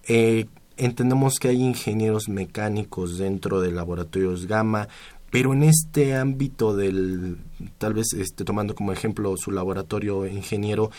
Eh, 0.07 0.45
entendemos 0.77 1.35
que 1.39 1.49
hay 1.49 1.61
ingenieros 1.61 2.29
mecánicos 2.29 3.17
dentro 3.17 3.61
de 3.61 3.71
laboratorios 3.71 4.47
Gamma, 4.47 4.87
pero 5.29 5.53
en 5.53 5.63
este 5.63 6.15
ámbito 6.15 6.75
del, 6.75 7.37
tal 7.77 7.93
vez 7.93 8.13
este, 8.13 8.43
tomando 8.43 8.73
como 8.75 8.91
ejemplo 8.91 9.35
su 9.37 9.51
laboratorio 9.51 10.25
ingeniero, 10.25 10.89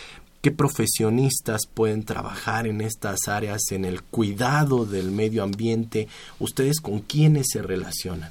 ¿qué 0.40 0.50
profesionistas 0.50 1.62
pueden 1.72 2.04
trabajar 2.04 2.66
en 2.66 2.80
estas 2.80 3.26
áreas, 3.26 3.60
en 3.70 3.84
el 3.84 4.02
cuidado 4.02 4.86
del 4.86 5.10
medio 5.10 5.42
ambiente? 5.42 6.08
¿Ustedes 6.38 6.80
con 6.80 7.00
quiénes 7.00 7.46
se 7.50 7.62
relacionan? 7.62 8.30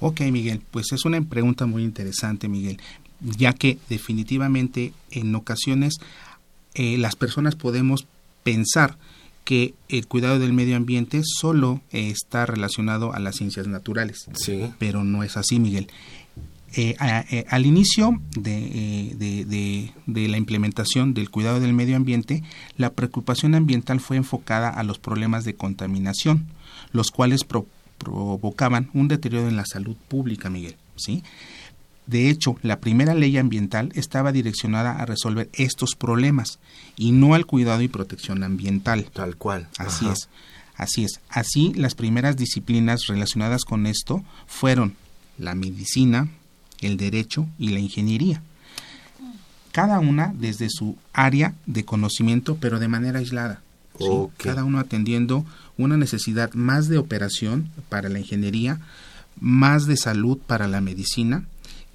Ok, 0.00 0.20
Miguel, 0.30 0.60
pues 0.70 0.92
es 0.92 1.06
una 1.06 1.22
pregunta 1.22 1.64
muy 1.64 1.82
interesante, 1.82 2.48
Miguel, 2.48 2.78
ya 3.20 3.52
que 3.52 3.78
definitivamente 3.88 4.92
en 5.10 5.34
ocasiones 5.34 5.94
eh, 6.74 6.98
las 6.98 7.16
personas 7.16 7.54
podemos 7.56 8.06
pensar 8.42 8.96
que 9.44 9.74
el 9.88 10.06
cuidado 10.06 10.38
del 10.38 10.52
medio 10.52 10.76
ambiente 10.76 11.22
solo 11.24 11.80
eh, 11.92 12.10
está 12.10 12.46
relacionado 12.46 13.12
a 13.14 13.20
las 13.20 13.36
ciencias 13.36 13.66
naturales, 13.68 14.26
Sí. 14.34 14.70
pero 14.78 15.04
no 15.04 15.22
es 15.22 15.36
así, 15.36 15.58
Miguel. 15.60 15.88
Eh, 16.74 16.94
a- 16.98 17.20
eh, 17.30 17.46
al 17.48 17.64
inicio 17.64 18.20
de, 18.36 18.58
eh, 18.58 19.14
de- 19.16 19.44
de- 19.44 19.92
de 20.06 20.28
la 20.28 20.36
implementación 20.36 21.14
del 21.14 21.30
cuidado 21.30 21.60
del 21.60 21.72
medio 21.72 21.96
ambiente, 21.96 22.42
la 22.76 22.90
preocupación 22.92 23.54
ambiental 23.54 24.00
fue 24.00 24.16
enfocada 24.16 24.68
a 24.68 24.82
los 24.82 24.98
problemas 24.98 25.44
de 25.44 25.54
contaminación, 25.54 26.46
los 26.92 27.10
cuales 27.12 27.44
pro- 27.44 27.66
provocaban 27.98 28.90
un 28.92 29.08
deterioro 29.08 29.48
en 29.48 29.56
la 29.56 29.64
salud 29.64 29.96
pública, 30.08 30.50
Miguel. 30.50 30.76
¿sí? 30.96 31.22
De 32.06 32.30
hecho, 32.30 32.56
la 32.62 32.78
primera 32.78 33.14
ley 33.14 33.36
ambiental 33.36 33.90
estaba 33.94 34.30
direccionada 34.30 34.92
a 34.92 35.06
resolver 35.06 35.48
estos 35.52 35.96
problemas 35.96 36.60
y 36.96 37.12
no 37.12 37.34
al 37.34 37.46
cuidado 37.46 37.82
y 37.82 37.88
protección 37.88 38.44
ambiental. 38.44 39.10
Tal 39.12 39.36
cual. 39.36 39.68
Así 39.76 40.04
Ajá. 40.04 40.14
es. 40.14 40.28
Así 40.76 41.04
es. 41.04 41.20
Así, 41.28 41.72
las 41.74 41.94
primeras 41.94 42.36
disciplinas 42.36 43.06
relacionadas 43.06 43.64
con 43.64 43.86
esto 43.86 44.22
fueron 44.46 44.94
la 45.38 45.54
medicina, 45.54 46.28
el 46.80 46.96
derecho 46.96 47.46
y 47.58 47.70
la 47.70 47.80
ingeniería. 47.80 48.42
Cada 49.72 49.98
una 49.98 50.32
desde 50.34 50.70
su 50.70 50.96
área 51.12 51.54
de 51.66 51.84
conocimiento, 51.84 52.56
pero 52.60 52.78
de 52.78 52.88
manera 52.88 53.18
aislada. 53.18 53.62
¿sí? 53.98 54.06
Cada 54.36 54.64
uno 54.64 54.78
atendiendo 54.78 55.44
una 55.76 55.96
necesidad 55.96 56.52
más 56.54 56.88
de 56.88 56.98
operación 56.98 57.70
para 57.88 58.08
la 58.08 58.18
ingeniería, 58.18 58.80
más 59.40 59.86
de 59.86 59.96
salud 59.96 60.38
para 60.38 60.68
la 60.68 60.80
medicina 60.80 61.44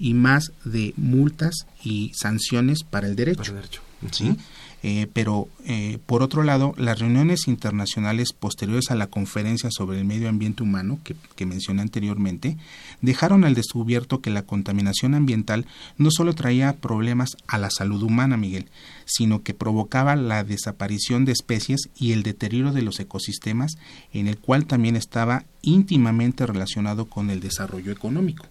y 0.02 0.14
más 0.14 0.50
de 0.64 0.94
multas 0.96 1.68
y 1.84 2.10
sanciones 2.12 2.82
para 2.82 3.06
el 3.06 3.14
derecho. 3.14 3.38
Para 3.38 3.50
el 3.50 3.54
derecho. 3.54 3.82
¿sí? 4.10 4.36
Eh, 4.82 5.06
pero, 5.12 5.46
eh, 5.64 6.00
por 6.06 6.24
otro 6.24 6.42
lado, 6.42 6.74
las 6.76 6.98
reuniones 6.98 7.46
internacionales 7.46 8.32
posteriores 8.32 8.90
a 8.90 8.96
la 8.96 9.06
conferencia 9.06 9.70
sobre 9.70 10.00
el 10.00 10.04
medio 10.04 10.28
ambiente 10.28 10.64
humano 10.64 10.98
que, 11.04 11.14
que 11.36 11.46
mencioné 11.46 11.82
anteriormente 11.82 12.56
dejaron 13.00 13.44
al 13.44 13.54
descubierto 13.54 14.20
que 14.20 14.30
la 14.30 14.42
contaminación 14.42 15.14
ambiental 15.14 15.66
no 15.98 16.10
solo 16.10 16.34
traía 16.34 16.72
problemas 16.72 17.36
a 17.46 17.58
la 17.58 17.70
salud 17.70 18.02
humana, 18.02 18.36
Miguel, 18.36 18.66
sino 19.04 19.44
que 19.44 19.54
provocaba 19.54 20.16
la 20.16 20.42
desaparición 20.42 21.26
de 21.26 21.32
especies 21.32 21.90
y 21.96 22.10
el 22.10 22.24
deterioro 22.24 22.72
de 22.72 22.82
los 22.82 22.98
ecosistemas, 22.98 23.76
en 24.12 24.26
el 24.26 24.38
cual 24.38 24.66
también 24.66 24.96
estaba 24.96 25.44
íntimamente 25.62 26.44
relacionado 26.44 27.04
con 27.04 27.30
el 27.30 27.38
desarrollo 27.38 27.92
económico. 27.92 28.46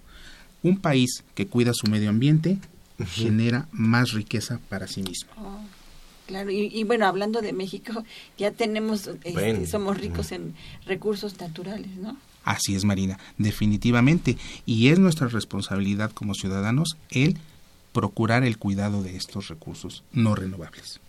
Un 0.64 0.78
país 0.78 1.24
que 1.36 1.48
cuida 1.48 1.72
su 1.74 1.88
medio 1.88 2.10
ambiente 2.10 2.58
genera 3.06 3.68
más 3.72 4.12
riqueza 4.12 4.60
para 4.70 4.88
sí 4.88 5.02
mismo. 5.02 5.32
Oh, 5.38 5.60
claro, 6.28 6.52
y, 6.52 6.68
y 6.68 6.84
bueno, 6.84 7.08
hablando 7.08 7.42
de 7.42 7.52
México, 7.54 8.04
ya 8.38 8.52
tenemos, 8.52 9.08
este, 9.08 9.32
Bueno. 9.34 9.66
somos 9.68 9.98
ricos 10.00 10.32
en 10.32 10.54
recursos 10.86 11.40
naturales, 11.40 11.96
¿no? 11.98 12.18
Así 12.44 12.76
es, 12.76 12.86
Marina, 12.86 13.20
definitivamente. 13.38 14.38
Y 14.66 14.90
es 14.90 15.00
nuestra 15.00 15.28
responsabilidad 15.28 16.12
como 16.12 16.34
ciudadanos 16.34 16.98
el 17.10 17.38
procurar 17.94 18.44
el 18.44 18.58
cuidado 18.58 19.04
de 19.04 19.16
estos 19.16 19.48
recursos 19.48 20.04
no 20.12 20.34
renovables. 20.36 21.00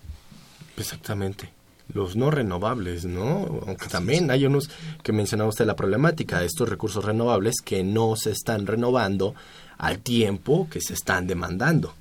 Exactamente. 0.76 1.50
Los 1.92 2.16
no 2.16 2.30
renovables, 2.30 3.04
¿no? 3.04 3.60
Aunque 3.66 3.86
también 3.86 4.30
hay 4.30 4.46
unos 4.46 4.70
que 5.02 5.12
mencionaba 5.12 5.50
usted 5.50 5.66
la 5.66 5.76
problemática 5.76 6.40
de 6.40 6.46
estos 6.46 6.68
recursos 6.68 7.04
renovables 7.04 7.56
que 7.64 7.82
no 7.84 8.16
se 8.16 8.30
están 8.30 8.66
renovando 8.66 9.34
al 9.78 9.98
tiempo 9.98 10.68
que 10.70 10.80
se 10.80 10.94
están 10.94 11.26
demandando. 11.26 11.94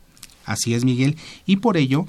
Así 0.46 0.74
es, 0.74 0.86
Miguel. 0.86 1.18
Y 1.46 1.58
por 1.58 1.78
ello, 1.78 2.06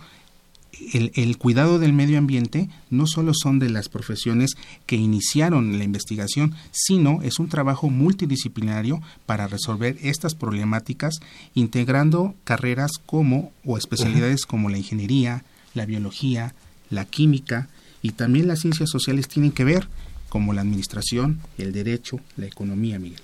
el, 0.92 1.12
el 1.14 1.38
cuidado 1.38 1.78
del 1.78 1.92
medio 1.92 2.18
ambiente 2.18 2.68
no 2.90 3.06
solo 3.06 3.32
son 3.34 3.58
de 3.58 3.70
las 3.70 3.88
profesiones 3.88 4.56
que 4.86 4.96
iniciaron 4.96 5.78
la 5.78 5.84
investigación, 5.84 6.54
sino 6.70 7.20
es 7.22 7.38
un 7.38 7.48
trabajo 7.48 7.90
multidisciplinario 7.90 9.00
para 9.26 9.46
resolver 9.46 9.96
estas 10.02 10.34
problemáticas, 10.34 11.20
integrando 11.54 12.34
carreras 12.44 12.92
como 13.04 13.52
o 13.64 13.76
especialidades 13.78 14.46
como 14.46 14.70
la 14.70 14.78
ingeniería, 14.78 15.44
la 15.74 15.86
biología, 15.86 16.54
la 16.92 17.04
química 17.06 17.68
y 18.02 18.12
también 18.12 18.46
las 18.46 18.60
ciencias 18.60 18.90
sociales 18.90 19.26
tienen 19.26 19.50
que 19.50 19.64
ver, 19.64 19.88
como 20.28 20.52
la 20.52 20.60
administración, 20.60 21.40
el 21.58 21.72
derecho, 21.72 22.20
la 22.36 22.46
economía, 22.46 22.98
Miguel. 22.98 23.20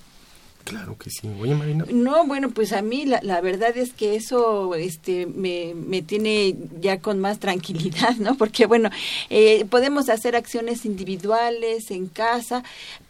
Claro 0.63 0.97
que 0.97 1.09
sí. 1.09 1.27
Oye, 1.39 1.55
Marina. 1.55 1.85
No, 1.91 2.27
bueno, 2.27 2.51
pues 2.51 2.73
a 2.73 2.81
mí 2.81 3.05
la, 3.05 3.19
la 3.23 3.41
verdad 3.41 3.75
es 3.75 3.93
que 3.93 4.15
eso 4.15 4.75
este, 4.75 5.25
me, 5.25 5.73
me 5.73 6.01
tiene 6.01 6.55
ya 6.79 6.99
con 6.99 7.19
más 7.19 7.39
tranquilidad, 7.39 8.15
¿no? 8.17 8.35
Porque, 8.35 8.65
bueno, 8.65 8.89
eh, 9.29 9.65
podemos 9.69 10.09
hacer 10.09 10.35
acciones 10.35 10.85
individuales 10.85 11.89
en 11.89 12.07
casa, 12.07 12.63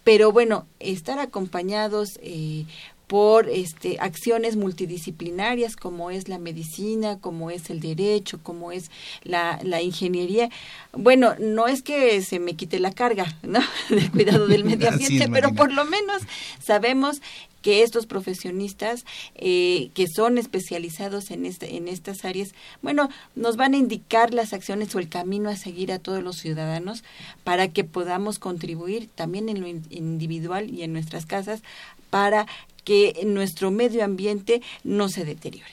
pero 0.03 0.31
bueno, 0.31 0.67
estar 0.79 1.19
acompañados 1.19 2.19
eh, 2.21 2.65
por 3.09 3.49
este, 3.49 3.97
acciones 3.99 4.55
multidisciplinarias 4.55 5.75
como 5.75 6.11
es 6.11 6.29
la 6.29 6.37
medicina, 6.37 7.17
como 7.19 7.49
es 7.49 7.71
el 7.71 7.79
derecho, 7.79 8.39
como 8.43 8.71
es 8.71 8.91
la, 9.23 9.59
la 9.63 9.81
ingeniería. 9.81 10.51
Bueno, 10.93 11.33
no 11.39 11.67
es 11.67 11.81
que 11.81 12.21
se 12.21 12.37
me 12.37 12.53
quite 12.53 12.79
la 12.79 12.91
carga, 12.91 13.35
¿no? 13.41 13.61
Del 13.89 14.11
cuidado 14.11 14.47
del 14.47 14.63
medio 14.63 14.87
es, 14.89 14.93
ambiente, 14.93 15.27
pero 15.27 15.55
por 15.55 15.73
lo 15.73 15.85
menos 15.85 16.21
sabemos 16.61 17.19
que 17.63 17.81
estos 17.81 18.05
profesionistas 18.05 19.05
eh, 19.35 19.89
que 19.95 20.05
son 20.07 20.37
especializados 20.37 21.31
en, 21.31 21.47
este, 21.47 21.77
en 21.77 21.87
estas 21.87 22.23
áreas, 22.23 22.51
bueno, 22.83 23.09
nos 23.35 23.57
van 23.57 23.73
a 23.73 23.77
indicar 23.77 24.35
las 24.35 24.53
acciones 24.53 24.93
o 24.93 24.99
el 24.99 25.09
camino 25.09 25.49
a 25.49 25.57
seguir 25.57 25.91
a 25.91 25.97
todos 25.99 26.21
los 26.23 26.37
ciudadanos 26.37 27.03
para 27.43 27.67
que 27.69 27.83
podamos 27.83 28.37
contribuir 28.37 29.09
también 29.13 29.49
en 29.49 29.61
lo 29.61 29.67
in- 29.67 29.83
individual 29.89 30.69
y 30.69 30.83
en 30.83 30.93
nuestras 30.93 31.25
casas 31.25 31.61
para 32.09 32.47
que 32.83 33.21
nuestro 33.25 33.71
medio 33.71 34.03
ambiente 34.03 34.61
no 34.83 35.09
se 35.09 35.25
deteriore. 35.25 35.71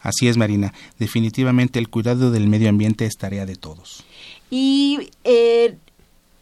Así 0.00 0.28
es, 0.28 0.36
Marina. 0.36 0.72
Definitivamente 0.98 1.78
el 1.78 1.88
cuidado 1.88 2.30
del 2.30 2.48
medio 2.48 2.68
ambiente 2.68 3.04
es 3.04 3.16
tarea 3.16 3.46
de 3.46 3.56
todos. 3.56 4.04
Y 4.50 5.10
eh, 5.24 5.76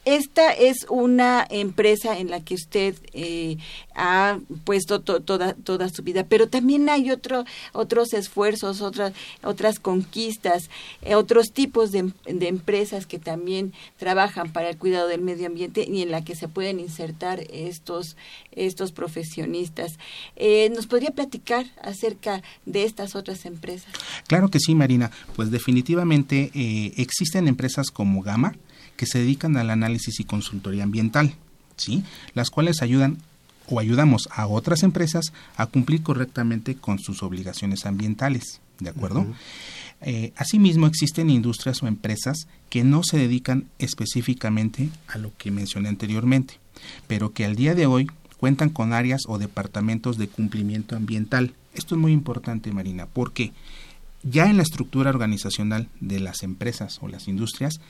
esta 0.06 0.52
es 0.52 0.86
una 0.88 1.46
empresa 1.50 2.16
en 2.18 2.30
la 2.30 2.40
que 2.42 2.54
usted 2.54 2.94
eh, 3.12 3.58
ha 3.94 4.38
puesto 4.64 5.00
to- 5.02 5.20
toda 5.20 5.52
toda 5.54 5.88
su 5.90 6.02
vida, 6.02 6.24
pero 6.28 6.48
también 6.48 6.88
hay 6.88 7.10
otro, 7.10 7.44
otros 7.74 8.14
esfuerzos, 8.14 8.80
otras 8.80 9.12
otras 9.42 9.78
conquistas, 9.80 10.70
eh, 11.02 11.16
otros 11.16 11.48
tipos 11.52 11.90
de, 11.92 12.12
de 12.24 12.48
empresas 12.48 13.04
que 13.06 13.18
también 13.18 13.72
trabajan 13.98 14.52
para 14.52 14.70
el 14.70 14.78
cuidado 14.78 15.08
del 15.08 15.20
medio 15.20 15.46
ambiente 15.48 15.84
y 15.86 16.02
en 16.02 16.10
la 16.10 16.24
que 16.24 16.36
se 16.36 16.48
pueden 16.48 16.80
insertar 16.80 17.40
estos 17.52 18.16
estos 18.52 18.92
profesionistas. 18.92 19.98
Eh, 20.36 20.70
¿Nos 20.74 20.86
podría 20.86 21.10
platicar 21.10 21.66
acerca 21.82 22.42
de 22.64 22.84
estas 22.84 23.14
otras 23.16 23.44
empresas? 23.44 23.92
Claro 24.28 24.48
que 24.50 24.60
sí, 24.60 24.74
Marina. 24.74 25.10
Pues 25.34 25.50
definitivamente 25.50 26.50
eh, 26.54 26.92
existen 26.96 27.48
empresas 27.48 27.90
como 27.90 28.22
Gama 28.22 28.54
que 28.96 29.06
se 29.06 29.18
dedican 29.18 29.56
al 29.56 29.70
análisis 29.70 30.20
y 30.20 30.24
consultoría 30.24 30.84
ambiental, 30.84 31.34
¿sí? 31.76 32.04
Las 32.34 32.50
cuales 32.50 32.82
ayudan 32.82 33.18
o 33.68 33.80
ayudamos 33.80 34.28
a 34.30 34.46
otras 34.46 34.82
empresas 34.82 35.32
a 35.56 35.66
cumplir 35.66 36.02
correctamente 36.02 36.76
con 36.76 36.98
sus 36.98 37.22
obligaciones 37.22 37.86
ambientales, 37.86 38.60
¿de 38.78 38.90
acuerdo? 38.90 39.26
Eh, 40.02 40.32
asimismo, 40.36 40.86
existen 40.86 41.30
industrias 41.30 41.82
o 41.82 41.86
empresas 41.86 42.46
que 42.68 42.84
no 42.84 43.02
se 43.02 43.18
dedican 43.18 43.66
específicamente 43.78 44.90
a 45.08 45.18
lo 45.18 45.32
que 45.36 45.50
mencioné 45.50 45.88
anteriormente, 45.88 46.58
pero 47.06 47.32
que 47.32 47.44
al 47.44 47.56
día 47.56 47.74
de 47.74 47.86
hoy 47.86 48.06
cuentan 48.36 48.68
con 48.68 48.92
áreas 48.92 49.22
o 49.26 49.38
departamentos 49.38 50.18
de 50.18 50.28
cumplimiento 50.28 50.96
ambiental. 50.96 51.54
Esto 51.74 51.94
es 51.94 52.00
muy 52.00 52.12
importante, 52.12 52.72
Marina, 52.72 53.06
porque 53.06 53.52
ya 54.22 54.50
en 54.50 54.56
la 54.56 54.62
estructura 54.62 55.10
organizacional 55.10 55.88
de 56.00 56.20
las 56.20 56.42
empresas 56.42 56.98
o 57.00 57.08
las 57.08 57.28
industrias 57.28 57.80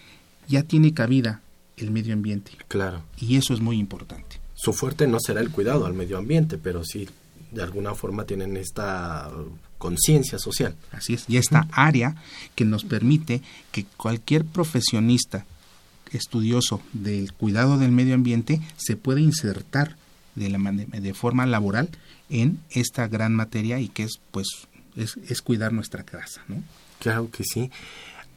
ya 0.48 0.62
tiene 0.62 0.94
cabida 0.94 1.40
el 1.76 1.90
medio 1.90 2.14
ambiente. 2.14 2.52
Claro. 2.68 3.02
Y 3.18 3.36
eso 3.36 3.54
es 3.54 3.60
muy 3.60 3.78
importante. 3.78 4.40
Su 4.54 4.72
fuerte 4.72 5.06
no 5.06 5.18
será 5.20 5.40
el 5.40 5.50
cuidado 5.50 5.86
al 5.86 5.94
medio 5.94 6.18
ambiente, 6.18 6.58
pero 6.58 6.82
sí 6.84 7.08
de 7.50 7.62
alguna 7.62 7.94
forma 7.94 8.24
tienen 8.24 8.56
esta 8.56 9.30
conciencia 9.78 10.38
social. 10.38 10.74
Así 10.92 11.14
es, 11.14 11.24
y 11.28 11.36
esta 11.36 11.68
área 11.72 12.16
que 12.54 12.64
nos 12.64 12.84
permite 12.84 13.42
que 13.72 13.84
cualquier 13.96 14.44
profesionista 14.44 15.44
estudioso 16.12 16.80
del 16.92 17.32
cuidado 17.32 17.78
del 17.78 17.92
medio 17.92 18.14
ambiente 18.14 18.60
se 18.76 18.96
pueda 18.96 19.20
insertar 19.20 19.96
de, 20.34 20.48
la, 20.50 20.58
de 20.58 21.14
forma 21.14 21.46
laboral 21.46 21.90
en 22.30 22.58
esta 22.70 23.08
gran 23.08 23.34
materia 23.34 23.80
y 23.80 23.88
que 23.88 24.04
es 24.04 24.20
pues 24.30 24.46
es, 24.96 25.16
es 25.28 25.42
cuidar 25.42 25.72
nuestra 25.72 26.04
casa, 26.04 26.42
¿no? 26.48 26.62
Claro 27.00 27.30
que 27.30 27.44
sí. 27.44 27.70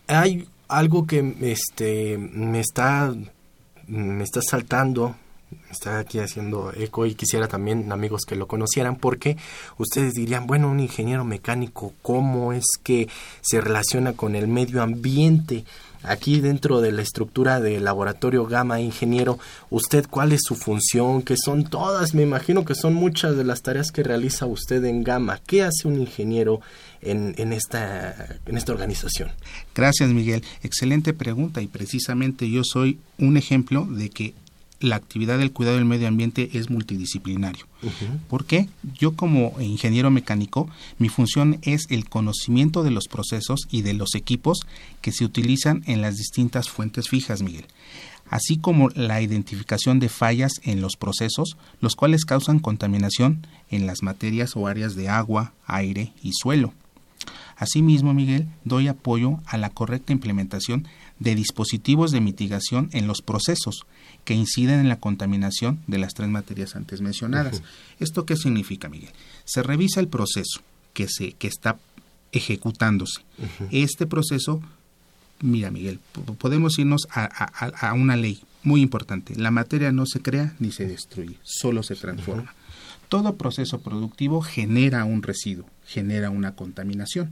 Hay 0.07 0.47
algo 0.69 1.05
que 1.05 1.35
este 1.41 2.17
me 2.17 2.59
está 2.59 3.13
me 3.87 4.23
está 4.23 4.41
saltando 4.41 5.15
está 5.71 5.99
aquí 5.99 6.19
haciendo 6.19 6.71
eco 6.75 7.05
y 7.05 7.15
quisiera 7.15 7.47
también 7.47 7.91
amigos 7.91 8.21
que 8.27 8.35
lo 8.35 8.47
conocieran 8.47 8.95
porque 8.95 9.37
ustedes 9.77 10.13
dirían, 10.13 10.47
bueno, 10.47 10.69
un 10.69 10.79
ingeniero 10.79 11.25
mecánico, 11.25 11.93
¿cómo 12.01 12.53
es 12.53 12.65
que 12.83 13.07
se 13.41 13.59
relaciona 13.61 14.13
con 14.13 14.35
el 14.35 14.47
medio 14.47 14.81
ambiente? 14.81 15.65
Aquí 16.03 16.39
dentro 16.39 16.79
de 16.79 16.91
la 16.91 17.01
estructura 17.01 17.59
del 17.59 17.83
laboratorio 17.83 18.45
Gama 18.45 18.79
Ingeniero, 18.79 19.37
¿usted 19.69 20.05
cuál 20.09 20.31
es 20.31 20.41
su 20.43 20.55
función? 20.55 21.21
Que 21.21 21.35
son 21.37 21.65
todas, 21.65 22.13
me 22.13 22.23
imagino 22.23 22.63
que 22.63 22.75
son 22.75 22.93
muchas 22.93 23.35
de 23.35 23.43
las 23.43 23.61
tareas 23.61 23.91
que 23.91 24.03
realiza 24.03 24.45
usted 24.45 24.83
en 24.85 25.03
Gama. 25.03 25.41
¿Qué 25.45 25.63
hace 25.63 25.87
un 25.87 25.99
ingeniero 25.99 26.61
en, 27.01 27.35
en, 27.37 27.51
esta, 27.51 28.39
en 28.45 28.57
esta 28.57 28.71
organización? 28.71 29.29
Gracias, 29.75 30.09
Miguel. 30.09 30.43
Excelente 30.63 31.13
pregunta 31.13 31.61
y 31.61 31.67
precisamente 31.67 32.49
yo 32.49 32.63
soy 32.63 32.99
un 33.17 33.35
ejemplo 33.35 33.85
de 33.85 34.09
que 34.09 34.33
la 34.79 34.95
actividad 34.95 35.37
del 35.37 35.51
cuidado 35.51 35.77
del 35.77 35.85
medio 35.85 36.07
ambiente 36.07 36.49
es 36.53 36.69
multidisciplinario. 36.69 37.65
¿Por 38.29 38.45
qué? 38.45 38.67
Yo 38.97 39.15
como 39.15 39.53
ingeniero 39.59 40.11
mecánico, 40.11 40.69
mi 40.97 41.09
función 41.09 41.59
es 41.61 41.87
el 41.89 42.07
conocimiento 42.07 42.83
de 42.83 42.91
los 42.91 43.07
procesos 43.07 43.61
y 43.69 43.81
de 43.81 43.93
los 43.93 44.15
equipos 44.15 44.59
que 45.01 45.11
se 45.11 45.25
utilizan 45.25 45.83
en 45.85 46.01
las 46.01 46.15
distintas 46.15 46.69
fuentes 46.69 47.09
fijas, 47.09 47.41
Miguel 47.41 47.65
así 48.29 48.57
como 48.57 48.89
la 48.89 49.21
identificación 49.21 49.99
de 49.99 50.07
fallas 50.07 50.53
en 50.63 50.81
los 50.81 50.95
procesos, 50.95 51.57
los 51.81 51.95
cuales 51.95 52.25
causan 52.25 52.59
contaminación 52.59 53.47
en 53.71 53.87
las 53.87 54.03
materias 54.03 54.55
o 54.55 54.67
áreas 54.67 54.95
de 54.95 55.09
agua, 55.09 55.53
aire 55.65 56.13
y 56.21 56.33
suelo. 56.33 56.73
Asimismo, 57.57 58.13
Miguel, 58.13 58.47
doy 58.63 58.87
apoyo 58.87 59.39
a 59.45 59.57
la 59.57 59.69
correcta 59.69 60.13
implementación 60.13 60.87
de 61.19 61.35
dispositivos 61.35 62.11
de 62.11 62.21
mitigación 62.21 62.89
en 62.93 63.07
los 63.07 63.21
procesos 63.21 63.85
que 64.29 64.35
inciden 64.35 64.79
en 64.81 64.89
la 64.89 64.99
contaminación 64.99 65.79
de 65.87 65.97
las 65.97 66.13
tres 66.13 66.29
materias 66.29 66.75
antes 66.75 67.01
mencionadas. 67.01 67.63
¿Esto 67.99 68.27
qué 68.27 68.35
significa, 68.35 68.87
Miguel? 68.87 69.09
Se 69.43 69.63
revisa 69.63 69.99
el 70.01 70.07
proceso 70.07 70.61
que, 70.93 71.07
se, 71.07 71.31
que 71.31 71.47
está 71.47 71.79
ejecutándose. 72.31 73.21
Este 73.71 74.05
proceso, 74.05 74.61
mira, 75.41 75.71
Miguel, 75.71 75.99
podemos 76.37 76.77
irnos 76.77 77.07
a, 77.09 77.23
a, 77.25 77.93
una 77.93 78.17
ley 78.17 78.43
muy 78.61 78.81
importante. 78.81 79.33
La 79.35 79.49
materia 79.49 79.91
no 79.91 80.05
se 80.05 80.21
crea 80.21 80.53
ni 80.59 80.71
se 80.71 80.85
destruye, 80.85 81.39
solo 81.41 81.81
se 81.81 81.95
transforma. 81.95 82.53
Todo 83.07 83.35
proceso 83.35 83.81
productivo 83.81 84.43
genera 84.43 85.05
un 85.05 85.23
residuo, 85.23 85.65
genera 85.87 86.29
una 86.29 86.53
contaminación. 86.53 87.31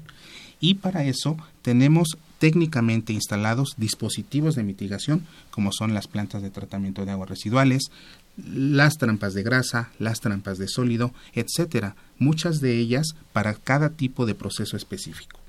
Y 0.59 0.73
para 0.73 1.03
eso 1.03 1.37
tenemos 1.67 2.17
técnicamente 2.39 3.11
instalados 3.11 3.73
dispositivos 3.75 4.55
de 4.55 4.63
mitigación 4.63 5.27
como 5.51 5.73
son 5.73 5.93
las 5.93 6.07
plantas 6.07 6.41
de 6.41 6.49
tratamiento 6.49 7.03
de 7.03 7.11
aguas 7.11 7.27
residuales, 7.27 7.91
las 8.37 8.97
trampas 8.97 9.33
de 9.33 9.43
grasa, 9.43 9.91
las 9.99 10.21
trampas 10.21 10.59
de 10.59 10.69
sólido, 10.69 11.11
etcétera, 11.33 11.97
muchas 12.19 12.61
de 12.61 12.77
ellas 12.77 13.07
para 13.33 13.53
cada 13.53 13.89
tipo 13.89 14.25
de 14.25 14.33
proceso 14.33 14.77
específico. 14.77 15.41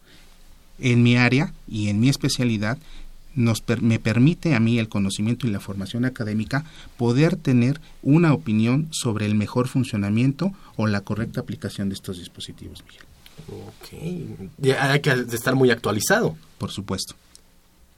En 0.81 1.05
mi 1.05 1.17
área 1.17 1.53
y 1.69 1.87
en 1.87 2.01
mi 2.01 2.09
especialidad 2.09 2.79
nos 3.37 3.63
me 3.81 4.01
permite 4.01 4.57
a 4.57 4.59
mí 4.59 4.81
el 4.81 4.89
conocimiento 4.89 5.47
y 5.47 5.51
la 5.53 5.61
formación 5.61 6.05
académica 6.05 6.65
poder 6.97 7.37
tener 7.37 7.81
una 8.03 8.33
opinión 8.33 8.89
sobre 8.91 9.27
el 9.27 9.37
mejor 9.37 9.69
funcionamiento 9.69 10.53
o 10.75 10.89
la 10.89 11.03
correcta 11.03 11.39
aplicación 11.39 11.91
de 11.91 11.95
estos 11.95 12.19
dispositivos, 12.19 12.83
Miguel. 12.85 13.08
Ok. 13.49 14.75
hay 14.79 15.01
que 15.01 15.11
estar 15.11 15.55
muy 15.55 15.71
actualizado. 15.71 16.37
Por 16.59 16.71
supuesto. 16.71 17.15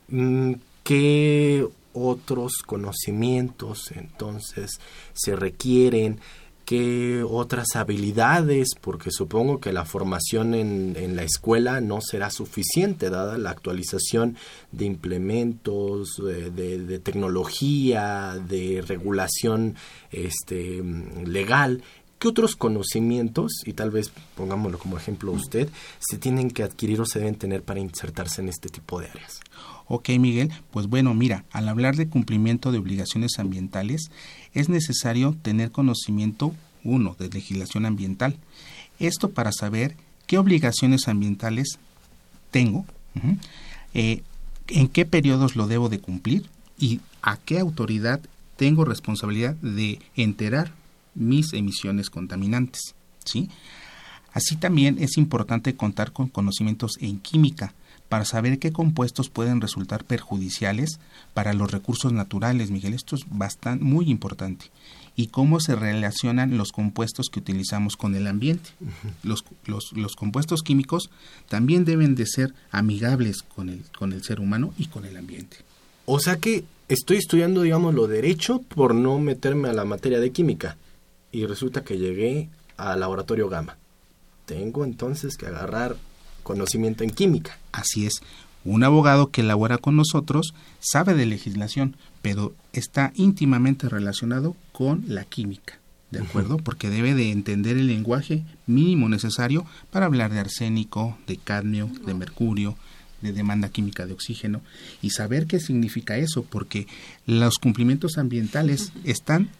Mm, 0.09 0.55
¿Qué 0.83 1.67
otros 1.93 2.59
conocimientos 2.65 3.93
entonces 3.93 4.81
se 5.13 5.37
requieren? 5.37 6.21
¿Qué 6.65 7.25
otras 7.29 7.75
habilidades? 7.75 8.69
Porque 8.81 9.11
supongo 9.11 9.59
que 9.59 9.73
la 9.73 9.85
formación 9.85 10.55
en, 10.55 10.95
en, 10.97 11.17
la 11.17 11.25
escuela 11.25 11.81
no 11.81 12.01
será 12.01 12.31
suficiente, 12.31 13.11
dada 13.11 13.39
la 13.39 13.51
actualización 13.51 14.37
de 14.71 14.85
implementos, 14.85 16.11
de, 16.25 16.79
de 16.79 16.99
tecnología, 17.01 18.39
de 18.49 18.85
regulación 18.87 19.75
este, 20.13 20.81
legal. 21.27 21.83
¿Qué 22.21 22.29
otros 22.29 22.55
conocimientos, 22.55 23.63
y 23.65 23.73
tal 23.73 23.91
vez 23.91 24.13
pongámoslo 24.37 24.79
como 24.79 24.99
ejemplo 24.99 25.33
usted, 25.33 25.71
se 26.01 26.19
tienen 26.19 26.51
que 26.51 26.63
adquirir 26.63 27.01
o 27.01 27.07
se 27.07 27.19
deben 27.19 27.35
tener 27.35 27.63
para 27.63 27.81
insertarse 27.81 28.43
en 28.43 28.51
este 28.51 28.69
tipo 28.69 29.01
de 29.01 29.09
áreas? 29.09 29.41
Ok, 29.87 30.11
Miguel, 30.19 30.53
pues 30.71 30.87
bueno, 30.87 31.15
mira, 31.15 31.47
al 31.51 31.67
hablar 31.67 31.97
de 31.97 32.11
cumplimiento 32.11 32.73
de 32.73 32.79
obligaciones 32.79 33.39
ambientales, 33.39 34.11
es 34.53 34.69
necesario 34.69 35.35
tener 35.41 35.71
conocimiento, 35.71 36.55
uno, 36.85 37.17
de 37.19 37.31
legislación 37.31 37.87
ambiental. 37.87 38.37
Esto 38.99 39.31
para 39.31 39.51
saber 39.51 39.97
qué 40.27 40.37
obligaciones 40.37 41.09
ambientales 41.09 41.79
tengo, 42.51 42.85
eh, 43.95 44.23
en 44.69 44.89
qué 44.89 45.07
periodos 45.07 45.57
lo 45.57 45.67
debo 45.67 45.89
de 45.89 46.01
cumplir 46.01 46.51
y 46.79 47.01
a 47.23 47.39
qué 47.39 47.59
autoridad 47.61 48.21
tengo 48.57 48.85
responsabilidad 48.85 49.55
de 49.55 50.01
enterar 50.17 50.79
mis 51.15 51.53
emisiones 51.53 52.11
contaminantes. 52.11 52.95
¿sí? 53.25 53.49
Así 54.33 54.57
también 54.57 54.97
es 55.01 55.17
importante 55.17 55.75
contar 55.75 56.13
con 56.13 56.29
conocimientos 56.29 56.93
en 57.01 57.19
química 57.19 57.75
para 58.09 58.25
saber 58.25 58.59
qué 58.59 58.73
compuestos 58.73 59.29
pueden 59.29 59.61
resultar 59.61 60.05
perjudiciales 60.05 60.99
para 61.33 61.53
los 61.53 61.71
recursos 61.71 62.13
naturales, 62.13 62.71
Miguel. 62.71 62.95
Esto 62.95 63.15
es 63.15 63.23
bastante, 63.31 63.85
muy 63.85 64.11
importante. 64.11 64.67
Y 65.15 65.29
cómo 65.29 65.61
se 65.61 65.77
relacionan 65.77 66.57
los 66.57 66.73
compuestos 66.73 67.29
que 67.29 67.39
utilizamos 67.39 67.97
con 67.97 68.15
el 68.15 68.27
ambiente. 68.27 68.71
los, 69.23 69.45
los, 69.65 69.93
los, 69.93 70.17
compuestos 70.17 70.63
químicos 70.63 71.11
también 71.49 71.85
deben 71.85 72.15
de 72.15 72.27
ser 72.27 72.53
amigables 72.71 73.43
con 73.43 73.69
el, 73.69 73.83
con 73.97 74.13
el 74.13 74.25
ser 74.25 74.41
humano 74.41 74.75
y 74.77 74.87
con 74.87 75.05
el 75.05 75.17
ambiente. 75.17 75.59
O 76.07 76.19
sea 76.19 76.37
que 76.37 76.65
estoy 76.89 77.19
estudiando, 77.19 77.63
digamos, 77.63 77.95
lo 77.95 78.09
derecho 78.09 78.61
por 78.63 78.95
no 78.95 79.21
meterme 79.21 79.69
a 79.69 79.73
la 79.73 79.85
materia 79.85 80.19
de 80.19 80.33
química 80.33 80.77
y 81.33 81.47
resulta 81.47 81.85
que 81.85 81.99
llegué 81.99 82.49
al 82.77 83.01
laboratorio 83.01 83.49
Gama. 83.49 83.77
Tengo 84.47 84.85
entonces 84.85 85.37
que 85.37 85.47
agarrar 85.47 85.97
conocimiento 86.43 87.05
en 87.05 87.11
química. 87.11 87.59
Así 87.73 88.07
es. 88.07 88.21
Un 88.65 88.85
abogado 88.85 89.31
que 89.31 89.41
elabora 89.41 89.79
con 89.79 89.97
nosotros 89.97 90.55
sabe 90.81 91.15
de 91.15 91.27
legislación, 91.27 91.97
pero 92.21 92.55
está 92.73 93.13
íntimamente 93.15 93.89
relacionado 93.89 94.55
con 94.73 95.05
la 95.07 95.25
química. 95.25 95.79
¿De 96.11 96.19
acuerdo? 96.19 96.57
Porque 96.57 96.91
debe 96.91 97.15
de 97.15 97.31
entender 97.31 97.79
el 97.79 97.87
lenguaje 97.87 98.43
mínimo 98.67 99.09
necesario 99.09 99.65
para 99.91 100.07
hablar 100.07 100.33
de 100.33 100.41
arsénico, 100.41 101.17
de 101.27 101.37
cadmio, 101.37 101.89
de 102.05 102.15
mercurio, 102.15 102.77
de 103.23 103.33
demanda 103.33 103.69
química 103.69 104.07
de 104.07 104.13
oxígeno 104.13 104.61
y 105.03 105.11
saber 105.11 105.47
qué 105.47 105.61
significa 105.61 106.17
eso, 106.19 106.43
porque 106.43 106.87
los 107.27 107.59
cumplimientos 107.59 108.19
ambientales 108.19 108.93
están 109.05 109.51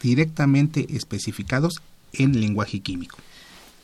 directamente 0.00 0.86
especificados 0.90 1.80
en 2.12 2.40
lenguaje 2.40 2.80
químico. 2.80 3.18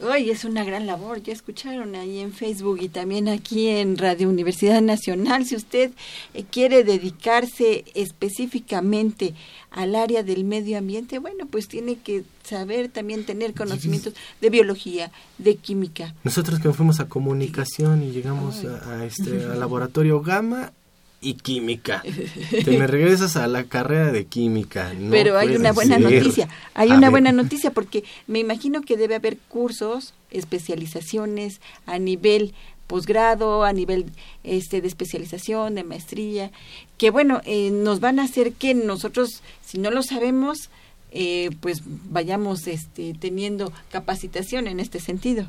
Hoy 0.01 0.29
es 0.29 0.45
una 0.45 0.65
gran 0.65 0.87
labor, 0.87 1.23
ya 1.23 1.33
escucharon 1.33 1.95
ahí 1.95 2.19
en 2.19 2.33
Facebook 2.33 2.79
y 2.83 2.89
también 2.89 3.29
aquí 3.29 3.69
en 3.69 3.97
Radio 3.97 4.29
Universidad 4.29 4.83
Nacional. 4.83 5.47
Si 5.47 5.55
usted 5.55 5.93
eh, 6.35 6.45
quiere 6.51 6.83
dedicarse 6.83 7.85
específicamente 7.95 9.35
al 9.71 9.95
área 9.95 10.25
del 10.25 10.45
medio 10.45 10.79
ambiente, 10.79 11.21
bueno, 11.21 11.47
pues 11.47 11.69
tiene 11.69 11.97
que 11.97 12.25
saber 12.43 12.89
también 12.89 13.25
tener 13.25 13.55
conocimientos 13.55 14.15
de 14.41 14.51
biología, 14.51 15.12
de 15.39 15.55
química. 15.57 16.12
Nosotros 16.25 16.59
que 16.59 16.73
fuimos 16.73 16.99
a 16.99 17.09
comunicación 17.09 18.03
y 18.03 18.11
llegamos 18.11 18.65
a, 18.65 19.05
este 19.05 19.45
al 19.51 19.61
laboratorio 19.61 20.21
Gamma, 20.21 20.73
y 21.21 21.35
química. 21.35 22.03
Te 22.65 22.79
me 22.79 22.87
regresas 22.87 23.37
a 23.37 23.47
la 23.47 23.65
carrera 23.65 24.12
de 24.12 24.27
química. 24.27 24.93
Pero 25.11 25.39
hay 25.39 25.57
una 25.57 25.73
buena 25.73 25.99
noticia. 25.99 26.49
Hay 26.75 26.91
una 26.91 27.11
buena 27.11 27.33
noticia 27.33 27.71
porque 27.71 28.05
me 28.27 28.39
imagino 28.39 28.83
que 28.83 28.97
debe 28.97 29.15
haber 29.15 29.39
cursos, 29.39 30.15
especializaciones 30.31 31.61
a 31.87 31.99
nivel 31.99 32.55
posgrado, 32.87 33.65
a 33.65 33.73
nivel 33.73 34.07
este 34.43 34.81
de 34.81 34.89
especialización, 34.89 35.75
de 35.75 35.85
maestría, 35.85 36.51
que 36.99 37.11
bueno, 37.11 37.41
eh, 37.45 37.71
nos 37.71 38.01
van 38.01 38.19
a 38.19 38.25
hacer 38.25 38.53
que 38.53 38.75
nosotros, 38.75 39.43
si 39.65 39.79
no 39.79 39.91
lo 39.91 40.03
sabemos, 40.03 40.71
eh, 41.11 41.51
pues 41.61 41.83
vayamos 41.85 42.67
este, 42.67 43.15
teniendo 43.15 43.73
capacitación 43.91 44.67
en 44.67 44.81
este 44.81 45.01
sentido. 45.01 45.49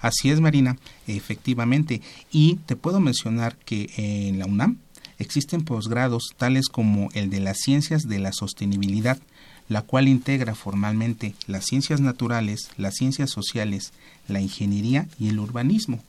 Así 0.00 0.30
es, 0.30 0.40
Marina, 0.40 0.78
efectivamente. 1.06 2.00
Y 2.32 2.56
te 2.66 2.76
puedo 2.76 3.00
mencionar 3.00 3.56
que 3.56 3.90
en 3.96 4.38
la 4.38 4.46
UNAM 4.46 4.78
existen 5.20 5.62
posgrados 5.62 6.34
tales 6.36 6.68
como 6.68 7.10
el 7.12 7.30
de 7.30 7.38
las 7.38 7.58
ciencias 7.58 8.08
de 8.08 8.18
la 8.18 8.32
sostenibilidad, 8.32 9.18
la 9.68 9.82
cual 9.82 10.08
integra 10.08 10.56
formalmente 10.56 11.34
las 11.46 11.66
ciencias 11.66 12.00
naturales, 12.00 12.70
las 12.76 12.96
ciencias 12.96 13.30
sociales, 13.30 13.92
la 14.26 14.40
ingeniería 14.40 15.06
y 15.18 15.28
el 15.28 15.38
urbanismo. 15.38 16.02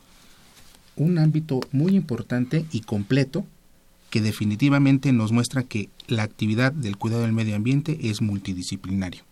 Un 0.96 1.20
ámbito 1.20 1.60
muy 1.72 1.96
importante 1.96 2.66
y 2.72 2.82
completo 2.82 3.46
que 4.10 4.22
definitivamente 4.22 5.12
nos 5.12 5.32
muestra 5.32 5.64
que 5.64 5.90
la 6.08 6.24
actividad 6.24 6.72
del 6.72 6.98
cuidado 6.98 7.22
del 7.22 7.34
medio 7.34 7.56
ambiente 7.56 8.10
es 8.10 8.22
multidisciplinario. 8.22 9.24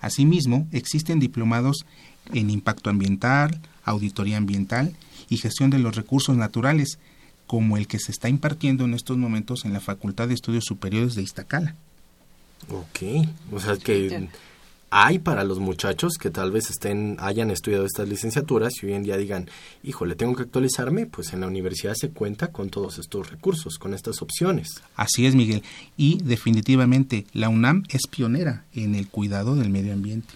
Asimismo, 0.00 0.66
existen 0.72 1.20
diplomados 1.20 1.86
en 2.32 2.50
impacto 2.50 2.90
ambiental, 2.90 3.60
auditoría 3.84 4.36
ambiental 4.36 4.94
y 5.28 5.36
gestión 5.38 5.70
de 5.70 5.78
los 5.78 5.96
recursos 5.96 6.36
naturales, 6.36 6.98
como 7.50 7.76
el 7.76 7.88
que 7.88 7.98
se 7.98 8.12
está 8.12 8.28
impartiendo 8.28 8.84
en 8.84 8.94
estos 8.94 9.16
momentos 9.16 9.64
en 9.64 9.72
la 9.72 9.80
Facultad 9.80 10.28
de 10.28 10.34
Estudios 10.34 10.64
Superiores 10.64 11.16
de 11.16 11.22
Iztacala. 11.22 11.74
Ok, 12.68 13.26
o 13.50 13.58
sea 13.58 13.76
que 13.76 14.28
hay 14.90 15.18
para 15.18 15.42
los 15.42 15.58
muchachos 15.58 16.12
que 16.12 16.30
tal 16.30 16.52
vez 16.52 16.70
estén 16.70 17.16
hayan 17.18 17.50
estudiado 17.50 17.86
estas 17.86 18.08
licenciaturas 18.08 18.72
y 18.80 18.86
hoy 18.86 18.92
en 18.92 19.02
día 19.02 19.16
digan, 19.16 19.50
híjole, 19.82 20.14
tengo 20.14 20.36
que 20.36 20.44
actualizarme, 20.44 21.06
pues 21.06 21.32
en 21.32 21.40
la 21.40 21.48
universidad 21.48 21.94
se 21.96 22.10
cuenta 22.10 22.52
con 22.52 22.70
todos 22.70 23.00
estos 23.00 23.28
recursos, 23.30 23.78
con 23.78 23.94
estas 23.94 24.22
opciones. 24.22 24.80
Así 24.94 25.26
es, 25.26 25.34
Miguel, 25.34 25.64
y 25.96 26.22
definitivamente 26.22 27.26
la 27.32 27.48
UNAM 27.48 27.82
es 27.88 28.02
pionera 28.08 28.64
en 28.74 28.94
el 28.94 29.08
cuidado 29.08 29.56
del 29.56 29.70
medio 29.70 29.92
ambiente. 29.92 30.34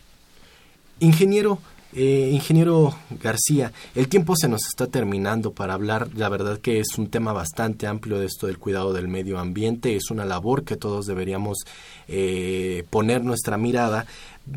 Ingeniero, 0.98 1.60
eh, 1.94 2.30
ingeniero 2.32 2.94
García, 3.22 3.72
el 3.94 4.08
tiempo 4.08 4.34
se 4.36 4.48
nos 4.48 4.66
está 4.66 4.86
terminando 4.88 5.52
para 5.52 5.74
hablar. 5.74 6.08
La 6.14 6.28
verdad 6.28 6.58
que 6.58 6.80
es 6.80 6.98
un 6.98 7.08
tema 7.08 7.32
bastante 7.32 7.86
amplio 7.86 8.18
de 8.18 8.26
esto 8.26 8.46
del 8.46 8.58
cuidado 8.58 8.92
del 8.92 9.08
medio 9.08 9.38
ambiente. 9.38 9.94
Es 9.94 10.10
una 10.10 10.24
labor 10.24 10.64
que 10.64 10.76
todos 10.76 11.06
deberíamos 11.06 11.58
eh, 12.08 12.84
poner 12.90 13.24
nuestra 13.24 13.56
mirada. 13.56 14.06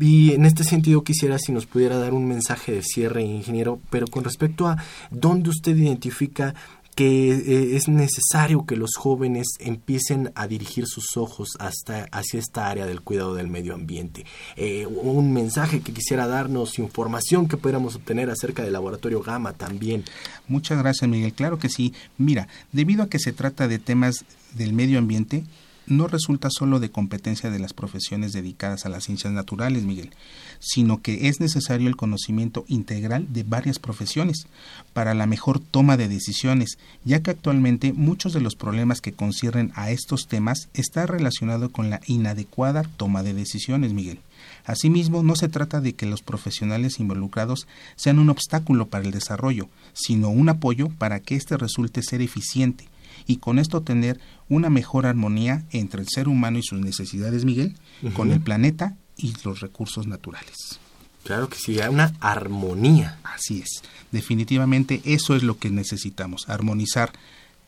Y 0.00 0.32
en 0.32 0.44
este 0.44 0.64
sentido 0.64 1.02
quisiera 1.02 1.38
si 1.38 1.52
nos 1.52 1.66
pudiera 1.66 1.96
dar 1.96 2.12
un 2.12 2.26
mensaje 2.28 2.72
de 2.72 2.82
cierre, 2.82 3.22
ingeniero, 3.22 3.80
pero 3.88 4.06
con 4.06 4.22
respecto 4.22 4.66
a 4.66 4.76
dónde 5.10 5.48
usted 5.48 5.74
identifica 5.76 6.54
que 6.98 7.30
eh, 7.30 7.76
es 7.76 7.86
necesario 7.86 8.66
que 8.66 8.74
los 8.74 8.96
jóvenes 8.96 9.46
empiecen 9.60 10.32
a 10.34 10.48
dirigir 10.48 10.88
sus 10.88 11.16
ojos 11.16 11.50
hasta 11.60 12.08
hacia 12.10 12.40
esta 12.40 12.68
área 12.68 12.86
del 12.86 13.02
cuidado 13.02 13.36
del 13.36 13.46
medio 13.46 13.72
ambiente. 13.74 14.26
Eh, 14.56 14.84
un 14.84 15.32
mensaje 15.32 15.80
que 15.80 15.92
quisiera 15.92 16.26
darnos, 16.26 16.80
información 16.80 17.46
que 17.46 17.56
pudiéramos 17.56 17.94
obtener 17.94 18.30
acerca 18.30 18.64
del 18.64 18.72
laboratorio 18.72 19.22
Gama 19.22 19.52
también. 19.52 20.02
Muchas 20.48 20.76
gracias, 20.78 21.08
Miguel. 21.08 21.32
Claro 21.34 21.60
que 21.60 21.68
sí. 21.68 21.94
Mira, 22.16 22.48
debido 22.72 23.04
a 23.04 23.08
que 23.08 23.20
se 23.20 23.32
trata 23.32 23.68
de 23.68 23.78
temas 23.78 24.24
del 24.54 24.72
medio 24.72 24.98
ambiente, 24.98 25.44
no 25.88 26.06
resulta 26.06 26.48
solo 26.50 26.80
de 26.80 26.90
competencia 26.90 27.50
de 27.50 27.58
las 27.58 27.72
profesiones 27.72 28.32
dedicadas 28.32 28.84
a 28.84 28.88
las 28.88 29.04
ciencias 29.04 29.32
naturales, 29.32 29.84
Miguel, 29.84 30.10
sino 30.58 31.02
que 31.02 31.28
es 31.28 31.40
necesario 31.40 31.88
el 31.88 31.96
conocimiento 31.96 32.64
integral 32.68 33.26
de 33.32 33.42
varias 33.42 33.78
profesiones 33.78 34.46
para 34.92 35.14
la 35.14 35.26
mejor 35.26 35.60
toma 35.60 35.96
de 35.96 36.08
decisiones, 36.08 36.78
ya 37.04 37.22
que 37.22 37.30
actualmente 37.30 37.92
muchos 37.92 38.32
de 38.32 38.40
los 38.40 38.54
problemas 38.54 39.00
que 39.00 39.12
conciernen 39.12 39.72
a 39.74 39.90
estos 39.90 40.26
temas 40.26 40.68
están 40.74 41.08
relacionados 41.08 41.70
con 41.70 41.90
la 41.90 42.00
inadecuada 42.06 42.82
toma 42.82 43.22
de 43.22 43.34
decisiones, 43.34 43.92
Miguel. 43.92 44.20
Asimismo, 44.64 45.22
no 45.22 45.34
se 45.34 45.48
trata 45.48 45.80
de 45.80 45.94
que 45.94 46.06
los 46.06 46.22
profesionales 46.22 47.00
involucrados 47.00 47.66
sean 47.96 48.18
un 48.18 48.30
obstáculo 48.30 48.86
para 48.86 49.04
el 49.04 49.10
desarrollo, 49.10 49.68
sino 49.94 50.28
un 50.28 50.48
apoyo 50.48 50.88
para 50.90 51.20
que 51.20 51.34
éste 51.34 51.56
resulte 51.56 52.02
ser 52.02 52.20
eficiente 52.20 52.86
y 53.28 53.36
con 53.36 53.60
esto 53.60 53.82
tener 53.82 54.18
una 54.48 54.70
mejor 54.70 55.06
armonía 55.06 55.64
entre 55.70 56.00
el 56.00 56.08
ser 56.08 56.26
humano 56.26 56.58
y 56.58 56.62
sus 56.62 56.80
necesidades, 56.80 57.44
Miguel, 57.44 57.76
con 58.14 58.32
el 58.32 58.40
planeta 58.40 58.96
y 59.16 59.34
los 59.44 59.60
recursos 59.60 60.08
naturales. 60.08 60.80
Claro 61.24 61.48
que 61.48 61.58
sí, 61.58 61.78
hay 61.78 61.90
una 61.90 62.14
armonía. 62.20 63.18
Así 63.22 63.60
es. 63.60 63.82
Definitivamente 64.10 65.02
eso 65.04 65.36
es 65.36 65.42
lo 65.42 65.58
que 65.58 65.68
necesitamos, 65.68 66.48
armonizar 66.48 67.12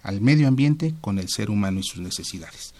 al 0.02 0.22
medio 0.22 0.48
ambiente 0.48 0.94
con 1.02 1.18
el 1.18 1.28
ser 1.28 1.50
humano 1.50 1.80
y 1.80 1.82
sus 1.82 2.00
necesidades. 2.00 2.72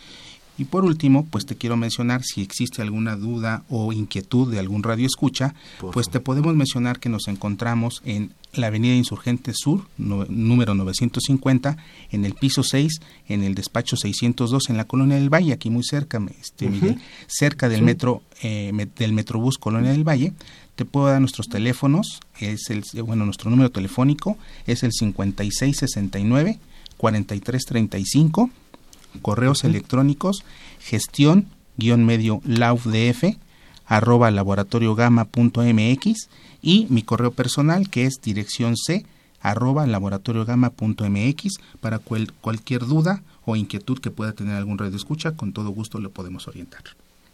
Y 0.57 0.65
por 0.65 0.85
último, 0.85 1.27
pues 1.31 1.47
te 1.47 1.57
quiero 1.57 1.77
mencionar 1.77 2.23
si 2.23 2.43
existe 2.43 2.83
alguna 2.83 3.17
duda 3.17 3.63
o 3.69 3.93
inquietud 3.93 4.51
de 4.51 4.59
algún 4.59 4.83
radio 4.83 5.07
escucha, 5.07 5.55
pues 5.93 6.09
te 6.09 6.21
podemos 6.21 6.55
mencionar 6.55 6.99
que 6.99 7.09
nos 7.09 7.29
encontramos 7.29 8.03
en 8.05 8.35
la 8.53 8.67
Avenida 8.69 8.95
Insurgente 8.95 9.53
Sur, 9.55 9.87
número 9.97 10.75
950, 10.75 11.77
en 12.11 12.25
el 12.25 12.35
piso 12.35 12.63
6, 12.63 13.01
en 13.29 13.45
el 13.45 13.55
despacho 13.55 13.97
602, 13.97 14.71
en 14.71 14.77
la 14.77 14.85
Colonia 14.87 15.17
del 15.17 15.33
Valle, 15.33 15.53
aquí 15.53 15.71
muy 15.71 15.85
cerca, 15.85 16.21
este, 16.41 16.69
Miguel, 16.69 17.01
cerca 17.27 17.69
del 17.69 17.83
metro, 17.83 18.23
eh, 18.43 18.73
del 18.97 19.13
Metrobús 19.13 19.59
Colonia 19.59 19.93
del 19.93 20.09
Valle. 20.09 20.33
Te 20.75 20.85
puedo 20.85 21.07
dar 21.07 21.21
nuestros 21.21 21.49
teléfonos, 21.49 22.21
es 22.41 22.71
el, 22.71 22.83
bueno, 23.03 23.25
nuestro 23.25 23.51
número 23.51 23.71
telefónico 23.71 24.37
es 24.67 24.83
el 24.83 24.93
5669 24.93 26.59
4335 26.97 28.51
correos 29.23 29.65
electrónicos 29.65 30.45
gestión 30.81 31.47
guion 31.79 32.05
medio 32.05 32.43
laufdf 32.45 33.37
arroba 33.87 34.31
laboratoriogama.mx 34.31 36.29
y 36.63 36.87
mi 36.91 37.03
correo 37.03 37.31
personal 37.31 37.89
que 37.89 38.07
es 38.07 38.21
dirección 38.23 38.77
c 38.77 39.05
arroba 39.41 39.87
laboratoriogama.mx 39.87 41.59
para 41.81 41.99
cualquier 41.99 42.87
duda 42.87 43.23
o 43.45 43.57
inquietud 43.57 43.99
que 43.99 44.11
pueda 44.11 44.33
tener 44.33 44.55
algún 44.55 44.77
de 44.93 44.97
escucha, 44.97 45.33
con 45.33 45.53
todo 45.53 45.71
gusto 45.71 45.99
le 45.99 46.09
podemos 46.09 46.47
orientar. 46.47 46.83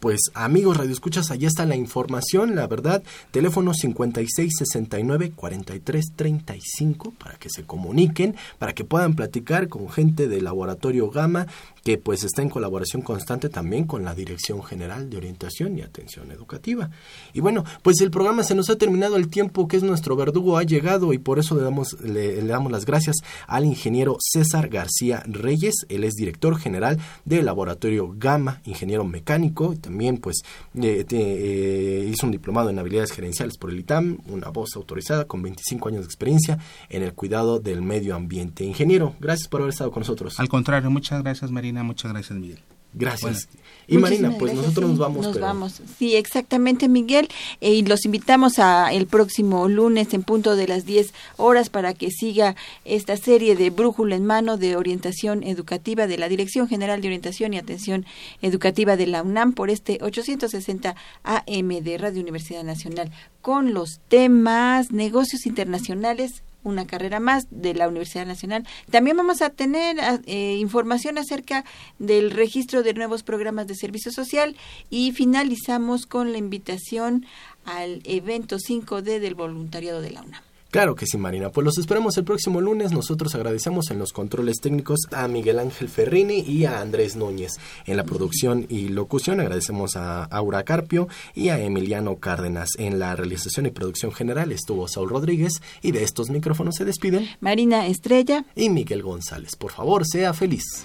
Pues 0.00 0.20
amigos 0.34 0.76
Radio 0.76 0.92
Escuchas, 0.92 1.30
allá 1.30 1.48
está 1.48 1.64
la 1.64 1.74
información, 1.74 2.54
la 2.54 2.66
verdad. 2.66 3.02
Teléfono 3.30 3.72
5669 3.72 5.32
4335 5.34 7.14
para 7.18 7.38
que 7.38 7.48
se 7.48 7.64
comuniquen, 7.64 8.36
para 8.58 8.74
que 8.74 8.84
puedan 8.84 9.14
platicar 9.14 9.68
con 9.68 9.88
gente 9.88 10.28
del 10.28 10.44
Laboratorio 10.44 11.10
Gama 11.10 11.46
que 11.86 11.98
pues 11.98 12.24
está 12.24 12.42
en 12.42 12.50
colaboración 12.50 13.00
constante 13.00 13.48
también 13.48 13.84
con 13.84 14.04
la 14.04 14.12
Dirección 14.12 14.60
General 14.60 15.08
de 15.08 15.18
Orientación 15.18 15.78
y 15.78 15.82
Atención 15.82 16.32
Educativa. 16.32 16.90
Y 17.32 17.38
bueno, 17.38 17.64
pues 17.82 18.00
el 18.00 18.10
programa 18.10 18.42
se 18.42 18.56
nos 18.56 18.68
ha 18.70 18.76
terminado, 18.76 19.14
el 19.14 19.28
tiempo 19.28 19.68
que 19.68 19.76
es 19.76 19.84
nuestro 19.84 20.16
verdugo 20.16 20.58
ha 20.58 20.64
llegado 20.64 21.12
y 21.12 21.18
por 21.18 21.38
eso 21.38 21.54
le 21.54 21.62
damos, 21.62 21.92
le, 22.00 22.42
damos 22.42 22.72
las 22.72 22.86
gracias 22.86 23.18
al 23.46 23.64
ingeniero 23.64 24.16
César 24.18 24.68
García 24.68 25.22
Reyes, 25.28 25.86
él 25.88 26.02
es 26.02 26.14
director 26.14 26.58
general 26.58 26.98
del 27.24 27.44
Laboratorio 27.44 28.12
Gama, 28.18 28.60
ingeniero 28.64 29.04
mecánico, 29.04 29.76
también 29.86 30.18
pues 30.18 30.42
eh, 30.74 31.06
eh, 31.10 32.10
hizo 32.12 32.26
un 32.26 32.32
diplomado 32.32 32.70
en 32.70 32.78
habilidades 32.78 33.12
gerenciales 33.12 33.56
por 33.56 33.70
el 33.70 33.78
ITAM, 33.78 34.18
una 34.28 34.48
voz 34.48 34.76
autorizada 34.76 35.24
con 35.24 35.42
25 35.42 35.88
años 35.88 36.00
de 36.02 36.06
experiencia 36.06 36.58
en 36.88 37.02
el 37.02 37.14
cuidado 37.14 37.58
del 37.58 37.82
medio 37.82 38.14
ambiente. 38.14 38.64
Ingeniero, 38.64 39.14
gracias 39.20 39.48
por 39.48 39.60
haber 39.60 39.72
estado 39.72 39.90
con 39.90 40.00
nosotros. 40.00 40.38
Al 40.40 40.48
contrario, 40.48 40.90
muchas 40.90 41.22
gracias 41.22 41.50
Marina 41.50 41.82
muchas 41.82 42.12
gracias, 42.12 42.38
Miguel. 42.38 42.60
Gracias. 42.92 43.48
Y 43.88 43.98
Marina, 43.98 44.32
pues 44.38 44.54
nosotros 44.54 44.90
nos 44.90 44.98
vamos. 44.98 45.26
Nos 45.26 45.40
vamos. 45.40 45.80
Sí, 45.98 46.16
exactamente, 46.16 46.88
Miguel. 46.88 47.28
Eh, 47.60 47.74
y 47.74 47.82
los 47.82 48.04
invitamos 48.04 48.58
a 48.58 48.92
el 48.92 49.06
próximo 49.06 49.68
lunes 49.68 50.12
en 50.12 50.22
punto 50.22 50.56
de 50.56 50.66
las 50.66 50.86
10 50.86 51.14
horas 51.36 51.70
para 51.70 51.94
que 51.94 52.10
siga 52.10 52.56
esta 52.84 53.16
serie 53.16 53.54
de 53.54 53.70
Brújula 53.70 54.16
en 54.16 54.26
Mano 54.26 54.56
de 54.56 54.76
Orientación 54.76 55.42
Educativa 55.42 56.06
de 56.06 56.18
la 56.18 56.28
Dirección 56.28 56.68
General 56.68 57.00
de 57.00 57.08
Orientación 57.08 57.54
y 57.54 57.58
Atención 57.58 58.06
Educativa 58.42 58.96
de 58.96 59.06
la 59.06 59.22
UNAM 59.22 59.52
por 59.52 59.70
este 59.70 59.98
860 60.02 60.96
AM 61.22 61.68
de 61.68 61.98
Radio 61.98 62.22
Universidad 62.22 62.64
Nacional 62.64 63.12
con 63.40 63.74
los 63.74 64.00
temas 64.08 64.90
negocios 64.90 65.46
internacionales 65.46 66.42
una 66.66 66.86
carrera 66.86 67.20
más 67.20 67.46
de 67.50 67.74
la 67.74 67.88
Universidad 67.88 68.26
Nacional. 68.26 68.66
También 68.90 69.16
vamos 69.16 69.40
a 69.40 69.50
tener 69.50 69.96
eh, 70.26 70.56
información 70.58 71.16
acerca 71.16 71.64
del 71.98 72.32
registro 72.32 72.82
de 72.82 72.92
nuevos 72.92 73.22
programas 73.22 73.68
de 73.68 73.76
servicio 73.76 74.10
social 74.10 74.56
y 74.90 75.12
finalizamos 75.12 76.06
con 76.06 76.32
la 76.32 76.38
invitación 76.38 77.24
al 77.64 78.02
evento 78.04 78.56
5D 78.56 79.20
del 79.20 79.34
voluntariado 79.34 80.00
de 80.00 80.10
la 80.10 80.22
UNAM. 80.22 80.45
Claro 80.70 80.94
que 80.94 81.06
sí, 81.06 81.16
Marina. 81.16 81.50
Pues 81.50 81.64
los 81.64 81.78
esperamos 81.78 82.16
el 82.18 82.24
próximo 82.24 82.60
lunes. 82.60 82.92
Nosotros 82.92 83.34
agradecemos 83.34 83.90
en 83.90 83.98
los 83.98 84.12
controles 84.12 84.60
técnicos 84.60 85.00
a 85.12 85.26
Miguel 85.28 85.58
Ángel 85.58 85.88
Ferrini 85.88 86.40
y 86.40 86.64
a 86.64 86.80
Andrés 86.80 87.16
Núñez. 87.16 87.52
En 87.86 87.96
la 87.96 88.04
producción 88.04 88.66
y 88.68 88.88
locución 88.88 89.40
agradecemos 89.40 89.96
a 89.96 90.24
Aura 90.24 90.64
Carpio 90.64 91.08
y 91.34 91.48
a 91.48 91.58
Emiliano 91.58 92.16
Cárdenas. 92.16 92.70
En 92.78 92.98
la 92.98 93.16
realización 93.16 93.66
y 93.66 93.70
producción 93.70 94.12
general 94.12 94.52
estuvo 94.52 94.88
Saúl 94.88 95.10
Rodríguez 95.10 95.62
y 95.82 95.92
de 95.92 96.02
estos 96.02 96.30
micrófonos 96.30 96.74
se 96.74 96.84
despiden 96.84 97.26
Marina 97.40 97.86
Estrella 97.86 98.44
y 98.54 98.68
Miguel 98.68 99.02
González. 99.02 99.56
Por 99.56 99.72
favor, 99.72 100.04
sea 100.06 100.34
feliz. 100.34 100.84